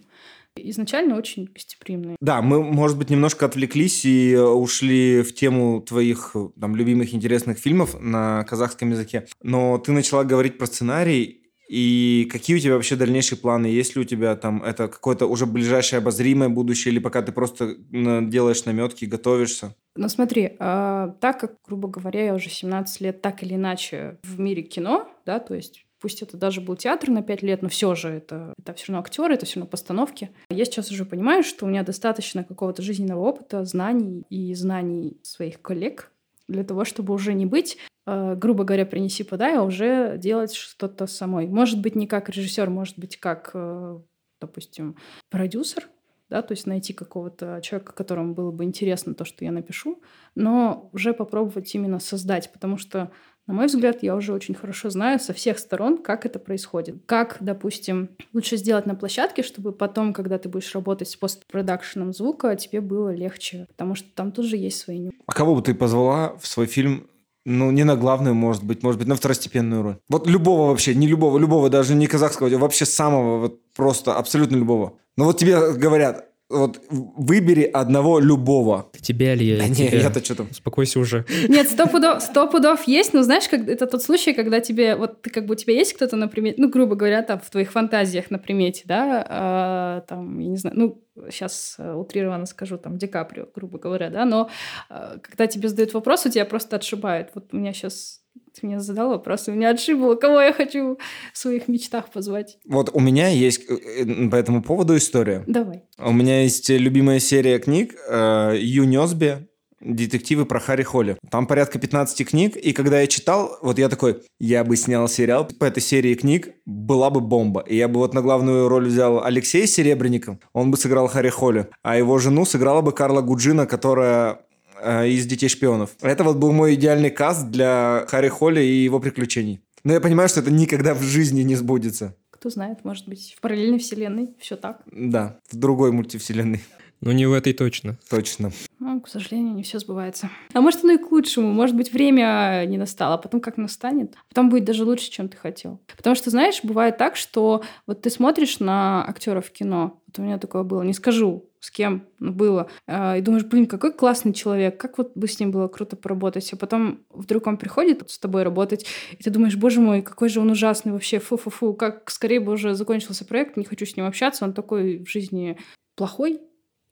Изначально 0.58 1.18
очень 1.18 1.50
гостеприимные. 1.54 2.16
Да, 2.22 2.42
мы, 2.42 2.64
может 2.64 2.98
быть, 2.98 3.10
немножко 3.10 3.46
отвлеклись 3.46 4.06
и 4.06 4.38
ушли 4.38 5.22
в 5.22 5.34
тему 5.34 5.82
твоих 5.82 6.34
там, 6.60 6.78
любимых 6.78 7.14
интересных 7.14 7.58
фильмов 7.58 8.00
на 8.00 8.46
казахском 8.46 8.92
языке. 8.92 9.28
Но 9.44 9.78
ты 9.80 9.92
начала 9.92 10.24
говорить 10.24 10.58
про 10.58 10.68
сценарий, 10.68 11.45
и 11.68 12.28
какие 12.32 12.56
у 12.56 12.60
тебя 12.60 12.76
вообще 12.76 12.96
дальнейшие 12.96 13.38
планы? 13.38 13.68
Есть 13.68 13.96
ли 13.96 14.02
у 14.02 14.06
тебя 14.06 14.36
там 14.36 14.64
это 14.64 14.88
какое-то 14.88 15.26
уже 15.28 15.46
ближайшее 15.46 16.00
обозримое 16.00 16.50
будущее, 16.50 16.92
или 16.92 17.00
пока 17.00 17.22
ты 17.22 17.32
просто 17.32 17.76
делаешь 17.90 18.66
наметки, 18.66 19.06
готовишься? 19.06 19.76
Ну 19.96 20.10
смотри, 20.10 20.56
э, 20.60 21.14
так 21.22 21.40
как, 21.40 21.56
грубо 21.66 21.88
говоря, 21.88 22.26
я 22.26 22.34
уже 22.34 22.50
17 22.50 23.02
лет 23.02 23.22
так 23.22 23.44
или 23.44 23.56
иначе 23.56 24.20
в 24.24 24.40
мире 24.40 24.62
кино, 24.62 25.10
да, 25.26 25.40
то 25.40 25.56
есть 25.56 25.86
пусть 26.00 26.22
это 26.22 26.38
даже 26.38 26.62
был 26.62 26.76
театр 26.76 27.10
на 27.10 27.24
5 27.24 27.42
лет, 27.42 27.62
но 27.62 27.70
все 27.70 27.96
же 27.96 28.10
это, 28.10 28.54
это 28.60 28.74
все 28.74 28.92
равно 28.92 29.00
актеры, 29.00 29.34
это 29.34 29.46
все 29.46 29.60
равно 29.60 29.70
постановки. 29.70 30.30
Я 30.50 30.66
сейчас 30.66 30.92
уже 30.92 31.06
понимаю, 31.06 31.44
что 31.44 31.66
у 31.66 31.70
меня 31.70 31.84
достаточно 31.84 32.44
какого-то 32.44 32.82
жизненного 32.82 33.22
опыта, 33.22 33.66
знаний 33.66 34.24
и 34.30 34.54
знаний 34.54 35.18
своих 35.24 35.62
коллег 35.62 36.12
для 36.48 36.64
того, 36.64 36.86
чтобы 36.86 37.14
уже 37.14 37.34
не 37.34 37.46
быть 37.46 37.78
Э, 38.06 38.36
грубо 38.36 38.64
говоря, 38.64 38.86
принеси, 38.86 39.24
подай, 39.24 39.58
а 39.58 39.64
уже 39.64 40.18
делать 40.18 40.54
что-то 40.54 41.08
самой. 41.08 41.48
Может 41.48 41.82
быть, 41.82 41.96
не 41.96 42.08
как 42.08 42.30
режиссер, 42.30 42.70
может 42.70 43.00
быть, 43.00 43.18
как, 43.18 43.52
э, 43.54 44.00
допустим, 44.40 44.98
продюсер, 45.30 45.90
да, 46.30 46.42
то 46.42 46.54
есть 46.54 46.68
найти 46.68 46.94
какого-то 46.94 47.62
человека, 47.62 47.94
которому 47.94 48.34
было 48.34 48.52
бы 48.52 48.64
интересно 48.64 49.14
то, 49.16 49.26
что 49.26 49.46
я 49.46 49.52
напишу, 49.52 50.02
но 50.36 50.90
уже 50.92 51.14
попробовать 51.14 51.74
именно 51.76 52.00
создать, 52.00 52.52
потому 52.52 52.78
что, 52.78 53.12
на 53.48 53.54
мой 53.54 53.68
взгляд, 53.68 54.02
я 54.02 54.16
уже 54.16 54.34
очень 54.34 54.56
хорошо 54.56 54.90
знаю 54.90 55.20
со 55.20 55.34
всех 55.34 55.60
сторон, 55.60 56.02
как 56.02 56.26
это 56.26 56.40
происходит. 56.40 56.96
Как, 57.06 57.38
допустим, 57.40 58.10
лучше 58.34 58.58
сделать 58.58 58.86
на 58.86 58.96
площадке, 58.96 59.44
чтобы 59.44 59.72
потом, 59.72 60.14
когда 60.14 60.38
ты 60.38 60.50
будешь 60.50 60.74
работать 60.74 61.10
с 61.10 61.16
постпродакшеном 61.16 62.14
звука, 62.14 62.56
тебе 62.56 62.82
было 62.82 63.14
легче, 63.14 63.68
потому 63.70 63.96
что 63.96 64.08
там 64.16 64.32
тоже 64.32 64.58
есть 64.58 64.80
свои 64.80 64.98
нюансы. 64.98 65.18
А 65.28 65.34
кого 65.34 65.56
бы 65.56 65.62
ты 65.62 65.76
позвала 65.76 66.36
в 66.40 66.48
свой 66.48 66.66
фильм 66.66 67.08
ну, 67.46 67.70
не 67.70 67.84
на 67.84 67.96
главную, 67.96 68.34
может 68.34 68.64
быть, 68.64 68.82
может 68.82 69.00
быть, 69.00 69.08
на 69.08 69.16
второстепенную 69.16 69.84
роль. 69.84 69.98
Вот 70.10 70.28
любого 70.28 70.70
вообще, 70.70 70.96
не 70.96 71.08
любого, 71.08 71.38
любого, 71.38 71.70
даже 71.70 71.94
не 71.94 72.08
казахского, 72.08 72.50
вообще 72.58 72.86
самого, 72.86 73.40
вот 73.40 73.62
просто 73.76 74.16
абсолютно 74.16 74.56
любого. 74.56 74.98
Но 75.16 75.26
вот 75.26 75.38
тебе 75.38 75.74
говорят, 75.74 76.28
вот 76.50 76.80
выбери 76.90 77.64
одного 77.64 78.20
любого. 78.20 78.90
Тебя 79.02 79.34
ли 79.34 79.48
я? 79.48 79.58
Да 79.58 79.68
не, 79.68 79.88
я-то 79.88 80.24
что 80.24 80.36
там? 80.36 80.48
Успокойся 80.52 81.00
уже. 81.00 81.26
Нет, 81.48 81.70
сто 81.70 81.88
пудов, 81.88 82.22
сто 82.22 82.48
пудов 82.48 82.88
есть, 82.88 83.14
но 83.14 83.24
знаешь, 83.24 83.48
как, 83.48 83.68
это 83.68 83.88
тот 83.88 84.04
случай, 84.04 84.34
когда 84.34 84.60
тебе, 84.60 84.96
вот 84.96 85.22
ты 85.24 85.30
как 85.32 85.48
бы 85.48 85.54
у 85.54 85.56
тебя 85.56 85.74
есть 85.74 85.94
кто-то 85.94 86.16
на 86.16 86.28
примете, 86.28 86.62
ну, 86.62 86.70
грубо 86.70 86.96
говоря, 86.96 87.24
там 87.24 87.40
в 87.40 87.50
твоих 87.50 87.72
фантазиях 87.72 88.30
на 88.30 88.38
примете, 88.38 88.84
да, 88.86 89.26
а, 89.28 90.02
там, 90.02 90.38
я 90.40 90.50
не 90.50 90.58
знаю, 90.58 90.78
ну, 90.78 91.04
сейчас 91.32 91.76
э, 91.80 91.94
утрированно 91.94 92.46
скажу, 92.46 92.78
там, 92.78 92.98
Ди 92.98 93.08
Каприо, 93.08 93.48
грубо 93.56 93.80
говоря, 93.80 94.10
да, 94.10 94.26
но 94.26 94.50
а, 94.90 95.18
когда 95.20 95.48
тебе 95.48 95.70
задают 95.70 95.94
вопрос, 95.94 96.26
у 96.26 96.30
тебя 96.30 96.46
просто 96.46 96.76
отшибает. 96.76 97.32
Вот 97.34 97.54
у 97.54 97.58
меня 97.58 97.74
сейчас 97.74 98.25
ты 98.60 98.66
мне 98.66 98.80
задал 98.80 99.10
вопрос, 99.10 99.48
и 99.48 99.52
меня 99.52 99.70
отшибло, 99.72 100.16
кого 100.16 100.42
я 100.42 100.54
хочу 100.54 100.98
в 101.34 101.38
своих 101.38 101.68
мечтах 101.68 102.10
позвать. 102.10 102.58
Вот 102.68 102.90
у 102.94 103.00
меня 103.00 103.28
есть 103.28 103.70
э, 103.70 104.04
э, 104.04 104.30
по 104.30 104.36
этому 104.36 104.64
поводу 104.64 104.96
история. 104.96 105.44
Давай. 105.48 105.84
У 105.98 106.14
меня 106.14 106.44
есть 106.44 106.70
любимая 106.70 107.20
серия 107.20 107.60
книг 107.60 107.96
э, 108.10 108.56
Ю 108.60 108.86
Нёсби 108.86 109.48
детективы 109.86 110.46
про 110.46 110.60
Харри 110.60 110.84
Холли. 110.84 111.18
Там 111.30 111.48
порядка 111.48 111.80
15 111.80 112.28
книг, 112.28 112.56
и 112.56 112.74
когда 112.74 113.02
я 113.02 113.08
читал, 113.08 113.58
вот 113.62 113.78
я 113.78 113.90
такой, 113.90 114.22
я 114.40 114.64
бы 114.64 114.76
снял 114.76 115.08
сериал 115.08 115.46
по 115.46 115.66
этой 115.66 115.82
серии 115.82 116.16
книг, 116.16 116.50
была 116.66 117.10
бы 117.10 117.22
бомба. 117.22 117.62
И 117.62 117.76
я 117.76 117.88
бы 117.88 118.00
вот 118.00 118.14
на 118.14 118.22
главную 118.22 118.68
роль 118.68 118.88
взял 118.88 119.24
Алексея 119.24 119.68
Серебренникова, 119.68 120.40
он 120.54 120.72
бы 120.72 120.78
сыграл 120.78 121.08
Харри 121.08 121.30
Холли, 121.30 121.68
а 121.84 121.98
его 121.98 122.18
жену 122.18 122.46
сыграла 122.46 122.82
бы 122.82 122.92
Карла 122.92 123.22
Гуджина, 123.22 123.68
которая 123.68 124.40
э, 124.86 125.10
из 125.10 125.26
«Детей 125.26 125.50
шпионов». 125.50 125.92
Это 126.02 126.24
вот 126.24 126.38
был 126.38 126.52
мой 126.52 126.76
идеальный 126.76 127.10
каст 127.10 127.50
для 127.50 128.06
Харри 128.08 128.30
Холли 128.30 128.62
и 128.62 128.84
его 128.84 129.00
приключений. 129.00 129.62
Но 129.84 129.94
я 129.94 130.00
понимаю, 130.00 130.30
что 130.30 130.40
это 130.40 130.52
никогда 130.52 130.94
в 130.94 131.02
жизни 131.02 131.42
не 131.42 131.56
сбудется. 131.56 132.16
Кто 132.30 132.50
знает, 132.50 132.86
может 132.86 133.08
быть, 133.08 133.36
в 133.38 133.42
параллельной 133.42 133.80
вселенной 133.80 134.36
все 134.40 134.56
так. 134.56 134.82
Да, 134.92 135.40
в 135.50 135.56
другой 135.56 135.92
мультивселенной. 135.92 136.62
Но 137.02 137.12
не 137.12 137.26
в 137.26 137.34
этой 137.34 137.54
точно. 137.54 137.98
Точно. 138.10 138.52
Ну, 138.80 139.00
к 139.02 139.08
сожалению, 139.08 139.54
не 139.54 139.64
все 139.64 139.80
сбывается. 139.80 140.30
А 140.54 140.62
может, 140.62 140.84
оно 140.84 140.94
и 140.94 140.98
к 140.98 141.12
лучшему. 141.12 141.52
Может 141.52 141.76
быть, 141.76 141.94
время 141.94 142.64
не 142.68 142.78
настало, 142.78 143.16
а 143.16 143.18
потом 143.18 143.42
как 143.42 143.58
настанет, 143.58 144.16
потом 144.30 144.50
будет 144.50 144.64
даже 144.64 144.86
лучше, 144.86 145.12
чем 145.12 145.30
ты 145.30 145.38
хотел. 145.38 145.80
Потому 145.96 146.16
что, 146.16 146.30
знаешь, 146.30 146.62
бывает 146.64 146.98
так, 146.98 147.16
что 147.16 147.64
вот 147.86 148.02
ты 148.02 148.10
смотришь 148.10 148.60
на 148.60 149.08
актеров 149.08 149.52
кино, 149.52 150.02
вот 150.08 150.20
у 150.20 150.24
меня 150.24 150.38
такое 150.40 150.64
было, 150.64 150.82
не 150.82 150.94
скажу, 150.94 151.50
с 151.66 151.72
кем 151.72 152.04
было, 152.20 152.70
а, 152.86 153.18
и 153.18 153.22
думаешь, 153.22 153.44
блин, 153.44 153.66
какой 153.66 153.92
классный 153.92 154.34
человек, 154.34 154.80
как 154.80 155.00
вот 155.00 155.14
бы 155.16 155.28
с 155.28 155.40
ним 155.40 155.50
было 155.50 155.68
круто 155.68 155.96
поработать, 155.96 156.54
а 156.54 156.58
потом 156.58 157.00
вдруг 157.10 157.48
он 157.48 157.58
приходит 157.58 158.08
с 158.08 158.20
тобой 158.20 158.44
работать, 158.44 158.86
и 159.18 159.24
ты 159.24 159.32
думаешь, 159.32 159.56
боже 159.56 159.82
мой, 159.82 160.04
какой 160.04 160.30
же 160.30 160.42
он 160.42 160.52
ужасный 160.52 160.92
вообще, 160.92 161.18
фу-фу-фу, 161.18 161.74
как 161.74 162.12
скорее 162.12 162.40
бы 162.40 162.52
уже 162.52 162.76
закончился 162.76 163.26
проект, 163.26 163.58
не 163.58 163.66
хочу 163.66 163.88
с 163.88 163.98
ним 163.98 164.06
общаться, 164.06 164.46
он 164.46 164.54
такой 164.54 165.04
в 165.04 165.10
жизни 165.10 165.58
плохой, 165.96 166.40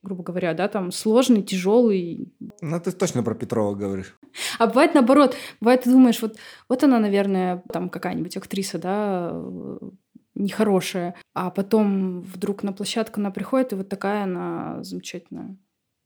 грубо 0.02 0.24
говоря, 0.24 0.56
да, 0.56 0.68
там 0.68 0.92
сложный, 0.92 1.44
тяжелый. 1.44 2.34
Ну, 2.62 2.80
ты 2.80 2.92
точно 2.92 3.22
про 3.22 3.36
Петрова 3.36 3.76
говоришь. 3.76 4.18
А 4.58 4.66
бывает 4.66 4.96
наоборот. 4.96 5.36
Бывает, 5.62 5.84
ты 5.84 5.92
думаешь, 5.92 6.22
вот, 6.22 6.36
вот 6.68 6.84
она, 6.84 7.00
наверное, 7.00 7.64
там 7.72 7.90
какая-нибудь 7.90 8.36
актриса, 8.36 8.80
да, 8.80 9.32
нехорошая. 10.36 11.16
А 11.34 11.50
потом 11.50 12.22
вдруг 12.22 12.64
на 12.64 12.74
площадку 12.74 13.20
она 13.20 13.32
приходит, 13.32 13.74
и 13.74 13.76
вот 13.76 13.90
такая 13.90 14.24
она 14.24 14.84
замечательная. 14.84 15.58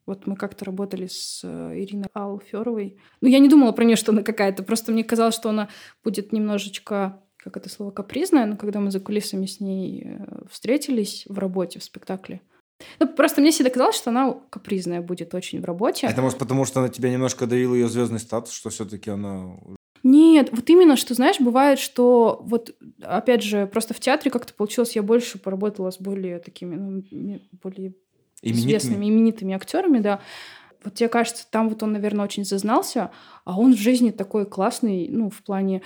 Вот 0.05 0.25
мы 0.25 0.38
как-то 0.38 0.63
работали 0.63 1.07
с 1.07 1.41
э, 1.43 1.73
Ириной 1.75 2.07
Алферовой. 2.13 2.97
Ну, 3.19 3.28
я 3.28 3.39
не 3.39 3.49
думала 3.49 3.73
про 3.73 3.84
нее, 3.84 3.97
что 3.97 4.13
она 4.13 4.23
какая-то. 4.23 4.63
Просто 4.63 4.93
мне 4.93 5.03
казалось, 5.03 5.36
что 5.36 5.49
она 5.49 5.67
будет 6.03 6.32
немножечко 6.32 7.21
как 7.38 7.55
это 7.57 7.69
слово, 7.69 7.91
капризная, 7.91 8.45
но 8.45 8.57
когда 8.57 8.80
мы 8.80 8.91
за 8.91 8.99
кулисами 8.99 9.45
с 9.45 9.61
ней 9.61 10.03
э, 10.05 10.25
встретились 10.51 11.25
в 11.30 11.38
работе, 11.39 11.80
в 11.80 11.84
спектакле, 11.84 12.41
ну, 12.99 13.07
просто 13.07 13.41
мне 13.41 13.51
всегда 13.51 13.69
казалось, 13.69 13.95
что 13.95 14.09
она 14.09 14.38
капризная 14.49 15.01
будет 15.01 15.34
очень 15.34 15.61
в 15.61 15.65
работе. 15.65 16.07
Это 16.07 16.21
может 16.21 16.38
потому, 16.38 16.65
что 16.65 16.80
она 16.80 16.89
тебя 16.89 17.09
немножко 17.09 17.47
давила 17.47 17.73
ее 17.73 17.89
звездный 17.89 18.19
статус, 18.19 18.53
что 18.53 18.69
все-таки 18.69 19.09
она 19.09 19.55
нет, 20.04 20.50
вот 20.52 20.70
именно, 20.70 20.95
что, 20.95 21.14
знаешь, 21.14 21.39
бывает, 21.39 21.80
что 21.80 22.39
вот, 22.43 22.76
опять 23.02 23.43
же, 23.43 23.68
просто 23.68 23.93
в 23.93 24.00
театре 24.00 24.32
как-то 24.32 24.54
получилось, 24.54 24.95
я 24.95 25.04
больше 25.04 25.38
поработала 25.38 25.91
с 25.91 26.00
более 26.00 26.39
такими, 26.39 26.76
ну, 26.76 27.04
более 27.62 27.93
именитыми. 28.41 28.68
известными, 28.68 29.10
именитыми 29.10 29.56
актерами, 29.56 30.00
да. 30.00 30.22
Вот 30.84 30.93
тебе 30.93 31.10
кажется, 31.10 31.45
там 31.50 31.70
вот 31.70 31.84
он, 31.84 31.91
наверное, 31.93 32.26
очень 32.26 32.45
зазнался, 32.45 33.12
а 33.45 33.60
он 33.60 33.74
в 33.74 33.80
жизни 33.80 34.12
такой 34.12 34.45
классный, 34.45 35.10
ну, 35.10 35.30
в 35.30 35.43
плане, 35.43 35.82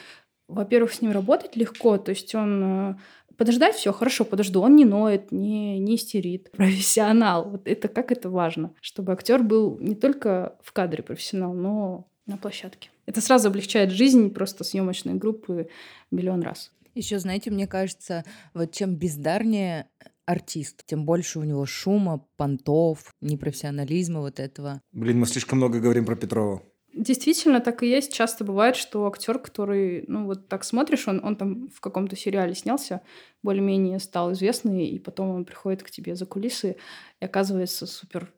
во-первых, 0.47 0.93
с 0.93 1.01
ним 1.01 1.12
работать 1.12 1.55
легко, 1.55 1.97
то 1.97 2.12
есть 2.12 2.36
он 2.36 2.64
э, 2.64 2.95
подождать, 3.38 3.76
все 3.76 3.91
хорошо, 3.91 4.26
подожду. 4.26 4.62
Он 4.62 4.76
не 4.76 4.86
ноет, 4.86 5.32
не, 5.32 5.80
не 5.80 5.95
истерит. 5.95 6.51
Профессионал. 6.57 7.49
Вот 7.49 7.68
это 7.68 7.88
как 7.88 8.12
это 8.12 8.30
важно, 8.30 8.74
чтобы 8.82 9.14
актер 9.14 9.41
был 9.41 9.80
не 9.80 9.95
только 9.95 10.57
в 10.62 10.72
кадре 10.74 11.01
профессионал, 11.01 11.53
но 11.53 12.07
на 12.28 12.38
площадке. 12.38 12.89
Это 13.12 13.20
сразу 13.20 13.49
облегчает 13.49 13.91
жизнь 13.91 14.30
просто 14.30 14.64
съемочной 14.64 15.16
группы 15.16 15.68
миллион 16.12 16.43
раз. 16.43 16.72
Еще, 16.95 17.20
знаете, 17.20 17.51
мне 17.51 17.68
кажется, 17.68 18.24
вот 18.53 18.72
чем 18.72 18.95
бездарнее 18.95 19.89
артист, 20.26 20.84
тем 20.86 21.05
больше 21.05 21.39
у 21.39 21.43
него 21.43 21.66
шума, 21.66 22.26
понтов, 22.38 23.14
непрофессионализма 23.20 24.22
вот 24.22 24.39
этого. 24.39 24.82
Блин, 24.93 25.20
мы 25.20 25.26
слишком 25.26 25.57
много 25.57 25.82
говорим 25.82 26.05
про 26.05 26.16
Петрова. 26.16 26.64
Действительно, 26.93 27.59
так 27.59 27.84
и 27.84 27.89
есть. 27.89 28.14
Часто 28.14 28.45
бывает, 28.45 28.78
что 28.78 29.05
актер, 29.05 29.39
который, 29.39 30.05
ну, 30.07 30.26
вот 30.26 30.47
так 30.47 30.64
смотришь, 30.64 31.05
он, 31.09 31.20
он 31.22 31.36
там 31.36 31.68
в 31.68 31.82
каком-то 31.82 32.16
сериале 32.16 32.55
снялся, 32.55 33.01
более-менее 33.43 33.99
стал 33.99 34.32
известный, 34.32 34.88
и 34.88 34.99
потом 34.99 35.32
он 35.32 35.43
приходит 35.43 35.84
к 35.84 35.91
тебе 35.91 36.16
за 36.16 36.26
кулисы 36.26 36.78
и 37.20 37.26
оказывается 37.26 37.86
супер 37.88 38.34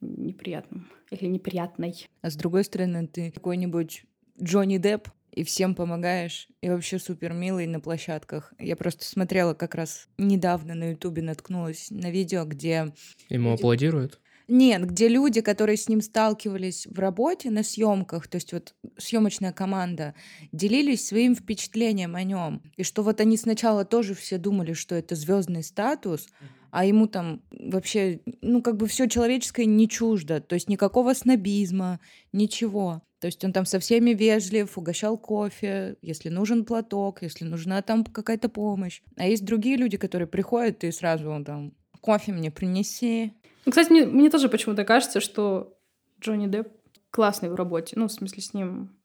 неприятным 0.00 0.90
или 1.12 1.26
неприятной. 1.26 2.08
А 2.22 2.30
с 2.30 2.34
другой 2.34 2.64
стороны, 2.64 3.06
ты 3.06 3.30
какой-нибудь 3.30 4.04
Джонни 4.40 4.78
Депп, 4.78 5.08
и 5.36 5.44
всем 5.44 5.74
помогаешь, 5.74 6.48
и 6.62 6.70
вообще 6.70 6.98
супер 6.98 7.34
милый 7.34 7.66
на 7.66 7.78
площадках. 7.78 8.54
Я 8.58 8.74
просто 8.74 9.04
смотрела 9.04 9.52
как 9.52 9.74
раз 9.74 10.08
недавно 10.16 10.74
на 10.74 10.90
Ютубе, 10.92 11.22
наткнулась 11.22 11.88
на 11.90 12.10
видео, 12.10 12.44
где... 12.44 12.92
Ему 13.28 13.52
аплодируют? 13.52 14.18
Нет, 14.48 14.86
где 14.86 15.08
люди, 15.08 15.40
которые 15.40 15.76
с 15.76 15.88
ним 15.88 16.00
сталкивались 16.00 16.86
в 16.86 16.98
работе 16.98 17.50
на 17.50 17.64
съемках, 17.64 18.28
то 18.28 18.36
есть 18.36 18.52
вот 18.52 18.74
съемочная 18.96 19.52
команда, 19.52 20.14
делились 20.52 21.06
своим 21.06 21.34
впечатлением 21.34 22.14
о 22.14 22.22
нем. 22.22 22.62
И 22.76 22.84
что 22.84 23.02
вот 23.02 23.20
они 23.20 23.36
сначала 23.36 23.84
тоже 23.84 24.14
все 24.14 24.38
думали, 24.38 24.72
что 24.72 24.94
это 24.94 25.16
звездный 25.16 25.64
статус, 25.64 26.28
а 26.70 26.84
ему 26.84 27.08
там 27.08 27.42
вообще, 27.50 28.20
ну, 28.40 28.62
как 28.62 28.76
бы 28.76 28.86
все 28.86 29.08
человеческое 29.08 29.66
не 29.66 29.88
чуждо, 29.88 30.40
то 30.40 30.54
есть 30.54 30.68
никакого 30.68 31.12
снобизма, 31.12 32.00
ничего. 32.32 33.02
То 33.18 33.26
есть 33.26 33.42
он 33.44 33.52
там 33.52 33.64
со 33.64 33.78
всеми 33.78 34.10
вежлив, 34.10 34.76
угощал 34.76 35.16
кофе, 35.16 35.96
если 36.02 36.28
нужен 36.28 36.64
платок, 36.64 37.22
если 37.22 37.44
нужна 37.44 37.80
там 37.82 38.04
какая-то 38.04 38.48
помощь. 38.48 39.00
А 39.16 39.26
есть 39.26 39.44
другие 39.44 39.76
люди, 39.76 39.96
которые 39.96 40.28
приходят 40.28 40.84
и 40.84 40.90
сразу 40.90 41.42
там 41.44 41.72
кофе 42.00 42.32
мне 42.32 42.50
принеси, 42.50 43.32
ну, 43.66 43.72
кстати, 43.72 43.90
мне, 43.90 44.06
мне 44.06 44.30
тоже 44.30 44.48
почему-то 44.48 44.84
кажется, 44.84 45.20
что 45.20 45.76
Джонни 46.20 46.46
Депп 46.46 46.68
классный 47.10 47.50
в 47.50 47.56
работе. 47.56 47.96
Ну, 47.98 48.06
в 48.06 48.12
смысле, 48.12 48.42
с 48.42 48.54
ним 48.54 48.96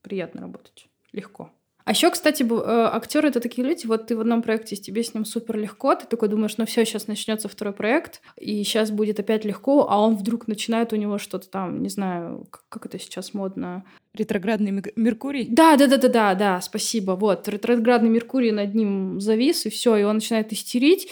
приятно 0.00 0.42
работать. 0.42 0.88
Легко. 1.12 1.52
А 1.84 1.92
еще, 1.92 2.10
кстати, 2.10 2.42
э, 2.42 2.90
актеры 2.92 3.28
это 3.28 3.40
такие 3.40 3.66
люди, 3.66 3.86
вот 3.86 4.06
ты 4.06 4.16
в 4.16 4.20
одном 4.20 4.42
проекте, 4.42 4.76
тебе 4.76 5.02
с 5.02 5.14
ним 5.14 5.24
супер 5.24 5.56
легко, 5.56 5.94
ты 5.94 6.06
такой 6.06 6.28
думаешь, 6.28 6.56
ну 6.56 6.66
все, 6.66 6.84
сейчас 6.84 7.06
начнется 7.06 7.48
второй 7.48 7.72
проект, 7.72 8.20
и 8.36 8.62
сейчас 8.64 8.90
будет 8.90 9.18
опять 9.18 9.44
легко, 9.44 9.86
а 9.88 9.98
он 9.98 10.16
вдруг 10.16 10.46
начинает 10.46 10.92
у 10.92 10.96
него 10.96 11.18
что-то 11.18 11.48
там, 11.48 11.82
не 11.82 11.88
знаю, 11.88 12.46
как, 12.50 12.62
как 12.68 12.86
это 12.86 12.98
сейчас 12.98 13.34
модно. 13.34 13.84
Ретроградный 14.12 14.72
Меркурий? 14.96 15.46
Да, 15.48 15.76
да, 15.76 15.86
да, 15.86 15.96
да, 15.96 16.08
да, 16.08 16.34
да, 16.34 16.60
спасибо. 16.60 17.12
Вот, 17.12 17.46
ретроградный 17.46 18.10
Меркурий 18.10 18.50
над 18.50 18.74
ним 18.74 19.20
завис, 19.20 19.66
и 19.66 19.70
все, 19.70 19.96
и 19.96 20.02
он 20.02 20.16
начинает 20.16 20.52
истерить, 20.52 21.08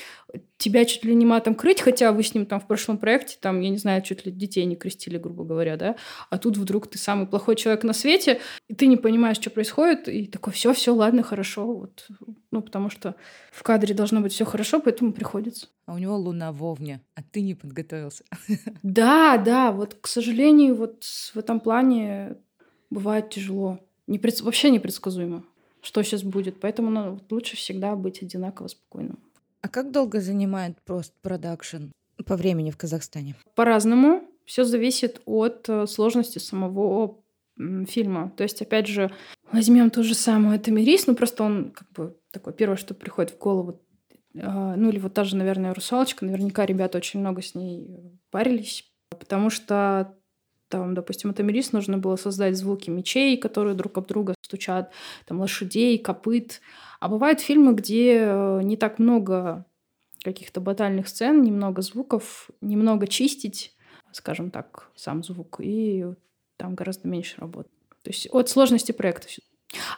тебя 0.56 0.84
чуть 0.84 1.04
ли 1.04 1.14
не 1.14 1.24
матом 1.24 1.54
крыть, 1.54 1.80
хотя 1.80 2.10
вы 2.10 2.24
с 2.24 2.34
ним 2.34 2.44
там 2.44 2.58
в 2.58 2.66
прошлом 2.66 2.98
проекте, 2.98 3.36
там, 3.40 3.60
я 3.60 3.70
не 3.70 3.76
знаю, 3.76 4.02
чуть 4.02 4.26
ли 4.26 4.32
детей 4.32 4.64
не 4.64 4.74
крестили, 4.74 5.16
грубо 5.16 5.44
говоря, 5.44 5.76
да, 5.76 5.94
а 6.28 6.38
тут 6.38 6.56
вдруг 6.56 6.88
ты 6.88 6.98
самый 6.98 7.28
плохой 7.28 7.54
человек 7.54 7.84
на 7.84 7.92
свете, 7.92 8.40
и 8.66 8.74
ты 8.74 8.88
не 8.88 8.96
понимаешь, 8.96 9.36
что 9.36 9.50
происходит, 9.50 10.08
и 10.08 10.26
такой, 10.26 10.52
все, 10.52 10.72
все, 10.74 10.92
ладно, 10.92 11.22
хорошо, 11.22 11.72
вот, 11.72 12.08
ну, 12.50 12.62
потому 12.62 12.90
что 12.90 13.14
в 13.52 13.62
кадре 13.62 13.94
должно 13.94 14.20
быть 14.20 14.32
все 14.32 14.44
хорошо, 14.44 14.80
поэтому 14.80 15.12
приходится. 15.12 15.68
А 15.86 15.94
у 15.94 15.98
него 15.98 16.16
луна 16.16 16.50
вовне, 16.50 17.00
а 17.14 17.22
ты 17.22 17.42
не 17.42 17.54
подготовился. 17.54 18.24
Да, 18.82 19.38
да, 19.38 19.70
вот, 19.70 19.94
к 20.00 20.08
сожалению, 20.08 20.74
вот 20.74 21.04
в 21.04 21.38
этом 21.38 21.60
плане 21.60 22.36
бывает 22.90 23.30
тяжело, 23.30 23.78
Непред... 24.06 24.40
вообще 24.40 24.70
непредсказуемо, 24.70 25.44
что 25.82 26.02
сейчас 26.02 26.22
будет, 26.22 26.60
поэтому 26.60 26.90
ну, 26.90 27.20
лучше 27.30 27.56
всегда 27.56 27.94
быть 27.94 28.22
одинаково 28.22 28.68
спокойным. 28.68 29.18
А 29.60 29.68
как 29.68 29.90
долго 29.90 30.20
занимает 30.20 30.80
постпродакшн 30.82 31.90
по 32.24 32.36
времени 32.36 32.70
в 32.70 32.76
Казахстане? 32.76 33.36
По-разному. 33.54 34.22
Все 34.44 34.64
зависит 34.64 35.20
от 35.26 35.68
э, 35.68 35.86
сложности 35.86 36.38
самого 36.38 37.18
фильма. 37.86 38.32
То 38.36 38.44
есть, 38.44 38.62
опять 38.62 38.86
же, 38.86 39.10
возьмем 39.52 39.90
ту 39.90 40.02
же 40.02 40.14
самую 40.14 40.60
Тамирис, 40.60 41.06
ну 41.06 41.14
просто 41.14 41.42
он 41.42 41.70
как 41.70 41.90
бы 41.92 42.16
такой 42.30 42.52
первое, 42.52 42.76
что 42.76 42.94
приходит 42.94 43.32
в 43.32 43.38
голову, 43.38 43.80
а, 44.40 44.76
ну 44.76 44.90
или 44.90 44.98
вот 44.98 45.14
та 45.14 45.24
же, 45.24 45.36
наверное, 45.36 45.74
Русалочка, 45.74 46.24
наверняка 46.24 46.64
ребята 46.66 46.98
очень 46.98 47.20
много 47.20 47.42
с 47.42 47.54
ней 47.54 47.88
парились, 48.30 48.90
потому 49.10 49.50
что 49.50 50.16
там, 50.68 50.94
допустим, 50.94 51.30
Атомирис 51.30 51.72
нужно 51.72 51.98
было 51.98 52.16
создать 52.16 52.56
звуки 52.56 52.90
мечей, 52.90 53.36
которые 53.36 53.74
друг 53.74 53.96
об 53.98 54.06
друга 54.06 54.34
стучат, 54.42 54.92
там 55.26 55.40
лошадей, 55.40 55.98
копыт, 55.98 56.60
а 57.00 57.08
бывают 57.08 57.40
фильмы, 57.40 57.74
где 57.74 58.18
э, 58.20 58.60
не 58.62 58.76
так 58.76 58.98
много 58.98 59.64
каких-то 60.22 60.60
батальных 60.60 61.08
сцен, 61.08 61.42
немного 61.42 61.82
звуков, 61.82 62.50
немного 62.60 63.06
чистить, 63.06 63.74
скажем 64.12 64.50
так, 64.50 64.90
сам 64.94 65.22
звук, 65.22 65.60
и 65.60 66.06
там 66.56 66.74
гораздо 66.74 67.08
меньше 67.08 67.40
работы. 67.40 67.70
То 68.02 68.10
есть 68.10 68.28
от 68.30 68.48
сложности 68.48 68.92
проекта. 68.92 69.28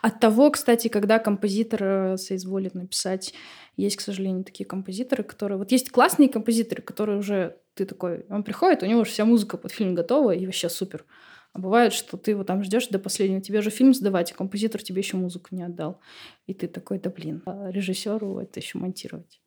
От 0.02 0.20
того, 0.20 0.50
кстати, 0.50 0.88
когда 0.88 1.18
композитор 1.18 1.82
э, 1.82 2.16
соизволит 2.16 2.74
написать, 2.74 3.34
есть, 3.76 3.96
к 3.96 4.00
сожалению, 4.00 4.44
такие 4.44 4.66
композиторы, 4.66 5.22
которые... 5.22 5.58
Вот 5.58 5.70
есть 5.72 5.90
классные 5.90 6.28
композиторы, 6.28 6.82
которые 6.82 7.18
уже... 7.18 7.56
Ты 7.74 7.84
такой... 7.84 8.26
Он 8.28 8.42
приходит, 8.42 8.82
у 8.82 8.86
него 8.86 9.00
уже 9.00 9.12
вся 9.12 9.24
музыка 9.24 9.56
под 9.56 9.72
фильм 9.72 9.94
готова, 9.94 10.32
и 10.32 10.44
вообще 10.44 10.68
супер. 10.68 11.04
А 11.52 11.58
бывает, 11.58 11.92
что 11.92 12.16
ты 12.16 12.32
его 12.32 12.44
там 12.44 12.62
ждешь 12.62 12.88
до 12.88 12.98
последнего, 12.98 13.40
тебе 13.40 13.60
же 13.60 13.70
фильм 13.70 13.94
сдавать, 13.94 14.32
а 14.32 14.34
композитор 14.34 14.82
тебе 14.82 15.00
еще 15.00 15.16
музыку 15.16 15.48
не 15.52 15.62
отдал. 15.62 16.00
И 16.46 16.54
ты 16.54 16.68
такой, 16.68 16.98
да 16.98 17.10
блин, 17.10 17.42
а 17.46 17.70
режиссеру 17.70 18.38
это 18.38 18.60
еще 18.60 18.78
монтировать, 18.78 19.40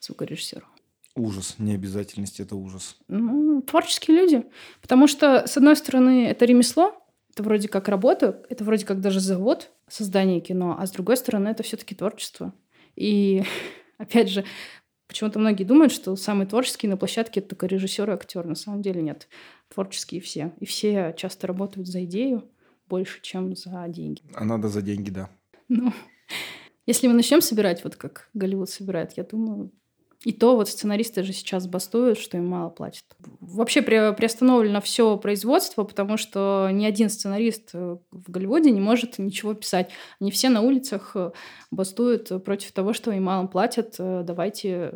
звукорежиссеру. 0.00 0.66
Ужас. 1.14 1.56
Необязательность– 1.58 2.40
это 2.40 2.56
ужас. 2.56 2.96
Ну, 3.08 3.60
творческие 3.60 4.16
люди. 4.16 4.46
Потому 4.80 5.06
что, 5.06 5.46
с 5.46 5.58
одной 5.58 5.76
стороны, 5.76 6.26
это 6.26 6.46
ремесло, 6.46 6.94
это 7.32 7.42
вроде 7.42 7.68
как 7.68 7.88
работа, 7.88 8.44
это 8.50 8.62
вроде 8.64 8.84
как 8.84 9.00
даже 9.00 9.20
завод 9.20 9.70
создания 9.88 10.40
кино, 10.40 10.76
а 10.78 10.86
с 10.86 10.90
другой 10.90 11.16
стороны, 11.16 11.48
это 11.48 11.62
все-таки 11.62 11.94
творчество. 11.94 12.52
И, 12.94 13.42
опять 13.98 14.28
же, 14.28 14.44
почему-то 15.08 15.38
многие 15.38 15.64
думают, 15.64 15.92
что 15.92 16.14
самые 16.16 16.46
творческие 16.46 16.90
на 16.90 16.96
площадке 16.96 17.40
это 17.40 17.50
только 17.50 17.66
режиссер 17.66 18.08
и 18.10 18.12
актер. 18.12 18.44
На 18.44 18.54
самом 18.54 18.82
деле 18.82 19.02
нет. 19.02 19.28
Творческие 19.72 20.20
все. 20.20 20.52
И 20.60 20.66
все 20.66 21.14
часто 21.16 21.46
работают 21.46 21.88
за 21.88 22.04
идею 22.04 22.50
больше, 22.86 23.22
чем 23.22 23.56
за 23.56 23.86
деньги. 23.88 24.22
А 24.34 24.44
надо 24.44 24.68
за 24.68 24.82
деньги, 24.82 25.10
да. 25.10 25.30
Ну, 25.68 25.92
если 26.86 27.06
мы 27.06 27.14
начнем 27.14 27.40
собирать, 27.40 27.82
вот 27.82 27.96
как 27.96 28.28
Голливуд 28.34 28.68
собирает, 28.68 29.12
я 29.16 29.24
думаю, 29.24 29.72
и 30.24 30.32
то 30.32 30.56
вот 30.56 30.68
сценаристы 30.68 31.22
же 31.24 31.32
сейчас 31.32 31.66
бастуют, 31.66 32.18
что 32.18 32.36
им 32.36 32.46
мало 32.46 32.70
платят. 32.70 33.04
Вообще 33.40 33.82
при, 33.82 34.14
приостановлено 34.14 34.80
все 34.80 35.16
производство, 35.16 35.84
потому 35.84 36.16
что 36.16 36.68
ни 36.72 36.84
один 36.84 37.10
сценарист 37.10 37.70
э, 37.74 37.96
в 38.10 38.30
Голливуде 38.30 38.70
не 38.70 38.80
может 38.80 39.18
ничего 39.18 39.54
писать. 39.54 39.90
Они 40.20 40.30
все 40.30 40.48
на 40.48 40.60
улицах 40.60 41.12
э, 41.14 41.32
бастуют 41.70 42.44
против 42.44 42.72
того, 42.72 42.92
что 42.92 43.10
им 43.10 43.24
мало 43.24 43.46
платят. 43.48 43.96
Э, 43.98 44.22
давайте 44.24 44.94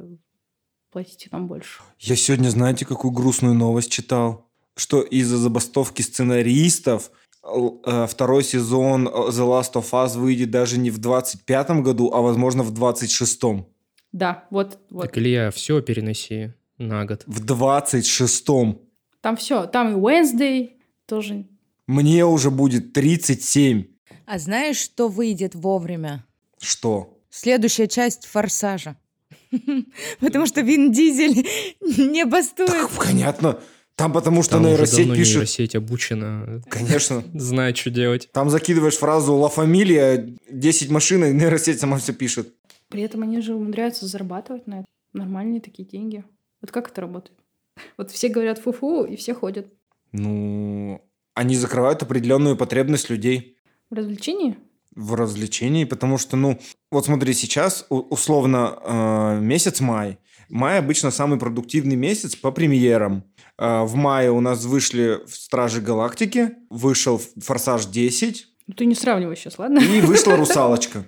платите 0.93 1.29
нам 1.33 1.49
больше. 1.49 1.83
Я 1.99 2.15
сегодня, 2.15 2.49
знаете, 2.49 2.87
какую 2.87 3.11
грустную 3.11 3.55
новость 3.55 3.91
читал? 3.91 4.47
Что 4.77 5.03
из-за 5.03 5.39
забастовки 5.39 6.03
сценаристов 6.03 7.11
второй 7.43 8.43
сезон 8.43 9.07
The 9.09 9.31
Last 9.31 9.75
of 9.75 9.91
Us 9.93 10.19
выйдет 10.19 10.51
даже 10.51 10.79
не 10.79 10.91
в 10.91 10.99
25 10.99 11.83
году, 11.83 12.11
а, 12.13 12.21
возможно, 12.21 12.63
в 12.63 12.73
26-м. 12.73 13.67
Да, 14.17 14.45
вот, 14.49 14.79
вот. 14.89 15.03
Так, 15.03 15.19
Илья, 15.19 15.51
все 15.51 15.83
переноси 15.83 16.55
на 16.79 17.05
год. 17.05 17.23
В 17.27 17.45
26-м. 17.45 18.79
Там 19.21 19.37
все, 19.37 19.67
там 19.67 19.93
и 19.93 20.01
Wednesday 20.01 20.71
тоже. 21.05 21.45
Мне 21.87 22.25
уже 22.25 22.51
будет 22.51 22.95
37. 22.95 23.85
А 24.25 24.39
знаешь, 24.39 24.79
что 24.79 25.09
выйдет 25.09 25.55
вовремя? 25.55 26.25
Что? 26.59 27.19
Следующая 27.29 27.89
часть 27.89 28.25
«Форсажа». 28.25 28.97
Потому 30.21 30.47
что 30.47 30.63
Вин 30.63 30.93
Дизель 30.93 31.47
не 32.11 32.25
бастует. 32.25 32.71
Так, 32.71 32.89
понятно. 32.93 33.61
Там 33.97 34.15
потому 34.15 34.43
что 34.43 34.53
Там 34.53 34.65
нейросеть 34.65 34.99
давно 34.99 35.15
пишет... 35.15 35.35
нейросеть 35.35 35.75
обучена, 35.75 36.63
Конечно. 36.71 37.23
знает, 37.35 37.77
что 37.77 37.91
делать. 37.91 38.31
Там 38.33 38.49
закидываешь 38.49 38.97
фразу 38.97 39.35
«Ла 39.35 39.51
Фамилия», 39.51 40.35
10 40.51 40.91
машин, 40.91 41.23
и 41.25 41.33
нейросеть 41.33 41.81
сама 41.81 41.99
все 41.99 42.15
пишет. 42.15 42.55
При 42.89 43.03
этом 43.03 43.23
они 43.23 43.41
же 43.41 43.55
умудряются 43.55 44.07
зарабатывать 44.07 44.67
на 44.67 44.81
это. 44.81 44.85
Нормальные 45.13 45.61
такие 45.61 45.89
деньги. 45.89 46.25
Вот 46.61 46.71
как 46.71 46.91
это 46.91 47.01
работает? 47.01 47.39
Вот 47.97 48.11
все 48.11 48.29
говорят 48.29 48.59
фу-фу, 48.59 49.05
и 49.05 49.17
все 49.17 49.35
ходят. 49.35 49.67
Ну, 50.13 51.03
они 51.35 51.57
закрывают 51.57 52.03
определенную 52.03 52.57
потребность 52.57 53.11
людей 53.11 53.59
В 53.91 53.95
развлечении? 53.95 54.57
в 54.95 55.15
развлечении, 55.15 55.85
потому 55.85 56.17
что, 56.17 56.37
ну, 56.39 56.59
вот 56.91 57.05
смотри, 57.05 57.35
сейчас 57.35 57.85
условно 57.91 58.79
э, 58.83 59.41
месяц 59.43 59.81
май. 59.81 60.19
Май 60.49 60.79
обычно 60.79 61.11
самый 61.11 61.39
продуктивный 61.39 61.97
месяц 61.97 62.35
по 62.35 62.51
премьерам. 62.51 63.25
Э, 63.59 63.83
в 63.83 63.95
мае 63.97 64.31
у 64.31 64.41
нас 64.41 64.65
вышли 64.65 65.21
«Стражи 65.27 65.83
Галактики», 65.83 66.55
вышел 66.71 67.21
«Форсаж 67.43 67.87
10», 67.87 68.37
Ну 68.69 68.73
ты 68.73 68.87
не 68.87 68.95
сравнивай 68.95 69.37
сейчас, 69.37 69.59
ладно? 69.59 69.81
и 69.81 70.01
вышла 70.01 70.35
«Русалочка». 70.35 71.05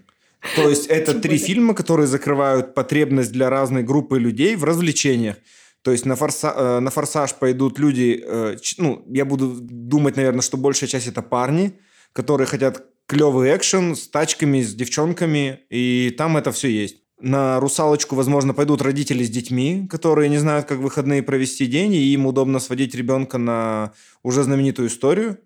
То 0.56 0.68
есть 0.68 0.86
это 0.86 1.12
Тем 1.12 1.20
три 1.20 1.30
более. 1.30 1.46
фильма, 1.46 1.74
которые 1.74 2.06
закрывают 2.06 2.74
потребность 2.74 3.32
для 3.32 3.50
разной 3.50 3.82
группы 3.82 4.18
людей 4.18 4.56
в 4.56 4.64
развлечениях. 4.64 5.36
То 5.82 5.92
есть 5.92 6.04
на, 6.04 6.14
форса- 6.14 6.54
э, 6.56 6.80
на 6.80 6.90
«Форсаж» 6.90 7.34
пойдут 7.34 7.78
люди... 7.78 8.22
э, 8.24 8.56
ну, 8.78 9.04
я 9.08 9.24
буду 9.24 9.56
думать, 9.60 10.16
наверное, 10.16 10.42
что 10.42 10.56
большая 10.56 10.88
часть 10.88 11.06
это 11.06 11.22
парни, 11.22 11.78
которые 12.12 12.46
хотят 12.46 12.84
клевый 13.06 13.56
экшен 13.56 13.96
с 13.96 14.08
тачками, 14.08 14.60
с 14.60 14.74
девчонками, 14.74 15.60
и 15.70 16.14
там 16.18 16.36
это 16.36 16.52
все 16.52 16.68
есть. 16.68 16.98
На 17.20 17.58
«Русалочку», 17.58 18.14
возможно, 18.14 18.54
пойдут 18.54 18.82
родители 18.82 19.24
с 19.24 19.30
детьми, 19.30 19.86
которые 19.90 20.28
не 20.28 20.38
знают, 20.38 20.66
как 20.66 20.78
выходные 20.78 21.22
провести 21.22 21.66
день, 21.66 21.94
и 21.94 22.12
им 22.12 22.26
удобно 22.26 22.60
сводить 22.60 22.94
ребенка 22.94 23.38
на 23.38 23.92
уже 24.22 24.42
знаменитую 24.42 24.88
историю. 24.88 25.38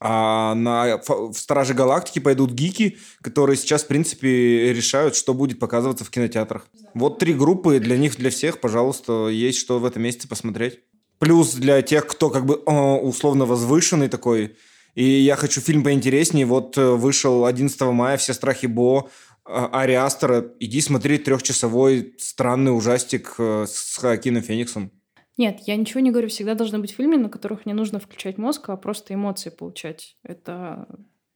А 0.00 0.54
на 0.54 0.98
в 1.06 1.34
«Страже 1.34 1.74
Галактики» 1.74 2.20
пойдут 2.20 2.52
гики, 2.52 2.98
которые 3.20 3.56
сейчас, 3.56 3.82
в 3.82 3.88
принципе, 3.88 4.72
решают, 4.72 5.16
что 5.16 5.34
будет 5.34 5.58
показываться 5.58 6.04
в 6.04 6.10
кинотеатрах. 6.10 6.68
Вот 6.94 7.18
три 7.18 7.34
группы, 7.34 7.80
для 7.80 7.96
них, 7.96 8.16
для 8.16 8.30
всех, 8.30 8.60
пожалуйста, 8.60 9.28
есть 9.28 9.58
что 9.58 9.80
в 9.80 9.84
этом 9.84 10.02
месяце 10.02 10.28
посмотреть. 10.28 10.80
Плюс 11.18 11.54
для 11.54 11.82
тех, 11.82 12.06
кто 12.06 12.30
как 12.30 12.46
бы 12.46 12.62
э, 12.64 12.70
условно 12.70 13.44
возвышенный 13.44 14.08
такой, 14.08 14.56
и 14.94 15.04
я 15.04 15.34
хочу 15.34 15.60
фильм 15.60 15.82
поинтереснее, 15.82 16.46
вот 16.46 16.78
э, 16.78 16.90
вышел 16.90 17.44
11 17.44 17.80
мая 17.80 18.16
«Все 18.18 18.34
страхи 18.34 18.66
Бо», 18.66 19.10
э, 19.44 19.68
Ари 19.72 19.94
Астера. 19.94 20.44
Иди 20.60 20.80
смотреть 20.80 21.24
трехчасовой 21.24 22.14
странный 22.18 22.76
ужастик 22.76 23.34
с 23.38 23.98
Хоакином 23.98 24.44
Фениксом. 24.44 24.92
Нет, 25.38 25.60
я 25.66 25.76
ничего 25.76 26.00
не 26.00 26.10
говорю. 26.10 26.28
Всегда 26.28 26.54
должны 26.54 26.80
быть 26.80 26.90
фильмы, 26.90 27.16
на 27.16 27.30
которых 27.30 27.64
не 27.64 27.72
нужно 27.72 28.00
включать 28.00 28.38
мозг, 28.38 28.68
а 28.68 28.76
просто 28.76 29.14
эмоции 29.14 29.50
получать. 29.50 30.16
Это... 30.24 30.86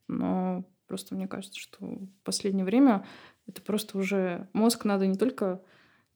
Но 0.08 0.64
просто 0.88 1.14
мне 1.14 1.28
кажется, 1.28 1.58
что 1.58 1.78
в 1.86 2.08
последнее 2.24 2.64
время 2.64 3.06
это 3.46 3.62
просто 3.62 3.96
уже... 3.96 4.48
Мозг 4.52 4.84
надо 4.84 5.06
не 5.06 5.16
только 5.16 5.62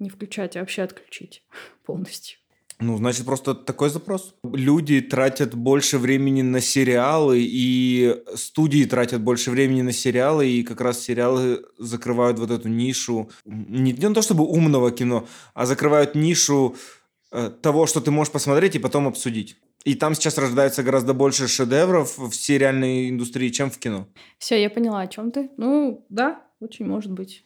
не 0.00 0.10
включать, 0.10 0.56
а 0.56 0.60
вообще 0.60 0.82
отключить 0.82 1.44
полностью. 1.86 2.38
Ну, 2.78 2.98
значит, 2.98 3.24
просто 3.24 3.54
такой 3.54 3.88
запрос. 3.88 4.34
Люди 4.42 5.00
тратят 5.00 5.54
больше 5.54 5.96
времени 5.96 6.42
на 6.42 6.60
сериалы, 6.60 7.38
и 7.40 8.22
студии 8.34 8.84
тратят 8.84 9.22
больше 9.22 9.50
времени 9.50 9.80
на 9.80 9.92
сериалы, 9.92 10.46
и 10.46 10.62
как 10.62 10.82
раз 10.82 11.00
сериалы 11.00 11.64
закрывают 11.78 12.38
вот 12.38 12.50
эту 12.50 12.68
нишу. 12.68 13.30
Не, 13.46 13.92
не 13.92 14.14
то 14.14 14.20
чтобы 14.20 14.44
умного 14.44 14.90
кино, 14.90 15.26
а 15.54 15.64
закрывают 15.64 16.14
нишу 16.14 16.76
того, 17.30 17.86
что 17.86 18.00
ты 18.00 18.10
можешь 18.10 18.32
посмотреть 18.32 18.76
и 18.76 18.78
потом 18.78 19.06
обсудить. 19.06 19.56
И 19.84 19.94
там 19.94 20.14
сейчас 20.14 20.36
рождается 20.36 20.82
гораздо 20.82 21.14
больше 21.14 21.46
шедевров 21.46 22.18
в 22.18 22.32
сериальной 22.32 23.08
индустрии, 23.08 23.50
чем 23.50 23.70
в 23.70 23.78
кино. 23.78 24.08
Все, 24.38 24.60
я 24.60 24.68
поняла, 24.68 25.00
о 25.00 25.06
чем 25.06 25.30
ты. 25.30 25.50
Ну, 25.56 26.04
да, 26.08 26.42
очень 26.60 26.86
может 26.86 27.12
быть. 27.12 27.44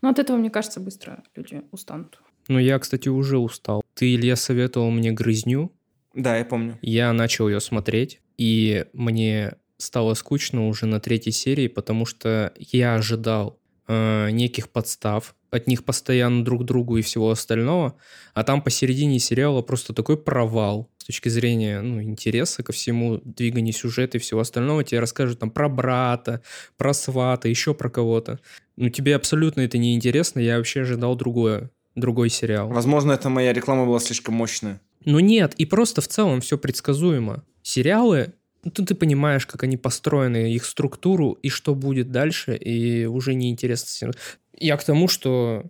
Но 0.00 0.08
от 0.08 0.18
этого, 0.18 0.36
мне 0.36 0.50
кажется, 0.50 0.80
быстро 0.80 1.22
люди 1.34 1.62
устанут. 1.72 2.20
Ну, 2.48 2.58
я, 2.58 2.78
кстати, 2.78 3.08
уже 3.08 3.38
устал. 3.38 3.82
Ты, 3.94 4.14
Илья, 4.14 4.36
советовал 4.36 4.90
мне 4.90 5.12
«Грызню». 5.12 5.72
Да, 6.14 6.36
я 6.36 6.44
помню. 6.44 6.78
Я 6.80 7.12
начал 7.12 7.48
ее 7.48 7.60
смотреть, 7.60 8.20
и 8.38 8.86
мне 8.92 9.54
стало 9.76 10.14
скучно 10.14 10.68
уже 10.68 10.86
на 10.86 11.00
третьей 11.00 11.32
серии, 11.32 11.68
потому 11.68 12.06
что 12.06 12.52
я 12.58 12.94
ожидал 12.94 13.58
э, 13.88 14.30
неких 14.30 14.70
подстав 14.70 15.34
от 15.54 15.68
них 15.68 15.84
постоянно 15.84 16.44
друг 16.44 16.64
другу 16.64 16.96
и 16.96 17.02
всего 17.02 17.30
остального, 17.30 17.96
а 18.34 18.42
там 18.42 18.60
посередине 18.60 19.18
сериала 19.20 19.62
просто 19.62 19.92
такой 19.92 20.16
провал 20.16 20.90
с 20.98 21.04
точки 21.04 21.28
зрения 21.28 21.80
ну, 21.80 22.02
интереса 22.02 22.62
ко 22.62 22.72
всему, 22.72 23.20
двигания 23.24 23.72
сюжета 23.72 24.18
и 24.18 24.20
всего 24.20 24.40
остального. 24.40 24.82
Тебе 24.82 25.00
расскажут 25.00 25.38
там 25.38 25.50
про 25.50 25.68
брата, 25.68 26.42
про 26.76 26.92
свата, 26.92 27.48
еще 27.48 27.72
про 27.74 27.88
кого-то. 27.88 28.40
Ну, 28.76 28.88
тебе 28.88 29.14
абсолютно 29.14 29.60
это 29.60 29.78
не 29.78 29.94
интересно, 29.94 30.40
я 30.40 30.56
вообще 30.56 30.80
ожидал 30.80 31.14
другое, 31.14 31.70
другой 31.94 32.30
сериал. 32.30 32.68
Возможно, 32.68 33.12
это 33.12 33.28
моя 33.28 33.52
реклама 33.52 33.86
была 33.86 34.00
слишком 34.00 34.34
мощная. 34.34 34.80
Ну 35.04 35.20
нет, 35.20 35.54
и 35.54 35.66
просто 35.66 36.00
в 36.00 36.08
целом 36.08 36.40
все 36.40 36.58
предсказуемо. 36.58 37.44
Сериалы, 37.62 38.32
тут 38.70 38.88
ты 38.88 38.94
понимаешь, 38.94 39.46
как 39.46 39.62
они 39.62 39.76
построены, 39.76 40.52
их 40.52 40.64
структуру 40.64 41.32
и 41.42 41.48
что 41.48 41.74
будет 41.74 42.10
дальше, 42.10 42.56
и 42.56 43.06
уже 43.06 43.34
не 43.34 43.50
интересно. 43.50 44.12
Я 44.58 44.76
к 44.76 44.84
тому, 44.84 45.08
что 45.08 45.64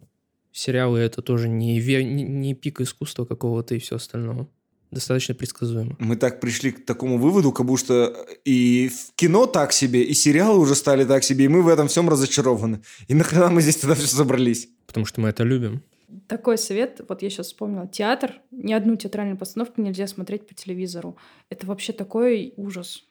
сериалы 0.53 1.01
это 1.01 1.22
тоже 1.22 1.49
не, 1.49 1.80
ве- 1.80 2.03
не, 2.03 2.55
пик 2.55 2.80
искусства 2.80 3.24
какого-то 3.24 3.74
и 3.74 3.78
все 3.78 3.97
остальное. 3.97 4.47
Достаточно 4.90 5.34
предсказуемо. 5.34 5.97
Мы 5.99 6.14
так 6.14 6.40
пришли 6.40 6.70
к 6.70 6.86
такому 6.86 7.18
выводу, 7.18 7.51
как 7.51 7.66
будто 7.66 8.14
и 8.45 8.88
в 8.88 9.14
кино 9.16 9.47
так 9.47 9.72
себе, 9.72 10.05
и 10.05 10.14
сериалы 10.14 10.61
уже 10.61 10.76
стали 10.76 11.05
так 11.05 11.24
себе, 11.24 11.47
и 11.47 11.49
мы 11.49 11.62
в 11.62 11.68
этом 11.68 11.88
всем 11.88 12.09
разочарованы. 12.09 12.80
И 13.09 13.14
нахрена 13.14 13.51
мы 13.51 13.61
здесь 13.61 13.76
тогда 13.76 13.97
все 13.97 14.07
собрались? 14.07 14.68
Потому 14.86 15.05
что 15.05 15.20
мы 15.20 15.30
это 15.30 15.42
любим. 15.42 15.82
Такой 16.29 16.59
совет, 16.59 17.01
вот 17.09 17.23
я 17.23 17.31
сейчас 17.31 17.47
вспомнила, 17.49 17.87
театр, 17.87 18.41
ни 18.51 18.73
одну 18.73 18.97
театральную 18.97 19.37
постановку 19.37 19.81
нельзя 19.81 20.07
смотреть 20.07 20.47
по 20.47 20.55
телевизору. 20.55 21.17
Это 21.51 21.67
вообще 21.67 21.93
такой 21.93 22.55
ужас. 22.57 23.05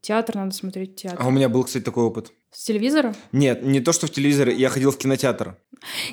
Театр 0.00 0.36
надо 0.36 0.54
смотреть 0.54 0.92
в 0.92 0.96
театре. 0.96 1.20
А 1.20 1.26
у 1.26 1.30
меня 1.30 1.48
был, 1.48 1.64
кстати, 1.64 1.82
такой 1.82 2.04
опыт. 2.04 2.32
С 2.50 2.64
телевизора? 2.64 3.14
Нет, 3.32 3.62
не 3.62 3.80
то, 3.80 3.92
что 3.92 4.06
в 4.06 4.10
телевизоре, 4.10 4.54
я 4.54 4.68
ходил 4.68 4.90
в 4.90 4.98
кинотеатр. 4.98 5.56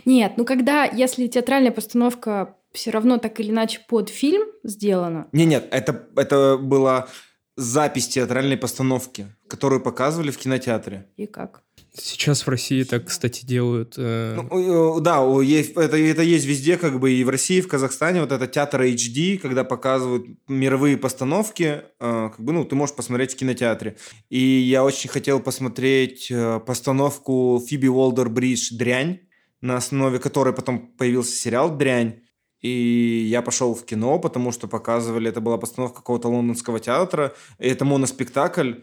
Нет, 0.06 0.34
ну 0.38 0.46
когда, 0.46 0.86
если 0.86 1.28
театральная 1.28 1.72
постановка 1.72 2.56
все 2.72 2.92
равно 2.92 3.18
так 3.18 3.40
или 3.40 3.52
иначе 3.52 3.82
под 3.88 4.10
фильм 4.10 4.48
сделана, 4.64 5.28
Не, 5.32 5.46
нет, 5.46 5.68
это, 5.72 6.08
это 6.16 6.58
была 6.58 7.08
запись 7.56 8.08
театральной 8.08 8.58
постановки, 8.58 9.28
которую 9.48 9.82
показывали 9.82 10.32
в 10.32 10.38
кинотеатре. 10.38 11.08
и 11.16 11.28
как? 11.28 11.64
Сейчас 11.96 12.48
в 12.48 12.50
России 12.50 12.84
так, 12.84 13.06
кстати, 13.06 13.46
делают. 13.46 13.94
э, 13.98 14.36
Ну, 14.36 14.98
э, 14.98 15.02
да, 15.02 15.18
это, 15.22 15.98
это 15.98 16.22
есть 16.24 16.46
везде, 16.46 16.78
как 16.78 17.00
бы 17.00 17.12
и 17.12 17.24
в 17.24 17.30
России, 17.30 17.58
и 17.58 17.62
в 17.62 17.68
Казахстане, 17.68 18.22
вот 18.22 18.32
это 18.32 18.48
театр 18.48 18.82
HD, 18.82 19.38
когда 19.38 19.64
показывают 19.64 20.26
мировые 20.48 20.98
постановки, 20.98 21.64
э, 21.64 21.82
как 22.00 22.40
бы, 22.40 22.52
ну, 22.52 22.66
ты 22.66 22.76
можешь 22.76 22.96
посмотреть 22.96 23.34
в 23.34 23.36
кинотеатре. 23.38 23.96
И 24.30 24.40
я 24.40 24.84
очень 24.84 25.08
хотел 25.08 25.40
посмотреть 25.40 26.32
э, 26.32 26.60
постановку 26.66 27.64
Фиби 27.68 27.88
Уолдер-Бридж 27.88 28.76
«Дрянь», 28.76 29.20
на 29.62 29.78
основе 29.78 30.18
которой 30.18 30.54
потом 30.54 30.88
появился 30.98 31.36
сериал 31.36 31.78
«Дрянь». 31.78 32.22
И 32.62 33.28
я 33.30 33.44
пошел 33.44 33.76
в 33.76 33.86
кино, 33.86 34.18
потому 34.18 34.52
что 34.52 34.68
показывали, 34.68 35.30
это 35.30 35.42
была 35.42 35.58
постановка 35.60 35.98
какого-то 35.98 36.30
лондонского 36.30 36.80
театра, 36.80 37.36
и 37.60 37.68
это 37.68 37.86
моноспектакль, 37.86 38.74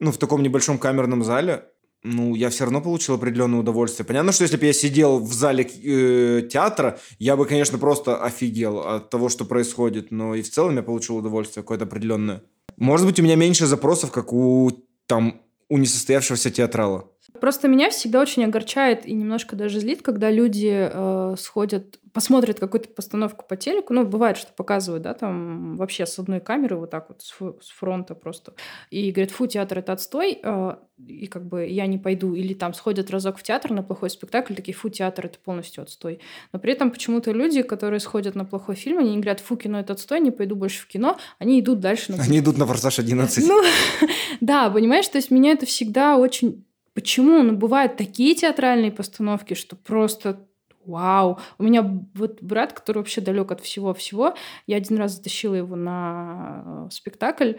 ну, 0.00 0.12
в 0.12 0.18
таком 0.18 0.42
небольшом 0.42 0.76
камерном 0.76 1.24
зале 1.24 1.64
ну, 2.02 2.34
я 2.34 2.50
все 2.50 2.64
равно 2.64 2.80
получил 2.80 3.14
определенное 3.14 3.60
удовольствие. 3.60 4.06
Понятно, 4.06 4.32
что 4.32 4.44
если 4.44 4.56
бы 4.56 4.66
я 4.66 4.72
сидел 4.72 5.18
в 5.18 5.32
зале 5.32 5.64
э, 5.64 6.42
театра, 6.50 6.98
я 7.18 7.36
бы, 7.36 7.44
конечно, 7.44 7.78
просто 7.78 8.22
офигел 8.22 8.78
от 8.80 9.10
того, 9.10 9.28
что 9.28 9.44
происходит, 9.44 10.10
но 10.10 10.34
и 10.34 10.42
в 10.42 10.50
целом 10.50 10.76
я 10.76 10.82
получил 10.82 11.16
удовольствие 11.16 11.62
какое-то 11.62 11.84
определенное. 11.84 12.42
Может 12.76 13.06
быть, 13.06 13.18
у 13.18 13.22
меня 13.22 13.34
меньше 13.34 13.66
запросов, 13.66 14.12
как 14.12 14.32
у 14.32 14.70
там 15.06 15.42
у 15.68 15.78
несостоявшегося 15.78 16.50
театрала. 16.50 17.10
Просто 17.40 17.68
меня 17.68 17.90
всегда 17.90 18.20
очень 18.20 18.44
огорчает 18.44 19.06
и 19.06 19.12
немножко 19.12 19.54
даже 19.54 19.80
злит, 19.80 20.02
когда 20.02 20.30
люди 20.30 20.90
э, 20.90 21.34
сходят, 21.38 22.00
посмотрят 22.12 22.58
какую-то 22.58 22.88
постановку 22.88 23.44
по 23.46 23.56
телеку. 23.56 23.92
Ну, 23.92 24.04
бывает, 24.04 24.36
что 24.38 24.52
показывают, 24.52 25.04
да, 25.04 25.14
там 25.14 25.76
вообще 25.76 26.06
с 26.06 26.18
одной 26.18 26.40
камеры 26.40 26.76
вот 26.76 26.90
так 26.90 27.08
вот 27.08 27.22
с, 27.22 27.34
с 27.60 27.70
фронта 27.70 28.14
просто. 28.14 28.54
И 28.90 29.12
говорят, 29.12 29.30
фу, 29.30 29.46
театр 29.46 29.78
это 29.78 29.92
отстой, 29.92 30.40
э, 30.42 30.76
и 31.06 31.26
как 31.26 31.46
бы 31.46 31.66
я 31.66 31.86
не 31.86 31.98
пойду. 31.98 32.34
Или 32.34 32.54
там 32.54 32.74
сходят 32.74 33.10
разок 33.10 33.38
в 33.38 33.42
театр 33.42 33.72
на 33.72 33.82
плохой 33.82 34.10
спектакль, 34.10 34.54
такие, 34.54 34.74
фу, 34.74 34.88
театр 34.88 35.26
это 35.26 35.38
полностью 35.38 35.82
отстой. 35.82 36.20
Но 36.52 36.58
при 36.58 36.72
этом 36.72 36.90
почему-то 36.90 37.30
люди, 37.30 37.62
которые 37.62 38.00
сходят 38.00 38.34
на 38.34 38.46
плохой 38.46 38.74
фильм, 38.74 38.98
они 38.98 39.10
не 39.10 39.20
говорят, 39.20 39.40
фу, 39.40 39.56
кино 39.56 39.78
это 39.80 39.92
отстой, 39.92 40.20
не 40.20 40.30
пойду 40.30 40.56
больше 40.56 40.82
в 40.82 40.88
кино, 40.88 41.18
они 41.38 41.60
идут 41.60 41.80
дальше 41.80 42.12
на 42.12 42.22
Они 42.22 42.40
идут 42.40 42.56
на 42.58 42.66
«Форсаж 42.66 42.98
11». 42.98 43.44
ну, 43.46 43.62
да, 44.40 44.70
понимаешь, 44.70 45.06
то 45.08 45.18
есть 45.18 45.30
меня 45.30 45.52
это 45.52 45.66
всегда 45.66 46.16
очень... 46.16 46.64
Почему? 46.98 47.44
Ну, 47.44 47.56
бывают 47.56 47.96
такие 47.96 48.34
театральные 48.34 48.90
постановки, 48.90 49.54
что 49.54 49.76
просто 49.76 50.44
вау. 50.84 51.38
У 51.56 51.62
меня 51.62 51.88
вот 52.14 52.42
брат, 52.42 52.72
который 52.72 52.98
вообще 52.98 53.20
далек 53.20 53.52
от 53.52 53.60
всего-всего, 53.60 54.34
я 54.66 54.78
один 54.78 54.96
раз 54.96 55.12
затащила 55.12 55.54
его 55.54 55.76
на 55.76 56.64
э, 56.66 56.88
спектакль, 56.90 57.52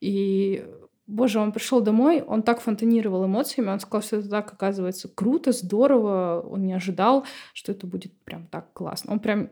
и 0.00 0.64
Боже, 1.08 1.40
он 1.40 1.50
пришел 1.50 1.80
домой, 1.80 2.22
он 2.22 2.44
так 2.44 2.60
фонтанировал 2.60 3.26
эмоциями, 3.26 3.70
он 3.70 3.80
сказал, 3.80 4.02
что 4.02 4.16
это 4.18 4.28
так, 4.28 4.52
оказывается, 4.52 5.08
круто, 5.08 5.50
здорово, 5.50 6.46
он 6.48 6.64
не 6.64 6.72
ожидал, 6.72 7.26
что 7.52 7.72
это 7.72 7.88
будет 7.88 8.16
прям 8.22 8.46
так 8.46 8.72
классно. 8.74 9.14
Он 9.14 9.18
прям, 9.18 9.50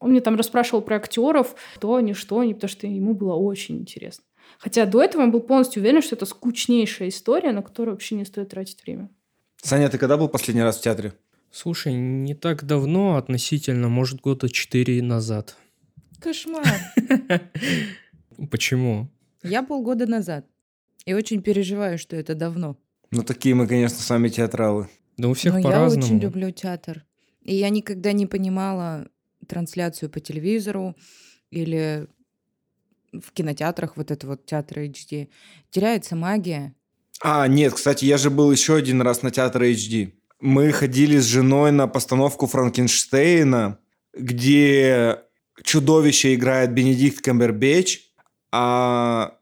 он 0.00 0.10
мне 0.10 0.20
там 0.20 0.34
расспрашивал 0.34 0.82
про 0.82 0.96
актеров, 0.96 1.54
кто 1.76 1.94
они, 1.94 2.12
что 2.12 2.40
они, 2.40 2.54
потому 2.54 2.68
что 2.68 2.88
ему 2.88 3.14
было 3.14 3.34
очень 3.34 3.78
интересно. 3.78 4.24
Хотя 4.60 4.84
до 4.84 5.02
этого 5.02 5.22
он 5.22 5.30
был 5.30 5.40
полностью 5.40 5.80
уверен, 5.82 6.02
что 6.02 6.16
это 6.16 6.26
скучнейшая 6.26 7.08
история, 7.08 7.52
на 7.52 7.62
которую 7.62 7.94
вообще 7.94 8.14
не 8.14 8.26
стоит 8.26 8.50
тратить 8.50 8.82
время. 8.82 9.08
Саня, 9.62 9.88
ты 9.88 9.96
когда 9.96 10.18
был 10.18 10.28
последний 10.28 10.62
раз 10.62 10.78
в 10.78 10.82
театре? 10.82 11.14
Слушай, 11.50 11.94
не 11.94 12.34
так 12.34 12.64
давно 12.64 13.16
относительно, 13.16 13.88
может, 13.88 14.20
года 14.20 14.50
четыре 14.50 15.02
назад. 15.02 15.56
Кошмар. 16.20 16.66
Почему? 18.50 19.08
Я 19.42 19.62
полгода 19.62 20.06
назад. 20.06 20.46
И 21.06 21.14
очень 21.14 21.40
переживаю, 21.40 21.96
что 21.98 22.14
это 22.14 22.34
давно. 22.34 22.76
Ну, 23.10 23.22
такие 23.22 23.54
мы, 23.54 23.66
конечно, 23.66 23.98
с 23.98 24.10
вами 24.10 24.28
театралы. 24.28 24.88
Да 25.16 25.28
у 25.28 25.32
всех 25.32 25.54
Но 25.54 25.58
я 25.60 25.64
по-разному. 25.64 26.04
очень 26.04 26.18
люблю 26.18 26.50
театр. 26.50 27.06
И 27.42 27.54
я 27.54 27.70
никогда 27.70 28.12
не 28.12 28.26
понимала 28.26 29.08
трансляцию 29.48 30.10
по 30.10 30.20
телевизору 30.20 30.94
или 31.50 32.08
в 33.12 33.32
кинотеатрах, 33.32 33.96
вот 33.96 34.10
это 34.10 34.26
вот 34.26 34.46
театр 34.46 34.78
HD. 34.78 35.28
Теряется 35.70 36.16
магия. 36.16 36.74
А, 37.22 37.46
нет, 37.48 37.74
кстати, 37.74 38.04
я 38.04 38.16
же 38.18 38.30
был 38.30 38.50
еще 38.50 38.76
один 38.76 39.02
раз 39.02 39.22
на 39.22 39.30
театр 39.30 39.62
HD. 39.62 40.12
Мы 40.40 40.72
ходили 40.72 41.18
с 41.18 41.24
женой 41.24 41.70
на 41.70 41.86
постановку 41.86 42.46
Франкенштейна, 42.46 43.78
где 44.14 45.18
чудовище 45.62 46.34
играет 46.34 46.72
Бенедикт 46.72 47.22
Камбербэтч, 47.22 48.00
а 48.52 49.34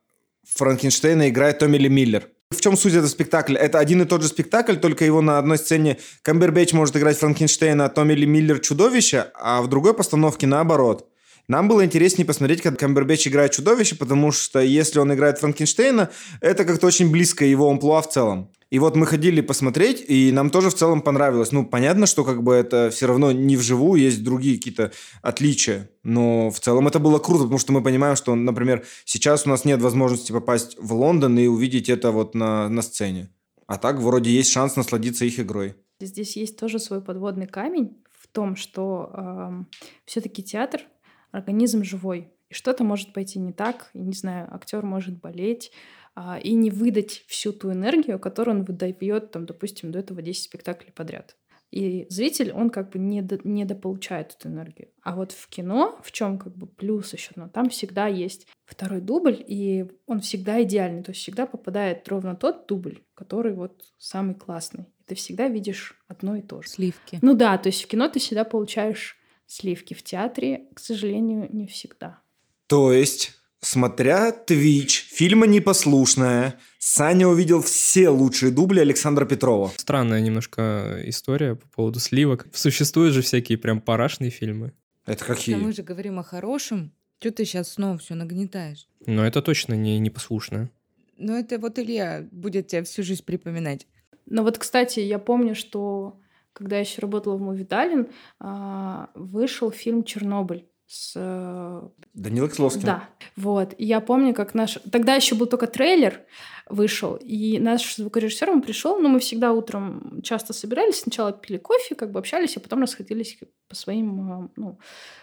Франкенштейна 0.45 1.29
играет 1.29 1.61
Томми 1.61 1.79
Ли 1.79 1.89
Миллер. 1.89 2.29
В 2.51 2.61
чем 2.61 2.77
суть 2.77 2.95
этого 2.95 3.07
спектакля? 3.07 3.59
Это 3.59 3.79
один 3.79 4.03
и 4.03 4.07
тот 4.07 4.23
же 4.23 4.29
спектакль, 4.29 4.77
только 4.77 5.05
его 5.05 5.21
на 5.21 5.39
одной 5.39 5.59
сцене 5.59 5.99
Камбербэтч 6.23 6.73
может 6.73 6.97
играть 6.97 7.19
Франкенштейна, 7.19 7.85
а 7.85 7.89
Томми 7.91 8.15
Ли 8.15 8.27
Миллер 8.27 8.59
чудовище, 8.59 9.31
а 9.35 9.63
в 9.63 9.69
другой 9.69 9.95
постановке 9.95 10.47
наоборот. 10.47 11.09
Нам 11.49 11.67
было 11.67 11.83
интереснее 11.83 12.27
посмотреть, 12.27 12.61
как 12.61 12.79
Камбербэтч 12.79 13.29
играет 13.29 13.53
чудовище, 13.53 13.97
потому 13.97 14.33
что 14.33 14.61
если 14.61 14.99
он 14.99 15.15
играет 15.15 15.39
Франкенштейна, 15.39 16.11
это 16.43 16.67
как-то 16.67 16.87
очень 16.87 17.11
близко 17.11 17.45
его 17.47 17.71
амплуа 17.71 18.03
в 18.03 18.11
целом. 18.11 18.51
И 18.71 18.79
вот 18.79 18.97
мы 18.97 19.07
ходили 19.07 19.41
посмотреть, 19.41 20.05
и 20.07 20.31
нам 20.31 20.51
тоже 20.51 20.69
в 20.69 20.75
целом 20.75 21.01
понравилось. 21.01 21.53
Ну, 21.53 21.65
понятно, 21.65 22.05
что 22.05 22.23
как 22.23 22.43
бы 22.43 22.53
это 22.53 22.91
все 22.91 23.07
равно 23.07 23.33
не 23.33 23.57
вживую, 23.57 23.99
есть 23.99 24.23
другие 24.23 24.59
какие-то 24.59 24.93
отличия. 25.23 25.89
Но 26.03 26.51
в 26.51 26.61
целом 26.61 26.87
это 26.87 26.99
было 26.99 27.19
круто, 27.19 27.45
потому 27.45 27.59
что 27.59 27.73
мы 27.73 27.83
понимаем, 27.83 28.15
что, 28.15 28.35
например, 28.35 28.85
сейчас 29.07 29.47
у 29.47 29.49
нас 29.49 29.65
нет 29.65 29.81
возможности 29.81 30.33
попасть 30.33 30.77
в 30.79 30.93
Лондон 30.93 31.39
и 31.39 31.47
увидеть 31.47 31.89
это 31.89 32.11
вот 32.11 32.35
на, 32.35 32.69
на 32.69 32.83
сцене. 32.83 33.31
А 33.67 33.79
так 33.79 34.01
вроде 34.01 34.31
есть 34.31 34.51
шанс 34.51 34.77
насладиться 34.77 35.25
их 35.25 35.41
игрой. 35.41 35.75
Здесь 35.99 36.37
есть 36.37 36.59
тоже 36.59 36.79
свой 36.79 37.01
подводный 37.01 37.47
камень 37.47 37.97
в 38.13 38.29
том, 38.29 38.55
что 38.55 39.65
все-таки 40.05 40.43
театр 40.43 40.83
организм 41.31 41.85
живой. 41.85 42.33
И 42.49 42.55
что-то 42.55 42.85
может 42.85 43.13
пойти 43.13 43.39
не 43.39 43.53
так, 43.53 43.91
и, 43.93 44.01
не 44.01 44.15
знаю, 44.15 44.49
актер 44.55 44.85
может 44.85 45.21
болеть, 45.21 45.71
а, 46.15 46.39
и 46.39 46.55
не 46.55 46.71
выдать 46.71 47.25
всю 47.27 47.53
ту 47.53 47.73
энергию, 47.73 48.19
которую 48.19 48.59
он 48.59 48.65
выдает, 48.65 49.31
там, 49.31 49.47
допустим, 49.47 49.93
до 49.93 49.99
этого 50.01 50.23
10 50.23 50.43
спектаклей 50.43 50.93
подряд. 50.93 51.37
И 51.71 52.07
зритель, 52.09 52.53
он 52.53 52.71
как 52.71 52.91
бы 52.91 52.99
не 52.99 53.21
до, 53.21 53.39
недополучает 53.45 54.35
эту 54.39 54.49
энергию. 54.49 54.89
А 55.03 55.15
вот 55.15 55.33
в 55.33 55.49
кино, 55.49 55.99
в 56.03 56.13
чем 56.13 56.39
как 56.39 56.57
бы 56.57 56.67
плюс 56.67 57.13
еще, 57.13 57.33
но 57.37 57.49
там 57.49 57.69
всегда 57.69 58.07
есть 58.07 58.47
второй 58.65 59.01
дубль, 59.01 59.45
и 59.47 59.87
он 60.07 60.21
всегда 60.21 60.63
идеальный. 60.63 61.03
То 61.03 61.11
есть 61.11 61.21
всегда 61.21 61.47
попадает 61.47 62.09
ровно 62.09 62.35
тот 62.37 62.67
дубль, 62.67 63.03
который 63.15 63.53
вот 63.53 63.85
самый 63.99 64.35
классный. 64.35 64.87
Ты 65.07 65.15
всегда 65.15 65.49
видишь 65.49 66.03
одно 66.09 66.37
и 66.37 66.43
то 66.43 66.63
же. 66.63 66.69
Сливки. 66.69 67.19
Ну 67.21 67.35
да, 67.35 67.59
то 67.59 67.69
есть 67.69 67.83
в 67.83 67.87
кино 67.87 68.09
ты 68.09 68.19
всегда 68.19 68.45
получаешь 68.45 69.18
сливки. 69.49 69.95
В 69.95 70.03
театре, 70.05 70.67
к 70.75 70.79
сожалению, 70.79 71.49
не 71.51 71.67
всегда. 71.67 72.21
То 72.69 72.93
есть, 72.93 73.33
смотря 73.61 74.31
Twitch, 74.31 74.91
фильма 75.11 75.47
«Непослушная», 75.47 76.61
Саня 76.79 77.27
увидел 77.27 77.61
все 77.63 78.09
лучшие 78.09 78.53
дубли 78.53 78.79
Александра 78.81 79.25
Петрова. 79.27 79.73
Странная 79.77 80.21
немножко 80.21 81.01
история 81.07 81.57
по 81.57 81.67
поводу 81.69 81.99
сливок. 81.99 82.47
Существуют 82.53 83.15
же 83.15 83.23
всякие 83.23 83.59
прям 83.59 83.81
парашные 83.81 84.31
фильмы. 84.31 84.73
Это 85.07 85.25
Да 85.27 85.31
мы 85.31 85.37
какие? 85.37 85.71
же 85.73 85.83
говорим 85.83 86.19
о 86.19 86.23
хорошем. 86.23 86.93
Что 87.19 87.33
ты 87.33 87.45
сейчас 87.45 87.73
снова 87.73 87.99
все 87.99 88.15
нагнетаешь? 88.15 88.87
Но 89.07 89.27
это 89.27 89.43
точно 89.43 89.75
не 89.75 89.99
непослушное. 89.99 90.71
Ну, 91.17 91.37
это 91.37 91.59
вот 91.59 91.79
Илья 91.81 92.29
будет 92.31 92.69
тебя 92.69 92.85
всю 92.85 93.03
жизнь 93.03 93.25
припоминать. 93.25 93.87
Но 94.27 94.45
вот, 94.45 94.57
кстати, 94.59 95.01
я 95.01 95.19
помню, 95.19 95.57
что 95.57 96.21
когда 96.59 96.77
я 96.77 96.83
еще 96.83 97.01
работала 97.01 97.37
в 97.37 97.41
Мувиталин, 97.41 98.09
а, 98.41 99.11
вышел 99.15 99.71
фильм 99.71 100.03
«Чернобыль» 100.03 100.67
с... 100.89 101.13
э, 101.15 101.89
Данила 102.15 102.49
Кисловский. 102.49 102.85
Да, 102.85 103.09
вот. 103.37 103.75
И 103.79 103.85
я 103.85 104.01
помню, 104.01 104.35
как 104.35 104.55
наш... 104.55 104.79
Тогда 104.91 105.15
еще 105.15 105.37
был 105.37 105.47
только 105.47 105.69
трейлер 105.69 106.23
вышел, 106.67 107.17
и 107.17 107.59
наш 107.59 107.97
звукорежиссер, 107.97 108.51
он 108.51 108.61
пришел, 108.61 108.99
ну, 108.99 109.09
мы 109.09 109.21
всегда 109.21 109.53
утром 109.53 110.21
часто 110.23 110.53
собирались, 110.53 111.01
сначала 111.01 111.33
пили 111.33 111.57
кофе, 111.57 111.95
как 111.95 112.11
бы 112.11 112.19
общались, 112.19 112.57
а 112.57 112.61
потом 112.61 112.83
расходились 112.83 113.39
по 113.69 113.75
своим 113.75 114.33
а, 114.33 114.49
ну, 114.57 114.79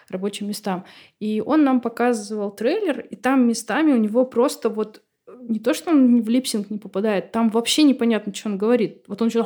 рабочим 0.09 0.47
местам. 0.47 0.85
И 1.19 1.43
он 1.45 1.63
нам 1.63 1.81
показывал 1.81 2.49
трейлер, 2.51 3.01
и 3.01 3.15
там 3.15 3.47
местами 3.47 3.91
у 3.91 3.97
него 3.97 4.25
просто 4.25 4.69
вот 4.69 5.03
не 5.41 5.59
то, 5.59 5.73
что 5.73 5.91
он 5.91 6.21
в 6.21 6.29
липсинг 6.29 6.69
не 6.69 6.77
попадает, 6.77 7.31
там 7.31 7.49
вообще 7.49 7.83
непонятно, 7.83 8.33
что 8.33 8.49
он 8.49 8.57
говорит. 8.57 9.03
Вот 9.07 9.21
он 9.21 9.29
что 9.29 9.43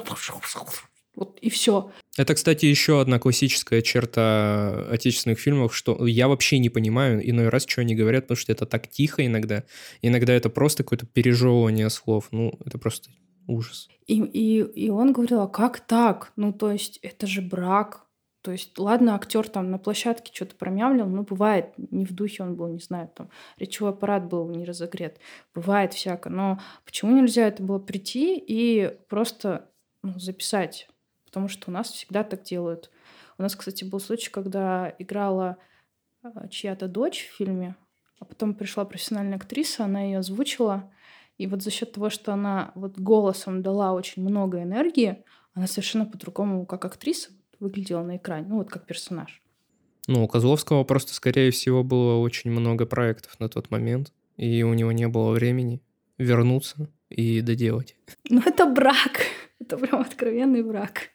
вот 1.20 1.38
и 1.42 1.50
все. 1.50 1.92
Это, 2.18 2.34
кстати, 2.34 2.66
еще 2.66 3.02
одна 3.02 3.20
классическая 3.20 3.82
черта 3.82 4.86
отечественных 4.90 5.38
фильмов, 5.38 5.76
что 5.76 6.08
я 6.08 6.30
вообще 6.30 6.60
не 6.60 6.70
понимаю 6.70 7.30
иной 7.30 7.50
раз, 7.50 7.66
что 7.68 7.82
они 7.82 7.94
говорят, 7.94 8.24
потому 8.24 8.38
что 8.38 8.54
это 8.54 8.66
так 8.66 8.88
тихо 8.88 9.26
иногда. 9.26 9.66
Иногда 10.02 10.34
это 10.34 10.50
просто 10.50 10.84
какое-то 10.84 11.06
пережевывание 11.06 11.90
слов. 11.90 12.30
Ну, 12.32 12.58
это 12.66 12.78
просто 12.78 13.12
ужас. 13.48 13.90
И, 14.08 14.22
и, 14.22 14.60
и 14.62 14.90
он 14.90 15.12
говорил, 15.12 15.42
а 15.42 15.48
как 15.48 15.82
так? 15.82 16.32
Ну, 16.38 16.54
то 16.54 16.72
есть, 16.72 17.00
это 17.02 17.28
же 17.28 17.42
брак. 17.42 18.06
То 18.42 18.54
есть, 18.54 18.80
ладно, 18.80 19.16
актер 19.16 19.50
там 19.50 19.70
на 19.70 19.78
площадке 19.78 20.32
что-то 20.34 20.56
промямлил, 20.56 21.08
ну, 21.08 21.24
бывает, 21.24 21.74
не 21.78 22.06
в 22.06 22.14
духе 22.14 22.44
он 22.44 22.56
был, 22.56 22.70
не 22.70 22.80
знаю, 22.80 23.10
там, 23.14 23.30
речевой 23.58 23.92
аппарат 23.92 24.30
был 24.30 24.48
не 24.48 24.64
разогрет. 24.64 25.20
Бывает 25.54 25.94
всяко. 25.94 26.30
Но 26.30 26.60
почему 26.86 27.14
нельзя 27.14 27.48
это 27.48 27.62
было 27.62 27.80
прийти 27.80 28.38
и 28.38 28.98
просто 29.10 29.70
ну, 30.04 30.18
записать, 30.18 30.89
потому 31.30 31.48
что 31.48 31.70
у 31.70 31.74
нас 31.74 31.92
всегда 31.92 32.24
так 32.24 32.42
делают. 32.42 32.90
У 33.38 33.44
нас, 33.44 33.56
кстати, 33.56 33.84
был 33.84 34.00
случай, 34.00 34.32
когда 34.32 34.94
играла 34.98 35.58
а, 36.24 36.48
чья-то 36.48 36.88
дочь 36.88 37.28
в 37.28 37.38
фильме, 37.38 37.76
а 38.20 38.26
потом 38.26 38.56
пришла 38.56 38.84
профессиональная 38.84 39.38
актриса, 39.38 39.86
она 39.86 40.02
ее 40.02 40.18
озвучила, 40.18 40.92
и 41.38 41.46
вот 41.46 41.62
за 41.62 41.70
счет 41.70 41.94
того, 41.94 42.10
что 42.10 42.34
она 42.34 42.72
вот 42.74 42.98
голосом 42.98 43.62
дала 43.62 43.94
очень 43.94 44.24
много 44.24 44.64
энергии, 44.64 45.24
она 45.54 45.68
совершенно 45.68 46.06
по-другому, 46.06 46.66
как 46.66 46.84
актриса, 46.86 47.30
выглядела 47.60 48.02
на 48.04 48.18
экране, 48.18 48.48
ну 48.50 48.58
вот 48.58 48.70
как 48.70 48.88
персонаж. 48.88 49.42
Ну, 50.08 50.24
у 50.24 50.28
Козловского 50.28 50.84
просто, 50.84 51.14
скорее 51.14 51.52
всего, 51.52 51.84
было 51.84 52.16
очень 52.16 52.50
много 52.50 52.88
проектов 52.88 53.40
на 53.40 53.48
тот 53.48 53.70
момент, 53.70 54.12
и 54.38 54.64
у 54.64 54.74
него 54.74 54.92
не 54.92 55.08
было 55.08 55.32
времени 55.32 55.84
вернуться 56.18 56.90
и 57.10 57.42
доделать. 57.42 57.96
Ну, 58.30 58.42
это 58.46 58.66
брак. 58.66 59.26
Это 59.60 59.78
прям 59.78 60.02
откровенный 60.02 60.64
брак. 60.64 61.10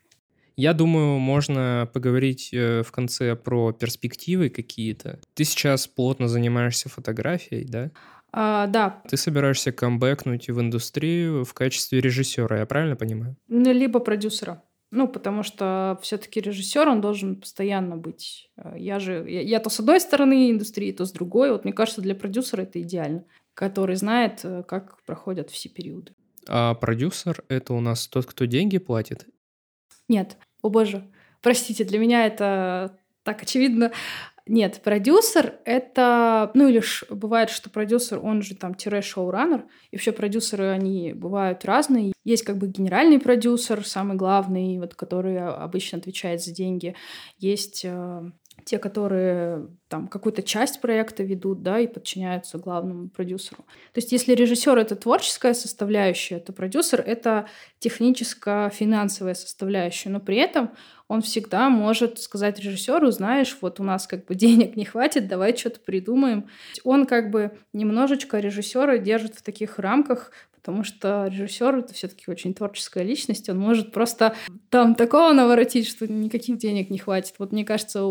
Я 0.56 0.72
думаю, 0.72 1.18
можно 1.18 1.88
поговорить 1.92 2.50
э, 2.52 2.82
в 2.82 2.92
конце 2.92 3.34
про 3.34 3.72
перспективы 3.72 4.50
какие-то. 4.50 5.20
Ты 5.34 5.44
сейчас 5.44 5.86
плотно 5.88 6.28
занимаешься 6.28 6.88
фотографией, 6.88 7.64
да? 7.64 7.90
А, 8.32 8.66
да. 8.66 9.02
Ты 9.08 9.16
собираешься 9.16 9.72
камбэкнуть 9.72 10.48
в 10.48 10.60
индустрию 10.60 11.44
в 11.44 11.54
качестве 11.54 12.00
режиссера, 12.00 12.58
я 12.58 12.66
правильно 12.66 12.96
понимаю? 12.96 13.36
Ну, 13.48 13.72
либо 13.72 14.00
продюсера. 14.00 14.62
Ну, 14.90 15.08
потому 15.08 15.42
что 15.42 15.98
все-таки 16.02 16.40
режиссер, 16.40 16.88
он 16.88 17.00
должен 17.00 17.40
постоянно 17.40 17.96
быть. 17.96 18.50
Э, 18.56 18.74
я 18.76 19.00
же, 19.00 19.24
я, 19.28 19.40
я 19.40 19.60
то 19.60 19.70
с 19.70 19.80
одной 19.80 20.00
стороны 20.00 20.52
индустрии, 20.52 20.92
то 20.92 21.04
с 21.04 21.10
другой. 21.10 21.50
Вот 21.50 21.64
мне 21.64 21.72
кажется, 21.72 22.00
для 22.00 22.14
продюсера 22.14 22.62
это 22.62 22.80
идеально, 22.80 23.24
который 23.54 23.96
знает, 23.96 24.40
э, 24.44 24.62
как 24.62 25.02
проходят 25.04 25.50
все 25.50 25.68
периоды. 25.68 26.12
А 26.46 26.74
продюсер— 26.74 27.42
это 27.48 27.72
у 27.74 27.80
нас 27.80 28.06
тот, 28.06 28.26
кто 28.26 28.44
деньги 28.44 28.78
платит? 28.78 29.26
Нет. 30.08 30.36
О 30.64 30.70
боже. 30.70 31.04
Простите, 31.42 31.84
для 31.84 31.98
меня 31.98 32.24
это 32.24 32.96
так 33.22 33.42
очевидно. 33.42 33.92
Нет, 34.46 34.80
продюсер— 34.82 35.58
это... 35.66 36.50
Ну, 36.54 36.68
или 36.68 36.80
ж, 36.80 37.04
бывает, 37.10 37.50
что 37.50 37.68
продюсер, 37.68 38.18
он 38.18 38.40
же 38.40 38.54
там 38.54 38.74
тире-шоураннер, 38.74 39.66
и 39.90 39.96
вообще 39.96 40.12
продюсеры, 40.12 40.68
они 40.68 41.12
бывают 41.12 41.66
разные. 41.66 42.14
Есть 42.24 42.44
как 42.44 42.56
бы 42.56 42.68
генеральный 42.68 43.18
продюсер, 43.18 43.86
самый 43.86 44.16
главный, 44.16 44.78
вот, 44.78 44.94
который 44.94 45.38
обычно 45.38 45.98
отвечает 45.98 46.42
за 46.42 46.54
деньги. 46.54 46.94
Есть 47.36 47.84
э, 47.84 48.22
те, 48.64 48.78
которые 48.78 49.68
там 49.88 50.08
какую-то 50.08 50.42
часть 50.42 50.80
проекта 50.80 51.22
ведут, 51.22 51.62
да, 51.62 51.78
и 51.78 51.86
подчиняются 51.86 52.58
главному 52.58 53.08
продюсеру. 53.08 53.64
То 53.92 53.98
есть, 53.98 54.12
если 54.12 54.34
режиссер 54.34 54.76
это 54.78 54.96
творческая 54.96 55.54
составляющая, 55.54 56.38
то 56.38 56.52
продюсер 56.52 57.00
это 57.00 57.46
техническо-финансовая 57.78 59.34
составляющая, 59.34 60.08
но 60.08 60.20
при 60.20 60.36
этом 60.38 60.70
он 61.08 61.20
всегда 61.20 61.68
может 61.68 62.18
сказать 62.18 62.58
режиссеру, 62.58 63.10
знаешь, 63.10 63.56
вот 63.60 63.80
у 63.80 63.82
нас 63.84 64.06
как 64.06 64.24
бы 64.26 64.34
денег 64.34 64.76
не 64.76 64.84
хватит, 64.84 65.28
давай 65.28 65.56
что-то 65.56 65.80
придумаем. 65.80 66.48
Он 66.82 67.06
как 67.06 67.30
бы 67.30 67.58
немножечко 67.72 68.38
режиссера 68.38 68.98
держит 68.98 69.34
в 69.34 69.42
таких 69.42 69.78
рамках, 69.78 70.32
потому 70.64 70.82
что 70.82 71.26
режиссер 71.26 71.76
это 71.76 71.92
все-таки 71.92 72.30
очень 72.30 72.54
творческая 72.54 73.04
личность, 73.04 73.50
он 73.50 73.58
может 73.58 73.92
просто 73.92 74.34
там 74.70 74.94
такого 74.94 75.34
наворотить, 75.34 75.86
что 75.86 76.10
никаких 76.10 76.56
денег 76.56 76.88
не 76.88 76.96
хватит. 76.96 77.34
Вот 77.38 77.52
мне 77.52 77.66
кажется, 77.66 78.02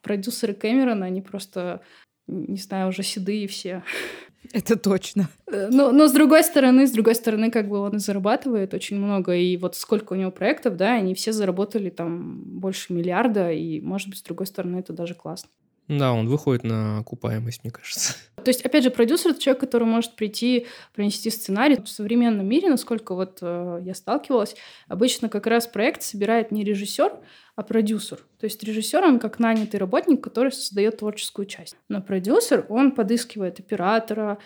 продюсеры 0.00 0.54
Кэмерона, 0.54 1.04
они 1.04 1.20
просто, 1.20 1.82
не 2.26 2.56
знаю, 2.56 2.88
уже 2.88 3.02
седые 3.02 3.46
все. 3.46 3.82
Это 4.54 4.76
точно. 4.76 5.28
Э, 5.46 5.68
но, 5.70 5.92
но 5.92 6.08
с 6.08 6.12
другой 6.12 6.44
стороны, 6.44 6.86
с 6.86 6.92
другой 6.92 7.14
стороны, 7.14 7.50
как 7.50 7.68
бы 7.68 7.78
он 7.78 7.96
и 7.96 7.98
зарабатывает 7.98 8.72
очень 8.72 8.96
много, 8.96 9.36
и 9.36 9.58
вот 9.58 9.76
сколько 9.76 10.14
у 10.14 10.16
него 10.16 10.30
проектов, 10.30 10.76
да, 10.76 10.94
они 10.94 11.14
все 11.14 11.32
заработали 11.32 11.90
там 11.90 12.42
больше 12.58 12.94
миллиарда, 12.94 13.52
и, 13.52 13.82
может 13.82 14.08
быть, 14.08 14.18
с 14.18 14.22
другой 14.22 14.46
стороны, 14.46 14.78
это 14.78 14.94
даже 14.94 15.14
классно. 15.14 15.50
Да, 15.88 16.12
он 16.12 16.28
выходит 16.28 16.64
на 16.64 16.98
окупаемость, 16.98 17.64
мне 17.64 17.72
кажется. 17.72 18.14
То 18.36 18.48
есть, 18.48 18.62
опять 18.62 18.84
же, 18.84 18.90
продюсер— 18.90 19.30
это 19.32 19.40
человек, 19.40 19.60
который 19.60 19.84
может 19.84 20.16
прийти, 20.16 20.66
принести 20.94 21.30
сценарий. 21.30 21.76
В 21.76 21.88
современном 21.88 22.46
мире, 22.46 22.70
насколько 22.70 23.14
вот 23.14 23.38
э, 23.42 23.80
я 23.82 23.94
сталкивалась, 23.94 24.56
обычно 24.88 25.28
как 25.28 25.46
раз 25.46 25.66
проект 25.66 26.02
собирает 26.02 26.50
не 26.50 26.64
режиссер, 26.64 27.12
а 27.56 27.62
продюсер. 27.62 28.18
То 28.38 28.44
есть 28.44 28.62
режиссер, 28.62 29.04
он 29.04 29.18
как 29.18 29.38
нанятый 29.38 29.78
работник, 29.78 30.22
который 30.22 30.52
создает 30.52 30.98
творческую 30.98 31.46
часть. 31.46 31.76
Но 31.88 32.00
продюсер, 32.00 32.66
он 32.68 32.92
подыскивает 32.92 33.60
оператора, 33.60 34.38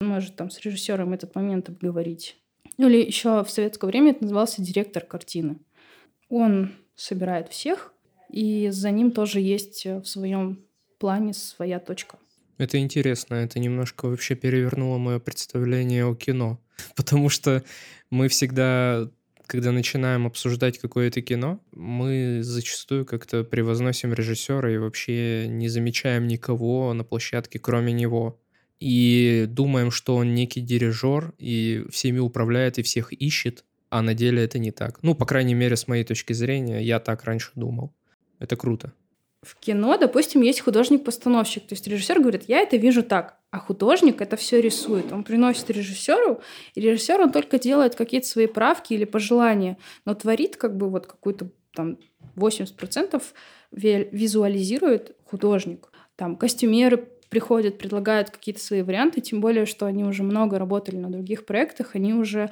может 0.00 0.36
там 0.36 0.50
с 0.50 0.60
режиссером 0.60 1.12
этот 1.12 1.34
момент 1.34 1.68
обговорить. 1.68 2.36
Или 2.78 3.04
еще 3.04 3.42
в 3.42 3.50
советское 3.50 3.86
время 3.86 4.12
это 4.12 4.22
назывался 4.22 4.62
директор 4.62 5.04
картины. 5.04 5.58
Он 6.28 6.72
собирает 6.94 7.48
всех, 7.48 7.92
и 8.30 8.70
за 8.70 8.90
ним 8.90 9.10
тоже 9.10 9.40
есть 9.40 9.84
в 9.84 10.04
своем 10.04 10.64
плане 11.04 11.34
своя 11.34 11.80
точка. 11.80 12.16
Это 12.56 12.78
интересно, 12.78 13.34
это 13.34 13.58
немножко 13.58 14.06
вообще 14.06 14.34
перевернуло 14.36 14.96
мое 14.96 15.18
представление 15.18 16.06
о 16.06 16.14
кино. 16.14 16.58
Потому 16.96 17.28
что 17.28 17.62
мы 18.08 18.28
всегда, 18.28 19.10
когда 19.46 19.70
начинаем 19.70 20.26
обсуждать 20.26 20.78
какое-то 20.78 21.20
кино, 21.20 21.60
мы 21.72 22.38
зачастую 22.42 23.04
как-то 23.04 23.44
превозносим 23.44 24.14
режиссера 24.14 24.70
и 24.70 24.78
вообще 24.78 25.46
не 25.46 25.68
замечаем 25.68 26.26
никого 26.26 26.94
на 26.94 27.04
площадке, 27.04 27.58
кроме 27.58 27.92
него. 27.92 28.40
И 28.80 29.44
думаем, 29.46 29.90
что 29.90 30.16
он 30.16 30.34
некий 30.34 30.62
дирижер 30.62 31.34
и 31.36 31.84
всеми 31.90 32.18
управляет 32.18 32.78
и 32.78 32.82
всех 32.82 33.12
ищет, 33.12 33.66
а 33.90 34.00
на 34.00 34.14
деле 34.14 34.42
это 34.42 34.58
не 34.58 34.70
так. 34.70 35.02
Ну, 35.02 35.14
по 35.14 35.26
крайней 35.26 35.54
мере, 35.54 35.76
с 35.76 35.86
моей 35.86 36.04
точки 36.04 36.32
зрения, 36.32 36.80
я 36.82 36.98
так 36.98 37.24
раньше 37.24 37.50
думал. 37.56 37.92
Это 38.38 38.56
круто 38.56 38.94
в 39.44 39.56
кино, 39.56 39.96
допустим, 39.98 40.40
есть 40.40 40.60
художник-постановщик. 40.60 41.66
То 41.66 41.74
есть 41.74 41.86
режиссер 41.86 42.20
говорит, 42.20 42.44
я 42.48 42.60
это 42.60 42.76
вижу 42.76 43.02
так, 43.02 43.38
а 43.50 43.58
художник 43.58 44.20
это 44.20 44.36
все 44.36 44.60
рисует. 44.60 45.12
Он 45.12 45.22
приносит 45.22 45.70
режиссеру, 45.70 46.40
и 46.74 46.80
режиссер 46.80 47.20
он 47.20 47.30
только 47.30 47.58
делает 47.58 47.94
какие-то 47.94 48.26
свои 48.26 48.46
правки 48.46 48.94
или 48.94 49.04
пожелания, 49.04 49.76
но 50.04 50.14
творит 50.14 50.56
как 50.56 50.76
бы 50.76 50.88
вот 50.88 51.06
какую-то 51.06 51.50
там 51.74 51.98
80% 52.36 53.22
визуализирует 53.70 55.16
художник. 55.24 55.90
Там 56.16 56.36
костюмеры 56.36 57.08
приходят, 57.28 57.78
предлагают 57.78 58.30
какие-то 58.30 58.60
свои 58.60 58.82
варианты, 58.82 59.20
тем 59.20 59.40
более, 59.40 59.66
что 59.66 59.86
они 59.86 60.04
уже 60.04 60.22
много 60.22 60.58
работали 60.58 60.96
на 60.96 61.10
других 61.10 61.44
проектах, 61.44 61.94
они 61.94 62.14
уже 62.14 62.50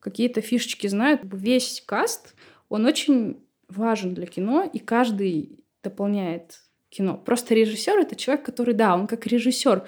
какие-то 0.00 0.40
фишечки 0.40 0.86
знают. 0.88 1.20
Весь 1.24 1.82
каст, 1.86 2.34
он 2.68 2.84
очень 2.84 3.38
важен 3.68 4.14
для 4.14 4.26
кино, 4.26 4.68
и 4.70 4.78
каждый 4.78 5.63
дополняет 5.84 6.60
кино. 6.88 7.16
Просто 7.16 7.54
режиссер 7.54 7.98
это 7.98 8.16
человек, 8.16 8.44
который, 8.44 8.74
да, 8.74 8.94
он 8.94 9.06
как 9.06 9.26
режиссер, 9.26 9.86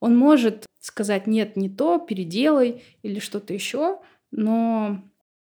он 0.00 0.16
может 0.16 0.66
сказать 0.80 1.26
нет, 1.26 1.56
не 1.56 1.68
то, 1.68 1.98
переделай 1.98 2.82
или 3.02 3.18
что-то 3.18 3.54
еще, 3.54 4.00
но 4.30 5.02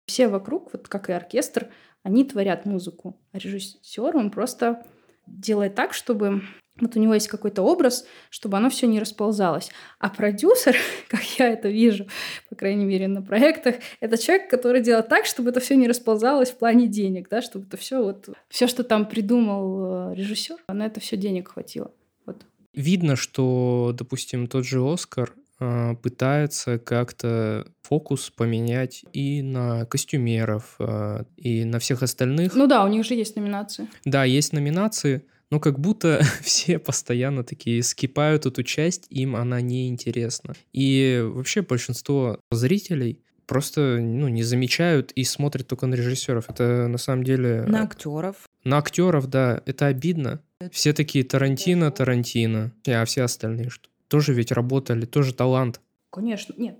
все 0.05 0.27
вокруг, 0.27 0.71
вот 0.73 0.87
как 0.87 1.09
и 1.09 1.13
оркестр, 1.13 1.69
они 2.03 2.23
творят 2.23 2.65
музыку. 2.65 3.19
А 3.31 3.39
режиссер, 3.39 4.15
он 4.15 4.29
просто 4.29 4.85
делает 5.27 5.75
так, 5.75 5.93
чтобы 5.93 6.43
вот 6.79 6.95
у 6.97 6.99
него 6.99 7.13
есть 7.13 7.29
какой-то 7.29 7.61
образ, 7.61 8.05
чтобы 8.29 8.57
оно 8.57 8.69
все 8.69 8.87
не 8.87 8.99
расползалось. 8.99 9.71
А 9.99 10.09
продюсер, 10.09 10.75
как 11.07 11.23
я 11.39 11.49
это 11.49 11.69
вижу, 11.69 12.07
по 12.49 12.55
крайней 12.55 12.85
мере, 12.85 13.07
на 13.07 13.21
проектах, 13.21 13.75
это 14.01 14.17
человек, 14.17 14.49
который 14.49 14.81
делает 14.81 15.07
так, 15.07 15.25
чтобы 15.25 15.51
это 15.51 15.59
все 15.59 15.75
не 15.75 15.87
расползалось 15.87 16.51
в 16.51 16.57
плане 16.57 16.87
денег, 16.87 17.29
да, 17.29 17.41
чтобы 17.41 17.65
это 17.67 17.77
все 17.77 18.03
вот, 18.03 18.29
все, 18.49 18.67
что 18.67 18.83
там 18.83 19.07
придумал 19.07 20.11
э, 20.11 20.15
режиссер, 20.15 20.57
на 20.67 20.85
это 20.85 20.99
все 20.99 21.15
денег 21.15 21.49
хватило. 21.49 21.91
Вот. 22.25 22.45
Видно, 22.73 23.15
что, 23.15 23.93
допустим, 23.97 24.47
тот 24.47 24.65
же 24.65 24.81
Оскар 24.81 25.33
э, 25.61 25.95
пытается 25.95 26.77
как-то 26.77 27.65
фокус 27.83 28.29
поменять 28.31 29.05
и 29.13 29.41
на 29.41 29.85
костюмеров, 29.85 30.75
э, 30.79 31.23
и 31.37 31.63
на 31.63 31.79
всех 31.79 32.03
остальных. 32.03 32.53
Ну 32.53 32.67
да, 32.67 32.83
у 32.83 32.89
них 32.89 33.05
же 33.05 33.13
есть 33.13 33.37
номинации. 33.37 33.87
Да, 34.03 34.25
есть 34.25 34.51
номинации, 34.51 35.23
но 35.55 35.61
как 35.61 35.79
будто 35.79 36.21
все 36.41 36.79
постоянно 36.79 37.45
такие 37.45 37.81
скипают 37.81 38.45
эту 38.45 38.61
часть, 38.61 39.07
им 39.09 39.37
она 39.37 39.61
не 39.61 39.87
интересна. 39.87 40.53
И 40.73 41.23
вообще 41.23 41.61
большинство 41.61 42.41
зрителей 42.51 43.21
просто 43.45 43.99
ну, 44.01 44.27
не 44.27 44.43
замечают 44.43 45.13
и 45.13 45.23
смотрят 45.23 45.65
только 45.67 45.87
на 45.87 45.95
режиссеров. 45.95 46.49
Это 46.49 46.89
на 46.89 46.97
самом 46.97 47.23
деле... 47.23 47.63
На 47.69 47.83
актеров. 47.83 48.49
На 48.65 48.79
актеров, 48.79 49.27
да. 49.27 49.61
Это 49.65 49.85
обидно. 49.85 50.41
Все 50.73 50.91
такие 50.91 51.23
Тарантино, 51.23 51.89
Тарантино. 51.89 52.73
А 52.85 53.05
все 53.05 53.21
остальные 53.21 53.69
что? 53.69 53.87
Тоже 54.09 54.33
ведь 54.33 54.51
работали, 54.51 55.05
тоже 55.05 55.33
талант. 55.33 55.79
Конечно. 56.11 56.53
Нет, 56.57 56.79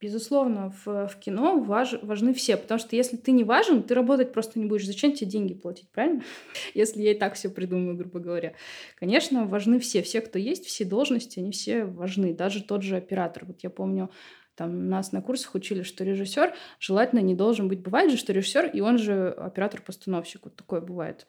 Безусловно, 0.00 0.72
в, 0.84 1.08
в 1.08 1.16
кино 1.18 1.60
важ, 1.60 1.92
важны 2.00 2.32
все, 2.32 2.56
потому 2.56 2.78
что 2.78 2.96
если 2.96 3.18
ты 3.18 3.32
не 3.32 3.44
важен, 3.44 3.82
ты 3.82 3.94
работать 3.94 4.32
просто 4.32 4.58
не 4.58 4.64
будешь. 4.64 4.86
Зачем 4.86 5.12
тебе 5.12 5.30
деньги 5.30 5.52
платить, 5.52 5.90
правильно? 5.90 6.22
если 6.74 7.02
я 7.02 7.12
и 7.12 7.18
так 7.18 7.34
все 7.34 7.50
придумаю, 7.50 7.96
грубо 7.98 8.18
говоря. 8.18 8.54
Конечно, 8.94 9.44
важны 9.44 9.78
все. 9.78 10.02
Все, 10.02 10.22
кто 10.22 10.38
есть, 10.38 10.64
все 10.64 10.86
должности, 10.86 11.38
они 11.38 11.52
все 11.52 11.84
важны. 11.84 12.32
Даже 12.32 12.62
тот 12.62 12.82
же 12.82 12.96
оператор. 12.96 13.44
Вот 13.44 13.60
я 13.62 13.68
помню, 13.68 14.10
Там 14.54 14.88
нас 14.88 15.12
на 15.12 15.20
курсах 15.20 15.54
учили, 15.54 15.82
что 15.82 16.02
режиссер 16.02 16.54
желательно 16.78 17.20
не 17.20 17.34
должен 17.34 17.68
быть. 17.68 17.80
Бывает 17.80 18.10
же, 18.10 18.16
что 18.16 18.32
режиссер, 18.32 18.70
и 18.72 18.80
он 18.80 18.96
же 18.96 19.28
оператор-постановщик. 19.28 20.44
Вот 20.44 20.56
такое 20.56 20.80
бывает. 20.80 21.26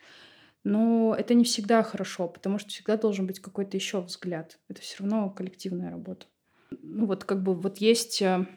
Но 0.63 1.13
это 1.17 1.33
не 1.33 1.43
всегда 1.43 1.83
хорошо, 1.83 2.29
потому 2.29 2.57
что 2.57 2.69
всегда 2.69 2.95
должен 2.95 3.27
быть 3.27 3.41
какой-то 3.41 3.75
еще 3.75 3.99
взгляд. 3.99 4.59
Это 4.69 4.79
все 4.79 5.03
равно 5.03 5.29
коллективная 5.29 5.91
работа. 5.91 6.27
Ну 6.81 7.05
вот 7.05 7.25
как 7.25 7.43
бы 7.43 7.53
вот 7.53 7.79
есть, 7.79 8.21
э, 8.21 8.47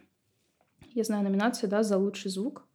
я 0.94 1.04
знаю, 1.04 1.24
номинация, 1.24 1.68
да, 1.68 1.82
за 1.82 1.98
лучший 1.98 2.30
звук. 2.30 2.66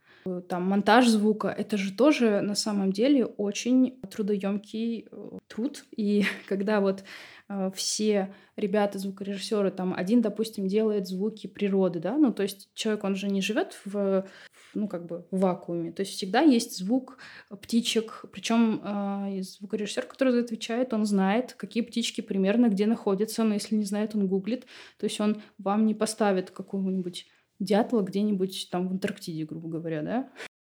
Там 0.47 0.63
монтаж 0.63 1.07
звука, 1.07 1.47
это 1.47 1.77
же 1.77 1.93
тоже 1.93 2.41
на 2.41 2.55
самом 2.55 2.91
деле 2.91 3.25
очень 3.25 3.99
трудоемкий 4.11 5.07
э, 5.09 5.29
труд. 5.47 5.85
И 5.95 6.25
когда 6.47 6.81
вот 6.81 7.03
э, 7.47 7.71
все 7.73 8.33
ребята, 8.57 8.99
звукорежиссеры, 8.99 9.71
там 9.71 9.93
один, 9.95 10.21
допустим, 10.21 10.67
делает 10.67 11.07
звуки 11.07 11.47
природы, 11.47 11.99
да, 11.99 12.17
ну 12.17 12.33
то 12.33 12.43
есть 12.43 12.69
человек, 12.73 13.03
он 13.05 13.15
же 13.15 13.29
не 13.29 13.41
живет 13.41 13.79
в, 13.85 14.27
ну 14.73 14.87
как 14.87 15.05
бы 15.05 15.25
в 15.31 15.39
вакууме, 15.39 15.93
то 15.93 16.01
есть 16.01 16.13
всегда 16.13 16.41
есть 16.41 16.77
звук 16.77 17.17
птичек, 17.61 18.25
причем 18.33 18.81
э, 18.83 19.41
звукорежиссер, 19.41 20.05
который 20.05 20.33
за 20.33 20.39
это 20.39 20.47
отвечает, 20.47 20.93
он 20.93 21.05
знает, 21.05 21.53
какие 21.53 21.81
птички 21.81 22.19
примерно 22.19 22.67
где 22.67 22.85
находятся, 22.85 23.45
но 23.45 23.53
если 23.53 23.75
не 23.75 23.85
знает, 23.85 24.15
он 24.15 24.27
гуглит, 24.27 24.65
то 24.97 25.05
есть 25.05 25.19
он 25.21 25.41
вам 25.57 25.85
не 25.85 25.95
поставит 25.95 26.51
какого-нибудь 26.51 27.25
дятла 27.59 28.01
где-нибудь 28.01 28.69
там 28.71 28.87
в 28.87 28.91
Антарктиде, 28.91 29.45
грубо 29.45 29.69
говоря, 29.69 30.01
да, 30.01 30.29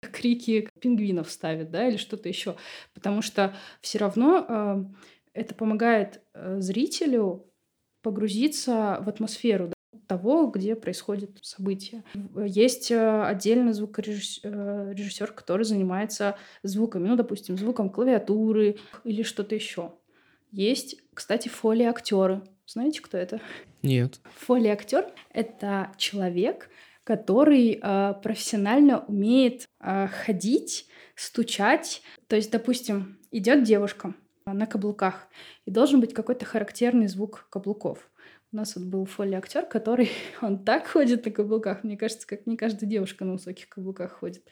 крики 0.12 0.70
пингвинов 0.80 1.30
ставит, 1.30 1.72
да, 1.72 1.88
или 1.88 1.98
что-то 1.98 2.30
еще. 2.30 2.56
Потому 2.94 3.22
что 3.22 3.56
все 3.82 4.00
равно 4.00 4.46
э, 4.48 4.84
это 5.34 5.56
помогает 5.56 6.22
э, 6.34 6.60
зрителю 6.60 7.46
погрузиться 8.02 9.00
в 9.02 9.10
атмосферу 9.10 9.68
да, 9.68 10.00
того, 10.08 10.48
где 10.48 10.76
происходит 10.76 11.38
событие. 11.42 12.04
Есть 12.36 12.92
э, 12.92 13.24
отдельно 13.24 13.74
звукорежиссер, 13.74 15.30
э, 15.30 15.34
который 15.34 15.64
занимается 15.64 16.38
звуками, 16.64 17.08
ну, 17.08 17.16
допустим, 17.16 17.58
звуком 17.58 17.90
клавиатуры 17.90 18.78
или 19.04 19.24
что-то 19.24 19.56
еще. 19.56 19.94
Есть, 20.52 20.98
кстати, 21.14 21.48
фоли-актеры. 21.48 22.42
Знаете, 22.66 23.02
кто 23.02 23.18
это? 23.18 23.40
Нет. 23.82 24.20
Фоли-актер— 24.40 25.12
это 25.34 25.92
человек, 25.98 26.70
который 27.04 27.80
э, 27.82 28.14
профессионально 28.22 29.00
умеет 29.06 29.68
э, 29.80 30.08
ходить, 30.08 30.88
стучать. 31.16 32.02
То 32.28 32.36
есть, 32.36 32.52
допустим, 32.52 33.20
идет 33.32 33.64
девушка 33.64 34.14
на 34.46 34.66
каблуках, 34.66 35.28
и 35.66 35.72
должен 35.72 36.02
быть 36.02 36.14
какой-то 36.14 36.46
характерный 36.46 37.08
звук 37.08 37.48
каблуков. 37.50 38.10
У 38.52 38.56
нас 38.56 38.76
вот 38.76 38.86
был 38.86 39.06
фоли-актер, 39.06 39.68
который, 39.68 40.10
он 40.42 40.64
так 40.64 40.88
ходит 40.88 41.24
на 41.26 41.32
каблуках, 41.32 41.84
мне 41.84 41.96
кажется, 41.98 42.26
как 42.28 42.48
не 42.48 42.58
каждая 42.58 42.90
девушка 42.90 43.24
на 43.24 43.34
высоких 43.34 43.70
каблуках 43.70 44.14
ходит. 44.14 44.44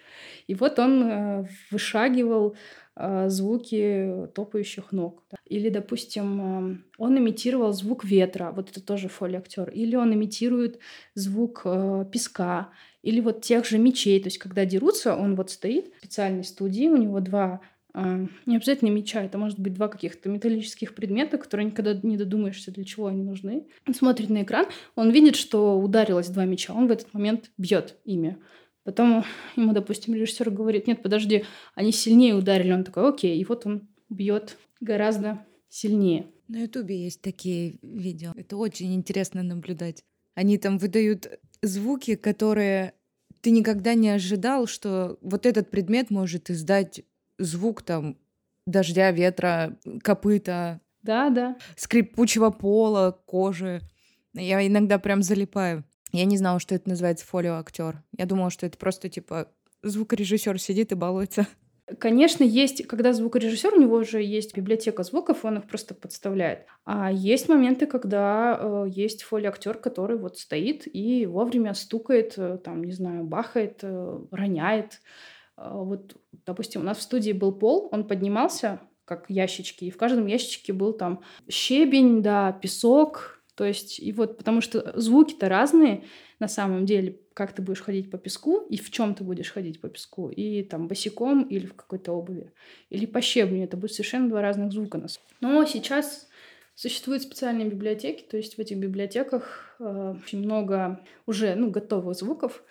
И 0.45 0.53
вот 0.53 0.77
он 0.77 1.03
э, 1.03 1.47
вышагивал 1.71 2.55
э, 2.95 3.29
звуки 3.29 4.27
топающих 4.35 4.91
ног. 4.91 5.23
Или, 5.45 5.69
допустим, 5.69 6.41
э, 6.41 6.77
он 6.99 7.17
имитировал 7.17 7.73
звук 7.73 8.05
ветра, 8.05 8.51
вот 8.55 8.69
это 8.69 8.83
тоже 8.83 9.07
фоли-актер. 9.07 9.69
Или 9.71 9.95
он 9.95 10.13
имитирует 10.13 10.77
звук 11.15 11.63
э, 11.65 12.05
песка, 12.11 12.69
или 13.01 13.19
вот 13.19 13.41
тех 13.41 13.65
же 13.65 13.79
мечей. 13.79 14.19
То 14.21 14.27
есть, 14.27 14.37
когда 14.37 14.63
дерутся, 14.65 15.15
он 15.15 15.35
вот 15.35 15.49
стоит 15.49 15.91
в 15.95 15.97
специальной 15.97 16.43
студии, 16.43 16.87
у 16.87 16.97
него 16.97 17.19
два 17.19 17.61
не 18.45 18.55
обязательно 18.55 18.89
меча, 18.89 19.23
это 19.23 19.37
может 19.37 19.59
быть 19.59 19.73
два 19.73 19.87
каких-то 19.87 20.29
металлических 20.29 20.93
предмета, 20.93 21.37
которые 21.37 21.65
никогда 21.67 21.99
не 22.03 22.17
додумаешься, 22.17 22.71
для 22.71 22.83
чего 22.83 23.07
они 23.07 23.23
нужны. 23.23 23.67
Он 23.87 23.93
смотрит 23.93 24.29
на 24.29 24.43
экран, 24.43 24.67
он 24.95 25.09
видит, 25.11 25.35
что 25.35 25.79
ударилось 25.79 26.29
два 26.29 26.45
меча, 26.45 26.73
он 26.73 26.87
в 26.87 26.91
этот 26.91 27.13
момент 27.13 27.51
бьет 27.57 27.95
ими. 28.05 28.37
Потом 28.83 29.25
ему, 29.55 29.73
допустим, 29.73 30.13
режиссер 30.13 30.49
говорит, 30.49 30.87
нет, 30.87 31.01
подожди, 31.01 31.43
они 31.75 31.91
сильнее 31.91 32.35
ударили. 32.35 32.71
Он 32.71 32.85
такой, 32.85 33.09
окей, 33.09 33.37
и 33.37 33.43
вот 33.43 33.65
он 33.65 33.89
бьет 34.09 34.57
гораздо 34.79 35.45
сильнее. 35.67 36.27
На 36.47 36.61
Ютубе 36.61 37.03
есть 37.03 37.21
такие 37.21 37.79
видео. 37.81 38.31
Это 38.35 38.55
очень 38.55 38.93
интересно 38.95 39.43
наблюдать. 39.43 40.03
Они 40.35 40.57
там 40.57 40.77
выдают 40.77 41.27
звуки, 41.61 42.15
которые 42.15 42.93
ты 43.41 43.49
никогда 43.49 43.93
не 43.93 44.09
ожидал, 44.09 44.67
что 44.67 45.17
вот 45.21 45.45
этот 45.45 45.69
предмет 45.69 46.09
может 46.09 46.49
издать 46.49 47.01
звук 47.37 47.81
там 47.81 48.17
дождя, 48.65 49.11
ветра, 49.11 49.77
копыта. 50.03 50.81
Да, 51.03 51.29
да. 51.29 51.57
Скрипучего 51.75 52.49
пола, 52.49 53.17
кожи. 53.25 53.81
Я 54.33 54.65
иногда 54.65 54.99
прям 54.99 55.23
залипаю. 55.23 55.83
Я 56.11 56.25
не 56.25 56.37
знала, 56.37 56.59
что 56.59 56.75
это 56.75 56.89
называется 56.89 57.25
фолио-актер. 57.25 58.03
Я 58.17 58.25
думала, 58.25 58.49
что 58.49 58.65
это 58.65 58.77
просто 58.77 59.09
типа 59.09 59.49
звукорежиссер 59.83 60.59
сидит 60.59 60.91
и 60.91 60.95
балуется. 60.95 61.47
Конечно, 61.99 62.43
есть, 62.43 62.85
когда 62.85 63.13
звукорежиссер, 63.13 63.73
у 63.73 63.79
него 63.79 63.95
уже 63.95 64.21
есть 64.21 64.55
библиотека 64.55 65.03
звуков, 65.03 65.45
он 65.45 65.59
их 65.59 65.67
просто 65.67 65.95
подставляет. 65.95 66.65
А 66.83 67.09
есть 67.09 67.47
моменты, 67.47 67.85
когда 67.85 68.59
э, 68.59 68.87
есть 68.89 69.23
фоли-актер, 69.23 69.77
который 69.77 70.17
вот 70.17 70.37
стоит 70.37 70.83
и 70.85 71.25
вовремя 71.25 71.73
стукает, 71.73 72.33
э, 72.35 72.57
там, 72.61 72.83
не 72.83 72.91
знаю, 72.91 73.23
бахает, 73.23 73.79
э, 73.83 74.19
роняет. 74.31 74.99
Э, 75.57 75.71
вот, 75.73 76.15
допустим, 76.45 76.81
у 76.81 76.83
нас 76.83 76.97
в 76.97 77.01
студии 77.01 77.31
был 77.31 77.51
пол, 77.51 77.89
он 77.91 78.07
поднимался, 78.07 78.79
как 79.05 79.29
ящички, 79.29 79.85
и 79.85 79.91
в 79.91 79.97
каждом 79.97 80.27
ящичке 80.27 80.73
был 80.73 80.93
там 80.93 81.21
щебень, 81.49 82.21
да, 82.21 82.51
песок, 82.51 83.41
то 83.55 83.65
есть, 83.65 83.99
и 83.99 84.11
вот, 84.11 84.37
потому 84.37 84.61
что 84.61 84.93
звуки-то 84.99 85.49
разные 85.49 86.03
на 86.39 86.47
самом 86.47 86.85
деле, 86.85 87.19
как 87.33 87.53
ты 87.53 87.63
будешь 87.63 87.81
ходить 87.81 88.11
по 88.11 88.17
песку, 88.17 88.57
и 88.69 88.77
в 88.77 88.91
чем 88.91 89.15
ты 89.15 89.23
будешь 89.23 89.51
ходить 89.51 89.81
по 89.81 89.89
песку, 89.89 90.29
и 90.29 90.61
там 90.61 90.87
босиком 90.87 91.43
или 91.43 91.65
в 91.65 91.73
какой-то 91.73 92.11
обуви, 92.11 92.51
или 92.89 93.07
по 93.07 93.19
щебню, 93.19 93.63
это 93.63 93.75
будет 93.75 93.93
совершенно 93.93 94.29
два 94.29 94.43
разных 94.43 94.71
звука. 94.71 94.99
нас. 94.99 95.19
Но 95.41 95.65
сейчас 95.65 96.27
существуют 96.75 97.23
специальные 97.23 97.67
библиотеки, 97.67 98.23
то 98.29 98.37
есть 98.37 98.57
в 98.57 98.59
этих 98.59 98.77
библиотеках 98.77 99.75
э, 99.79 100.15
очень 100.23 100.39
много 100.39 101.03
уже 101.25 101.55
ну, 101.55 101.71
готовых 101.71 102.15
звуков, 102.15 102.63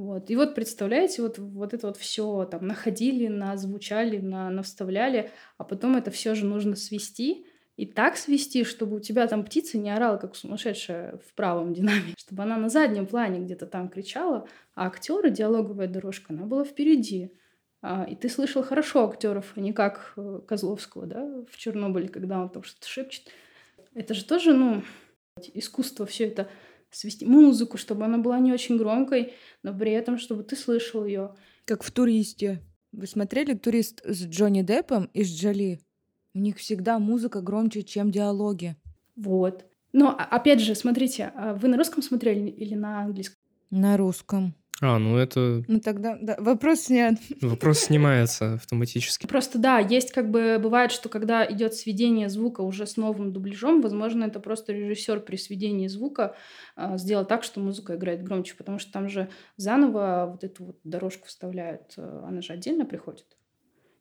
вот. 0.00 0.30
И 0.30 0.36
вот 0.36 0.54
представляете, 0.54 1.20
вот, 1.20 1.38
вот 1.38 1.74
это 1.74 1.88
вот 1.88 1.98
все 1.98 2.46
там 2.50 2.66
находили, 2.66 3.26
назвучали, 3.26 4.18
на, 4.18 4.48
навставляли, 4.48 5.30
а 5.58 5.64
потом 5.64 5.94
это 5.94 6.10
все 6.10 6.34
же 6.34 6.46
нужно 6.46 6.74
свести, 6.74 7.46
и 7.76 7.84
так 7.84 8.16
свести, 8.16 8.64
чтобы 8.64 8.96
у 8.96 9.00
тебя 9.00 9.26
там 9.26 9.44
птица 9.44 9.76
не 9.76 9.90
орала, 9.90 10.16
как 10.16 10.36
сумасшедшая 10.36 11.18
в 11.18 11.34
правом 11.34 11.74
динаме, 11.74 12.14
чтобы 12.16 12.42
она 12.42 12.56
на 12.56 12.70
заднем 12.70 13.06
плане 13.06 13.40
где-то 13.40 13.66
там 13.66 13.90
кричала, 13.90 14.48
а 14.74 14.86
актеры, 14.86 15.30
диалоговая 15.30 15.86
дорожка, 15.86 16.32
она 16.32 16.46
была 16.46 16.64
впереди. 16.64 17.32
А, 17.82 18.04
и 18.04 18.16
ты 18.16 18.30
слышал 18.30 18.62
хорошо 18.62 19.06
актеров, 19.06 19.52
а 19.54 19.60
не 19.60 19.74
как 19.74 20.14
э, 20.16 20.40
Козловского, 20.46 21.06
да, 21.06 21.44
в 21.50 21.56
Чернобыле, 21.58 22.08
когда 22.08 22.40
он 22.40 22.48
там 22.48 22.62
что-то 22.62 22.88
шепчет. 22.88 23.28
Это 23.94 24.14
же 24.14 24.24
тоже, 24.24 24.54
ну, 24.54 24.82
искусство 25.54 26.06
все 26.06 26.26
это 26.26 26.48
свести 26.90 27.26
музыку, 27.26 27.76
чтобы 27.76 28.04
она 28.04 28.18
была 28.18 28.38
не 28.38 28.52
очень 28.52 28.76
громкой, 28.76 29.34
но 29.62 29.76
при 29.76 29.92
этом, 29.92 30.18
чтобы 30.18 30.42
ты 30.42 30.56
слышал 30.56 31.04
ее. 31.04 31.34
Как 31.64 31.82
в 31.82 31.90
«Туристе». 31.90 32.62
Вы 32.92 33.06
смотрели 33.06 33.54
«Турист» 33.54 34.02
с 34.04 34.26
Джонни 34.26 34.62
Деппом 34.62 35.10
и 35.14 35.22
с 35.22 35.32
Джоли? 35.32 35.80
У 36.34 36.38
них 36.38 36.58
всегда 36.58 36.98
музыка 36.98 37.40
громче, 37.40 37.82
чем 37.82 38.10
диалоги. 38.10 38.76
Вот. 39.16 39.64
Но, 39.92 40.10
а, 40.10 40.24
опять 40.24 40.60
же, 40.60 40.74
смотрите, 40.74 41.32
а 41.34 41.54
вы 41.54 41.68
на 41.68 41.76
русском 41.76 42.02
смотрели 42.02 42.48
или 42.48 42.74
на 42.74 43.02
английском? 43.02 43.36
На 43.70 43.96
русском. 43.96 44.54
А, 44.82 44.98
ну 44.98 45.16
это... 45.18 45.62
Ну 45.68 45.78
тогда, 45.80 46.16
да, 46.20 46.36
вопрос 46.38 46.84
снят. 46.84 47.14
Вопрос 47.42 47.80
снимается 47.80 48.54
автоматически. 48.54 49.26
Просто 49.26 49.58
да, 49.58 49.78
есть 49.78 50.10
как 50.10 50.30
бы, 50.30 50.58
бывает, 50.58 50.90
что 50.90 51.10
когда 51.10 51.44
идет 51.50 51.74
сведение 51.74 52.30
звука 52.30 52.62
уже 52.62 52.86
с 52.86 52.96
новым 52.96 53.32
дубляжом, 53.32 53.82
возможно, 53.82 54.24
это 54.24 54.40
просто 54.40 54.72
режиссер 54.72 55.20
при 55.20 55.36
сведении 55.36 55.86
звука 55.86 56.34
э, 56.76 56.96
сделал 56.96 57.26
так, 57.26 57.44
что 57.44 57.60
музыка 57.60 57.96
играет 57.96 58.22
громче, 58.22 58.54
потому 58.56 58.78
что 58.78 58.90
там 58.90 59.10
же 59.10 59.28
заново 59.58 60.30
вот 60.32 60.44
эту 60.44 60.64
вот 60.64 60.78
дорожку 60.82 61.28
вставляют, 61.28 61.92
э, 61.98 62.22
она 62.26 62.40
же 62.40 62.54
отдельно 62.54 62.86
приходит 62.86 63.26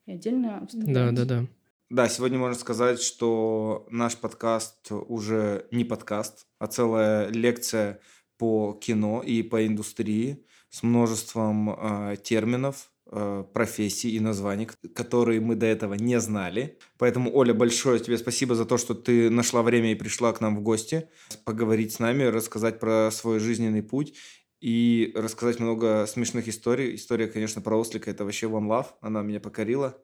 и 0.05 0.13
отдельно 0.13 0.65
вставляется. 0.65 0.93
Да, 0.93 1.25
да, 1.25 1.41
да. 1.41 1.47
Да, 1.89 2.07
сегодня 2.07 2.37
можно 2.37 2.57
сказать, 2.57 3.01
что 3.01 3.87
наш 3.89 4.15
подкаст 4.15 4.91
уже 4.91 5.65
не 5.71 5.83
подкаст, 5.83 6.45
а 6.59 6.67
целая 6.67 7.29
лекция 7.29 7.99
по 8.37 8.73
кино 8.79 9.21
и 9.21 9.43
по 9.43 9.65
индустрии 9.65 10.45
с 10.69 10.83
множеством 10.83 11.69
э, 11.69 12.15
терминов, 12.23 12.91
э, 13.11 13.43
профессий 13.53 14.11
и 14.11 14.19
названий, 14.19 14.67
которые 14.93 15.39
мы 15.39 15.55
до 15.55 15.65
этого 15.65 15.95
не 15.95 16.19
знали. 16.19 16.77
Поэтому, 16.97 17.35
Оля, 17.35 17.53
большое 17.53 17.99
тебе 17.99 18.17
спасибо 18.17 18.55
за 18.55 18.65
то, 18.65 18.77
что 18.77 18.93
ты 18.93 19.29
нашла 19.29 19.61
время 19.63 19.91
и 19.91 19.95
пришла 19.95 20.31
к 20.33 20.41
нам 20.41 20.55
в 20.55 20.61
гости, 20.61 21.09
поговорить 21.45 21.93
с 21.93 21.99
нами, 21.99 22.23
рассказать 22.23 22.79
про 22.79 23.09
свой 23.11 23.39
жизненный 23.39 23.83
путь 23.83 24.13
и 24.61 25.11
рассказать 25.15 25.59
много 25.59 26.05
смешных 26.05 26.47
историй. 26.47 26.95
История, 26.95 27.27
конечно, 27.27 27.61
про 27.61 27.77
Ослика– 27.77 28.11
это 28.11 28.25
вообще 28.25 28.47
one 28.47 28.67
love, 28.67 28.87
она 29.01 29.21
меня 29.21 29.39
покорила. 29.39 29.97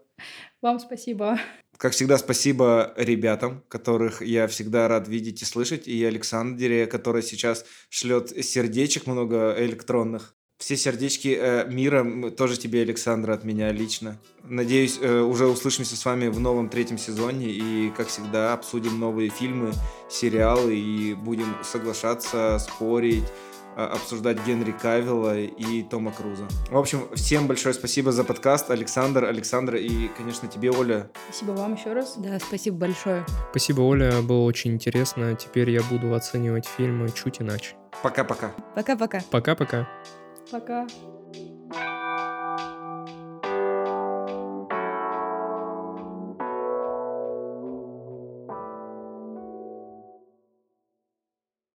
Вам 0.62 0.80
спасибо. 0.80 1.38
Как 1.78 1.92
всегда, 1.92 2.18
спасибо 2.18 2.94
ребятам, 2.96 3.64
которых 3.68 4.22
я 4.22 4.48
всегда 4.48 4.88
рад 4.88 5.08
видеть 5.08 5.42
и 5.42 5.46
слышать, 5.46 5.88
и 5.88 6.04
Александре, 6.06 6.88
которая 6.88 7.22
сейчас 7.22 7.66
шлет 7.90 8.30
сердечек 8.30 9.08
много 9.08 9.56
электронных. 9.58 10.36
Все 10.57 10.77
сердечки 10.77 11.38
э, 11.38 11.68
мира 11.69 12.32
тоже 12.32 12.57
тебе, 12.57 12.82
Александра, 12.82 13.34
от 13.34 13.44
меня 13.44 13.72
лично. 13.72 14.18
Надеюсь, 14.44 14.98
э, 15.02 15.19
уже 15.19 15.48
услышимся 15.48 15.98
с 15.98 16.06
вами 16.06 16.27
в 16.27 16.40
новом 16.40 16.69
третьем 16.69 16.98
сезоне 16.98 17.48
и, 17.48 17.91
как 17.95 18.07
всегда, 18.07 18.53
обсудим 18.53 18.98
новые 18.98 19.30
фильмы, 19.30 19.73
сериалы 20.10 20.77
и 20.77 21.14
будем 21.14 21.57
соглашаться, 21.61 22.57
спорить, 22.60 23.26
а, 23.76 23.88
обсуждать 23.88 24.38
Генри 24.48 24.72
Кавилла 24.72 25.38
и 25.38 25.84
Тома 25.84 26.14
Круза. 26.14 26.48
В 26.72 26.77
общем, 26.77 27.10
всем 27.14 27.48
большое 27.48 27.73
спасибо 27.73 28.14
за 28.14 28.23
подкаст, 28.23 28.72
Александр, 28.72 29.26
Александра 29.26 29.77
и, 29.77 30.07
конечно, 30.18 30.48
тебе, 30.48 30.72
Оля. 30.72 31.11
Спасибо 31.27 31.52
вам 31.52 31.76
еще 31.76 31.91
раз. 31.91 32.15
Да, 32.15 32.40
спасибо 32.40 32.77
большое. 32.77 33.26
Спасибо, 33.52 33.82
Оля, 33.82 34.22
было 34.22 34.44
очень 34.44 34.72
интересно. 34.72 35.36
Теперь 35.36 35.69
я 35.69 35.82
буду 35.84 36.14
оценивать 36.14 36.65
фильмы 36.65 37.10
чуть 37.11 37.41
иначе. 37.41 37.76
Пока-пока. 38.02 38.53
Пока-пока. 38.73 39.22
Пока-пока. 39.30 39.90
Пока. 40.52 40.88